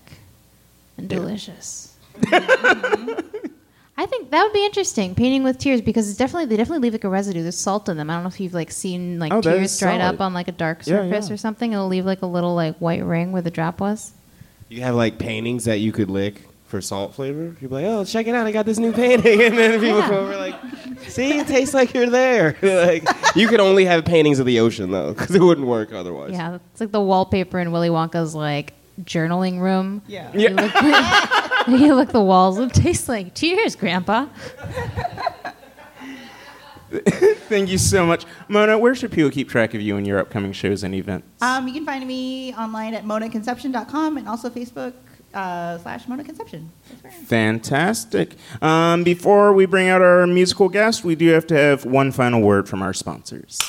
and 0.97 1.07
delicious. 1.07 1.95
Mm-hmm. 2.19 3.37
I 3.97 4.05
think 4.07 4.31
that 4.31 4.43
would 4.43 4.53
be 4.53 4.65
interesting, 4.65 5.13
painting 5.13 5.43
with 5.43 5.59
tears, 5.59 5.79
because 5.81 6.09
it's 6.09 6.17
definitely 6.17 6.45
they 6.47 6.57
definitely 6.57 6.79
leave 6.81 6.93
like 6.93 7.03
a 7.03 7.09
residue. 7.09 7.43
There's 7.43 7.57
salt 7.57 7.87
in 7.87 7.97
them. 7.97 8.09
I 8.09 8.13
don't 8.15 8.23
know 8.23 8.29
if 8.29 8.39
you've 8.39 8.53
like 8.55 8.71
seen 8.71 9.19
like 9.19 9.31
Oh, 9.31 9.41
tears 9.41 9.77
dried 9.77 9.99
solid. 10.01 10.15
up 10.15 10.21
on 10.21 10.33
like 10.33 10.47
a 10.47 10.51
dark 10.53 10.79
Yeah, 10.79 10.95
surface 11.03 11.27
yeah. 11.29 11.33
or 11.35 11.37
something. 11.37 11.73
It'll 11.73 11.87
leave 11.87 12.05
like 12.05 12.23
a 12.23 12.25
little 12.25 12.55
like 12.55 12.77
white 12.77 13.03
ring 13.03 13.31
where 13.31 13.41
the 13.43 13.51
drop 13.51 13.79
was. 13.79 14.13
You 14.69 14.81
have 14.81 14.95
like 14.95 15.19
paintings 15.19 15.65
that 15.65 15.79
you 15.81 15.91
could 15.91 16.09
lick 16.09 16.41
for 16.71 16.81
salt 16.81 17.13
flavor. 17.13 17.55
You'd 17.59 17.59
be 17.59 17.67
like, 17.67 17.85
"Oh, 17.85 18.03
check 18.03 18.25
it 18.27 18.33
out! 18.33 18.47
I 18.47 18.51
got 18.51 18.65
this 18.65 18.79
new 18.79 18.93
painting," 18.93 19.41
and 19.43 19.57
then 19.57 19.73
people 19.79 19.99
Yeah. 19.99 20.07
come 20.07 20.15
over 20.15 20.35
like, 20.37 20.55
"See, 21.07 21.37
it 21.37 21.45
tastes 21.47 21.73
like 21.75 21.93
you're 21.93 22.09
there." 22.09 22.55
like, 22.63 23.03
you 23.35 23.47
could 23.47 23.59
only 23.59 23.85
have 23.85 24.05
paintings 24.05 24.39
of 24.39 24.45
the 24.47 24.59
ocean 24.59 24.89
though, 24.89 25.13
because 25.13 25.35
it 25.35 25.41
wouldn't 25.41 25.67
work 25.67 25.91
otherwise. 25.93 26.31
Yeah, 26.31 26.57
it's 26.71 26.81
like 26.81 26.91
the 26.91 27.01
wallpaper 27.01 27.59
in 27.59 27.71
Willy 27.71 27.89
Wonka's 27.89 28.33
like 28.33 28.73
journaling 29.03 29.59
room. 29.59 30.01
Yeah. 30.07 30.31
You 30.33 30.49
look, 30.49 30.73
you 31.81 31.93
look 31.93 32.09
the 32.09 32.21
walls. 32.21 32.57
It 32.57 32.73
tastes 32.73 33.07
like 33.09 33.33
tears, 33.35 33.75
Grandpa. 33.75 34.27
Thank 37.47 37.69
you 37.69 37.77
so 37.77 38.05
much. 38.05 38.25
Mona, 38.49 38.77
where 38.77 38.93
should 38.95 39.11
people 39.11 39.31
keep 39.31 39.47
track 39.49 39.73
of 39.73 39.81
you 39.81 39.95
and 39.95 40.05
your 40.05 40.19
upcoming 40.19 40.51
shows 40.51 40.83
and 40.83 40.93
events? 40.93 41.25
Um, 41.41 41.67
you 41.67 41.73
can 41.73 41.85
find 41.85 42.05
me 42.05 42.53
online 42.55 42.93
at 42.93 43.05
monaconception.com 43.05 44.17
and 44.17 44.27
also 44.27 44.49
Facebook 44.49 44.93
uh, 45.33 45.77
slash 45.79 46.07
Mona 46.07 46.23
Conception. 46.23 46.71
That's 46.89 47.03
where 47.03 47.13
I 47.13 47.15
am. 47.15 47.25
Fantastic. 47.25 48.35
Um, 48.61 49.03
before 49.03 49.53
we 49.53 49.65
bring 49.65 49.89
out 49.89 50.01
our 50.01 50.27
musical 50.27 50.69
guest, 50.69 51.03
we 51.03 51.15
do 51.15 51.27
have 51.29 51.47
to 51.47 51.55
have 51.55 51.85
one 51.85 52.11
final 52.11 52.41
word 52.41 52.67
from 52.67 52.81
our 52.81 52.93
sponsors. 52.93 53.59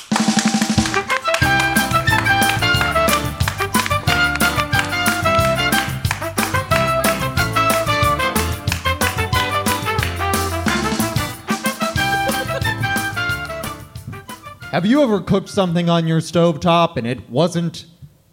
Have 14.73 14.87
you 14.87 15.03
ever 15.03 15.21
cooked 15.21 15.49
something 15.49 15.87
on 15.87 16.07
your 16.07 16.19
stovetop 16.19 16.97
and 16.97 17.05
it 17.05 17.29
wasn't 17.29 17.85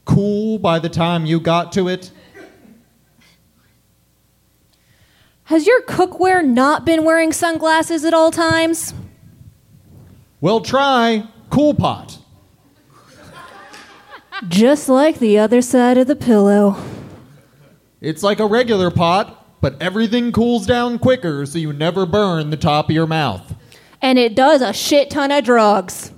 cool 0.06 0.58
by 0.58 0.78
the 0.78 0.88
time 0.88 1.26
you 1.26 1.38
got 1.38 1.70
to 1.72 1.86
it? 1.86 2.12
Has 5.50 5.66
your 5.66 5.82
cookware 5.82 6.46
not 6.46 6.84
been 6.84 7.04
wearing 7.04 7.32
sunglasses 7.32 8.04
at 8.04 8.14
all 8.14 8.30
times? 8.30 8.94
Well, 10.40 10.60
try 10.60 11.26
Cool 11.50 11.74
Pot. 11.74 12.18
Just 14.46 14.88
like 14.88 15.18
the 15.18 15.40
other 15.40 15.60
side 15.60 15.98
of 15.98 16.06
the 16.06 16.14
pillow. 16.14 16.76
It's 18.00 18.22
like 18.22 18.38
a 18.38 18.46
regular 18.46 18.92
pot, 18.92 19.60
but 19.60 19.74
everything 19.82 20.30
cools 20.30 20.66
down 20.66 21.00
quicker 21.00 21.44
so 21.46 21.58
you 21.58 21.72
never 21.72 22.06
burn 22.06 22.50
the 22.50 22.56
top 22.56 22.88
of 22.88 22.94
your 22.94 23.08
mouth. 23.08 23.52
And 24.00 24.20
it 24.20 24.36
does 24.36 24.62
a 24.62 24.72
shit 24.72 25.10
ton 25.10 25.32
of 25.32 25.42
drugs. 25.42 26.12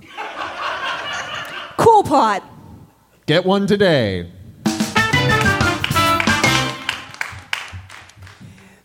cool 1.77 2.03
pot. 2.03 2.47
Get 3.25 3.45
one 3.45 3.65
today. 3.65 4.31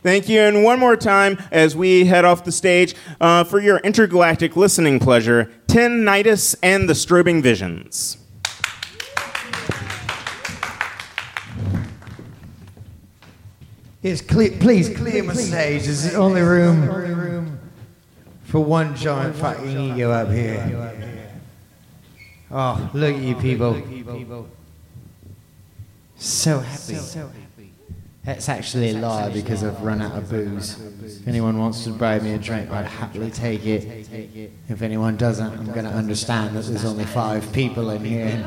Thank 0.09 0.27
you. 0.31 0.41
And 0.41 0.65
one 0.65 0.79
more 0.79 0.97
time 0.97 1.37
as 1.53 1.77
we 1.77 2.07
head 2.07 2.25
off 2.25 2.43
the 2.43 2.51
stage 2.51 2.95
uh, 3.21 3.45
for 3.45 3.61
your 3.61 3.77
intergalactic 3.81 4.57
listening 4.57 4.99
pleasure, 5.01 5.53
Tinnitus 5.67 6.57
and 6.63 6.89
the 6.89 6.95
Strobing 6.95 7.43
Visions. 7.43 8.17
Please 14.01 14.23
clear 14.23 15.23
my 15.25 15.35
stage. 15.35 15.85
There's 15.85 16.05
the 16.05 16.15
only 16.15 16.41
room 16.41 17.59
for 18.45 18.61
one 18.61 18.97
giant 18.97 19.37
fucking 19.37 19.79
ego 19.79 20.11
up 20.11 20.31
here. 20.31 21.21
Oh, 22.51 22.91
look 22.95 23.15
at 23.15 23.21
you 23.21 23.35
people. 23.35 24.49
So 26.17 26.61
happy. 26.61 26.97
That's 28.25 28.49
actually 28.49 28.91
a 28.91 28.95
lie 28.95 29.31
because 29.31 29.65
I've 29.65 29.81
run 29.81 30.03
out 30.03 30.17
of 30.17 30.29
booze. 30.29 30.79
If 31.03 31.27
anyone 31.27 31.59
wants 31.59 31.85
to 31.85 31.91
buy 31.91 32.19
me 32.19 32.35
a 32.35 32.39
drink, 32.39 32.71
I'd 32.71 32.85
happily 32.85 33.31
take 33.31 33.65
it. 33.65 34.07
If 34.69 34.83
anyone 34.83 35.17
doesn't, 35.17 35.59
I'm 35.59 35.73
going 35.73 35.85
to 35.85 35.91
understand 35.91 36.55
that 36.57 36.67
there's 36.67 36.85
only 36.85 37.07
five 37.07 37.51
people 37.53 37.91
in 37.91 38.05
here. 38.05 38.45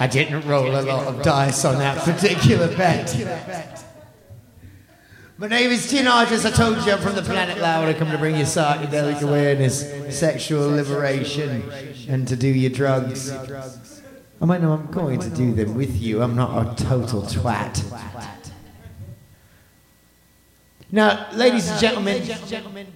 I 0.00 0.06
didn't 0.06 0.46
roll 0.48 0.78
a 0.78 0.82
lot 0.82 1.06
of 1.06 1.22
dice 1.22 1.64
on 1.64 1.78
that 1.78 1.98
particular 1.98 2.68
bet. 2.76 3.84
My 5.40 5.46
name 5.46 5.70
is 5.70 5.88
Tin 5.88 6.06
Argis. 6.06 6.44
I 6.44 6.50
told 6.50 6.84
you 6.84 6.92
I'm 6.92 6.98
from 6.98 7.14
the 7.14 7.22
planet 7.22 7.58
Loud. 7.58 7.86
I 7.86 7.94
come 7.94 8.10
to 8.10 8.18
bring 8.18 8.34
you 8.34 8.42
psychedelic 8.42 9.22
awareness, 9.22 10.18
sexual 10.18 10.68
liberation, 10.70 11.62
and 12.08 12.26
to 12.26 12.34
do 12.34 12.48
your 12.48 12.70
drugs. 12.70 13.30
I 14.40 14.44
might 14.44 14.60
know 14.60 14.72
I'm 14.72 14.86
going 14.86 15.20
to 15.20 15.30
do 15.30 15.52
them 15.52 15.76
with 15.76 16.00
you. 16.00 16.22
I'm 16.22 16.34
not 16.34 16.80
a 16.80 16.84
total 16.84 17.22
twat. 17.22 17.84
Now, 20.90 21.30
ladies 21.34 21.68
and 21.68 21.78
gentlemen, 21.78 22.86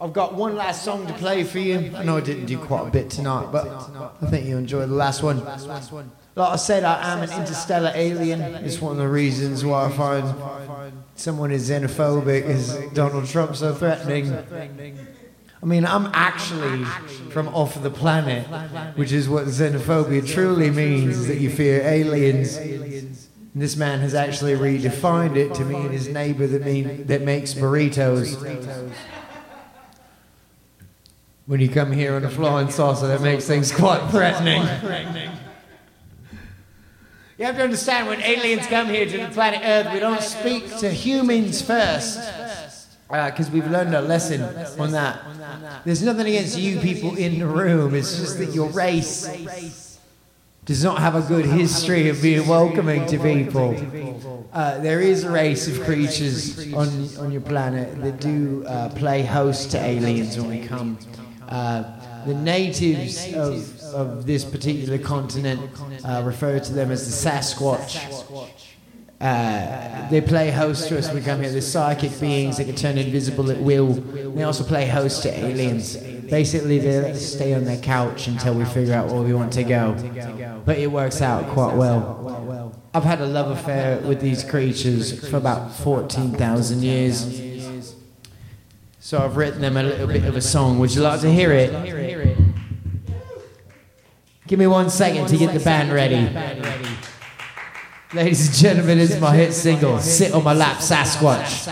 I've 0.00 0.12
got 0.12 0.34
one 0.34 0.54
last 0.54 0.84
song 0.84 1.06
to 1.08 1.12
play 1.14 1.42
for 1.42 1.58
you. 1.58 1.92
I 1.96 2.04
know 2.04 2.16
I 2.16 2.20
didn't 2.20 2.46
do 2.46 2.58
quite 2.58 2.86
a 2.86 2.90
bit 2.90 3.10
tonight, 3.10 3.50
but 3.50 3.66
I 4.22 4.26
think 4.26 4.46
you 4.46 4.56
enjoyed 4.56 4.88
the 4.88 4.94
last 4.94 5.22
one. 5.22 5.44
Like 6.36 6.52
I 6.52 6.56
said, 6.56 6.84
I 6.84 7.12
am 7.12 7.22
an 7.22 7.32
interstellar 7.32 7.92
alien. 7.94 8.40
It's 8.40 8.80
one 8.80 8.92
of 8.92 8.98
the 8.98 9.08
reasons 9.08 9.64
why 9.64 9.86
I 9.86 9.90
find 9.90 11.02
someone 11.16 11.50
as 11.50 11.68
xenophobic 11.68 12.44
as 12.44 12.76
Donald 12.92 13.26
Trump 13.26 13.56
so 13.56 13.74
threatening. 13.74 14.36
I 15.62 15.66
mean, 15.66 15.86
I'm 15.86 16.10
actually 16.12 16.84
from 17.30 17.48
off 17.48 17.82
the 17.82 17.90
planet, 17.90 18.46
which 18.96 19.12
is 19.12 19.28
what 19.28 19.46
xenophobia 19.46 20.28
truly 20.28 20.70
means 20.70 21.26
that 21.26 21.38
you 21.38 21.50
fear 21.50 21.82
aliens. 21.82 22.58
And 23.54 23.62
this 23.62 23.76
man 23.76 24.00
has 24.00 24.14
actually 24.14 24.54
redefined 24.54 25.36
it 25.36 25.54
to 25.54 25.64
mean 25.64 25.90
his 25.90 26.08
neighbor 26.08 26.46
that, 26.48 26.64
mean, 26.64 27.06
that 27.06 27.22
makes 27.22 27.54
burritos. 27.54 28.34
When 31.46 31.60
you 31.60 31.68
come 31.68 31.92
here 31.92 32.16
on 32.16 32.24
a 32.24 32.30
flying 32.30 32.70
saucer, 32.70 33.06
that 33.06 33.20
makes 33.20 33.46
things 33.46 33.70
quite 33.70 34.10
threatening. 34.10 34.62
You 37.38 37.44
have 37.44 37.56
to 37.56 37.62
understand 37.62 38.08
when 38.08 38.20
aliens 38.22 38.66
come 38.66 38.88
here 38.88 39.06
to 39.06 39.18
the 39.18 39.28
planet 39.28 39.60
Earth, 39.62 39.92
we 39.92 40.00
don't 40.00 40.22
speak 40.22 40.76
to 40.78 40.90
humans 40.90 41.62
first. 41.62 42.18
Uh, 43.10 43.30
because 43.30 43.50
we've 43.50 43.70
learned 43.70 43.94
a 43.94 44.00
lesson 44.00 44.42
on 44.80 44.90
that. 44.90 45.20
There's 45.84 46.02
nothing 46.02 46.26
against 46.26 46.58
you 46.58 46.80
people 46.80 47.16
in 47.16 47.38
the 47.38 47.46
room, 47.46 47.94
it's 47.94 48.18
just 48.18 48.38
that 48.38 48.52
your 48.52 48.70
race 48.70 49.93
does 50.64 50.82
not 50.82 50.98
have 50.98 51.14
a 51.14 51.20
good 51.22 51.44
history 51.44 52.08
of 52.08 52.22
being 52.22 52.46
welcoming 52.48 53.06
to 53.06 53.18
people. 53.18 54.48
Uh, 54.52 54.78
there 54.78 55.00
is 55.00 55.24
a 55.24 55.30
race 55.30 55.68
of 55.68 55.84
creatures 55.84 56.72
on, 56.72 57.08
on 57.18 57.32
your 57.32 57.40
planet 57.40 58.00
that 58.00 58.20
do 58.20 58.64
uh, 58.66 58.68
uh 58.68 58.88
play 58.90 59.22
host 59.22 59.70
to 59.72 59.78
aliens 59.78 60.36
when 60.38 60.48
we 60.48 60.66
come. 60.66 60.96
Uh, 61.48 61.82
the 62.24 62.34
uh, 62.34 62.40
natives 62.40 63.34
of, 63.34 63.80
of 63.94 64.26
this 64.26 64.44
particular 64.44 64.96
continent 64.96 65.60
uh, 66.04 66.22
refer 66.24 66.58
to 66.58 66.72
them 66.72 66.90
as 66.90 67.04
the 67.04 67.30
Sasquatch. 67.30 68.50
Uh, 69.20 70.08
they 70.10 70.20
play 70.20 70.50
host 70.50 70.88
to 70.88 70.98
us 70.98 71.08
when 71.08 71.16
we 71.16 71.22
come 71.22 71.40
here. 71.42 71.50
They're 71.50 71.60
psychic 71.60 72.18
beings 72.20 72.56
that 72.56 72.64
can 72.64 72.76
turn 72.76 72.98
invisible 72.98 73.50
at 73.50 73.58
will. 73.58 73.92
They 73.92 74.42
also 74.42 74.64
play 74.64 74.86
host 74.86 75.22
to 75.22 75.30
aliens. 75.30 75.96
Basically, 76.30 76.78
they 76.78 77.14
stay 77.14 77.54
on 77.54 77.64
their 77.64 77.78
couch 77.78 78.26
until 78.28 78.54
we 78.54 78.64
figure 78.64 78.94
out 78.94 79.08
where 79.08 79.22
we 79.22 79.32
want 79.34 79.52
to 79.54 79.64
go. 79.64 79.94
But 80.64 80.78
it 80.78 80.90
works 80.90 81.20
out 81.20 81.48
quite 81.48 81.74
well. 81.74 82.72
I've 82.92 83.04
had 83.04 83.20
a 83.20 83.26
love 83.26 83.50
affair 83.50 83.98
with 84.00 84.20
these 84.20 84.44
creatures 84.44 85.28
for 85.28 85.36
about 85.36 85.72
14,000 85.74 86.82
years. 86.82 87.94
So 89.00 89.18
I've 89.18 89.36
written 89.36 89.60
them 89.60 89.76
a 89.76 89.82
little 89.82 90.06
bit 90.06 90.24
of 90.24 90.36
a 90.36 90.40
song. 90.40 90.78
Would 90.78 90.94
you 90.94 91.02
like 91.02 91.20
to 91.20 91.30
hear 91.30 91.52
it? 91.52 91.70
Give 94.46 94.58
me 94.58 94.66
one 94.66 94.90
second 94.90 95.26
to 95.28 95.36
get 95.36 95.52
the 95.52 95.60
band 95.60 95.92
ready. 95.92 96.28
Ladies 98.12 98.46
and 98.46 98.56
gentlemen, 98.56 98.98
This 98.98 99.10
is 99.12 99.20
my 99.20 99.34
hit 99.34 99.52
single, 99.52 99.98
Sit 99.98 100.32
on 100.32 100.44
My 100.44 100.54
Lap, 100.54 100.76
Sasquatch. 100.78 101.66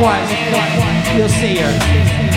once, 0.00 0.30
you'll 1.16 1.28
see 1.28 1.56
her. 1.56 2.27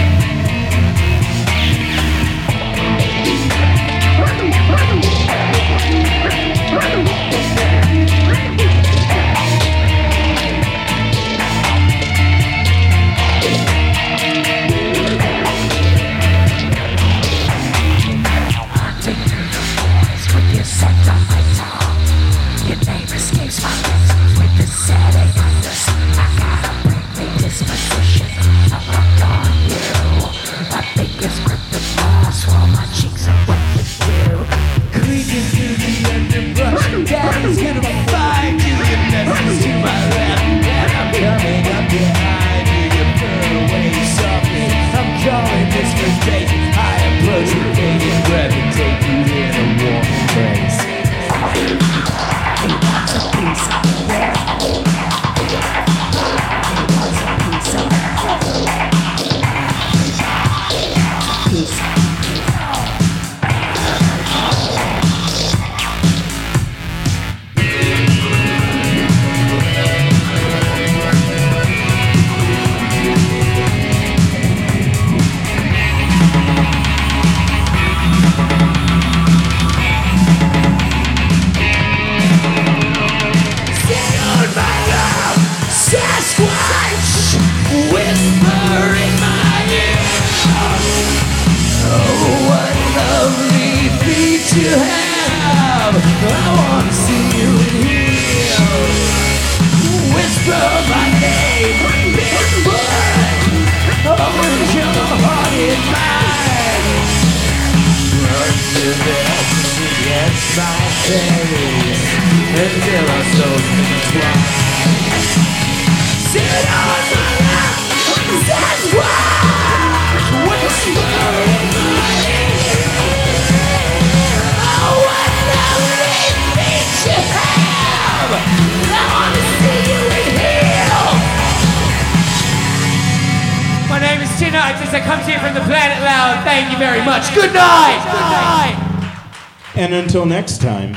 until 140.11 140.25
next 140.25 140.59
time, 140.59 140.93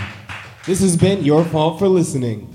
this 0.67 0.81
has 0.81 0.97
been 0.97 1.23
Your 1.23 1.45
Fault 1.45 1.79
for 1.79 1.87
Listening. 1.87 2.54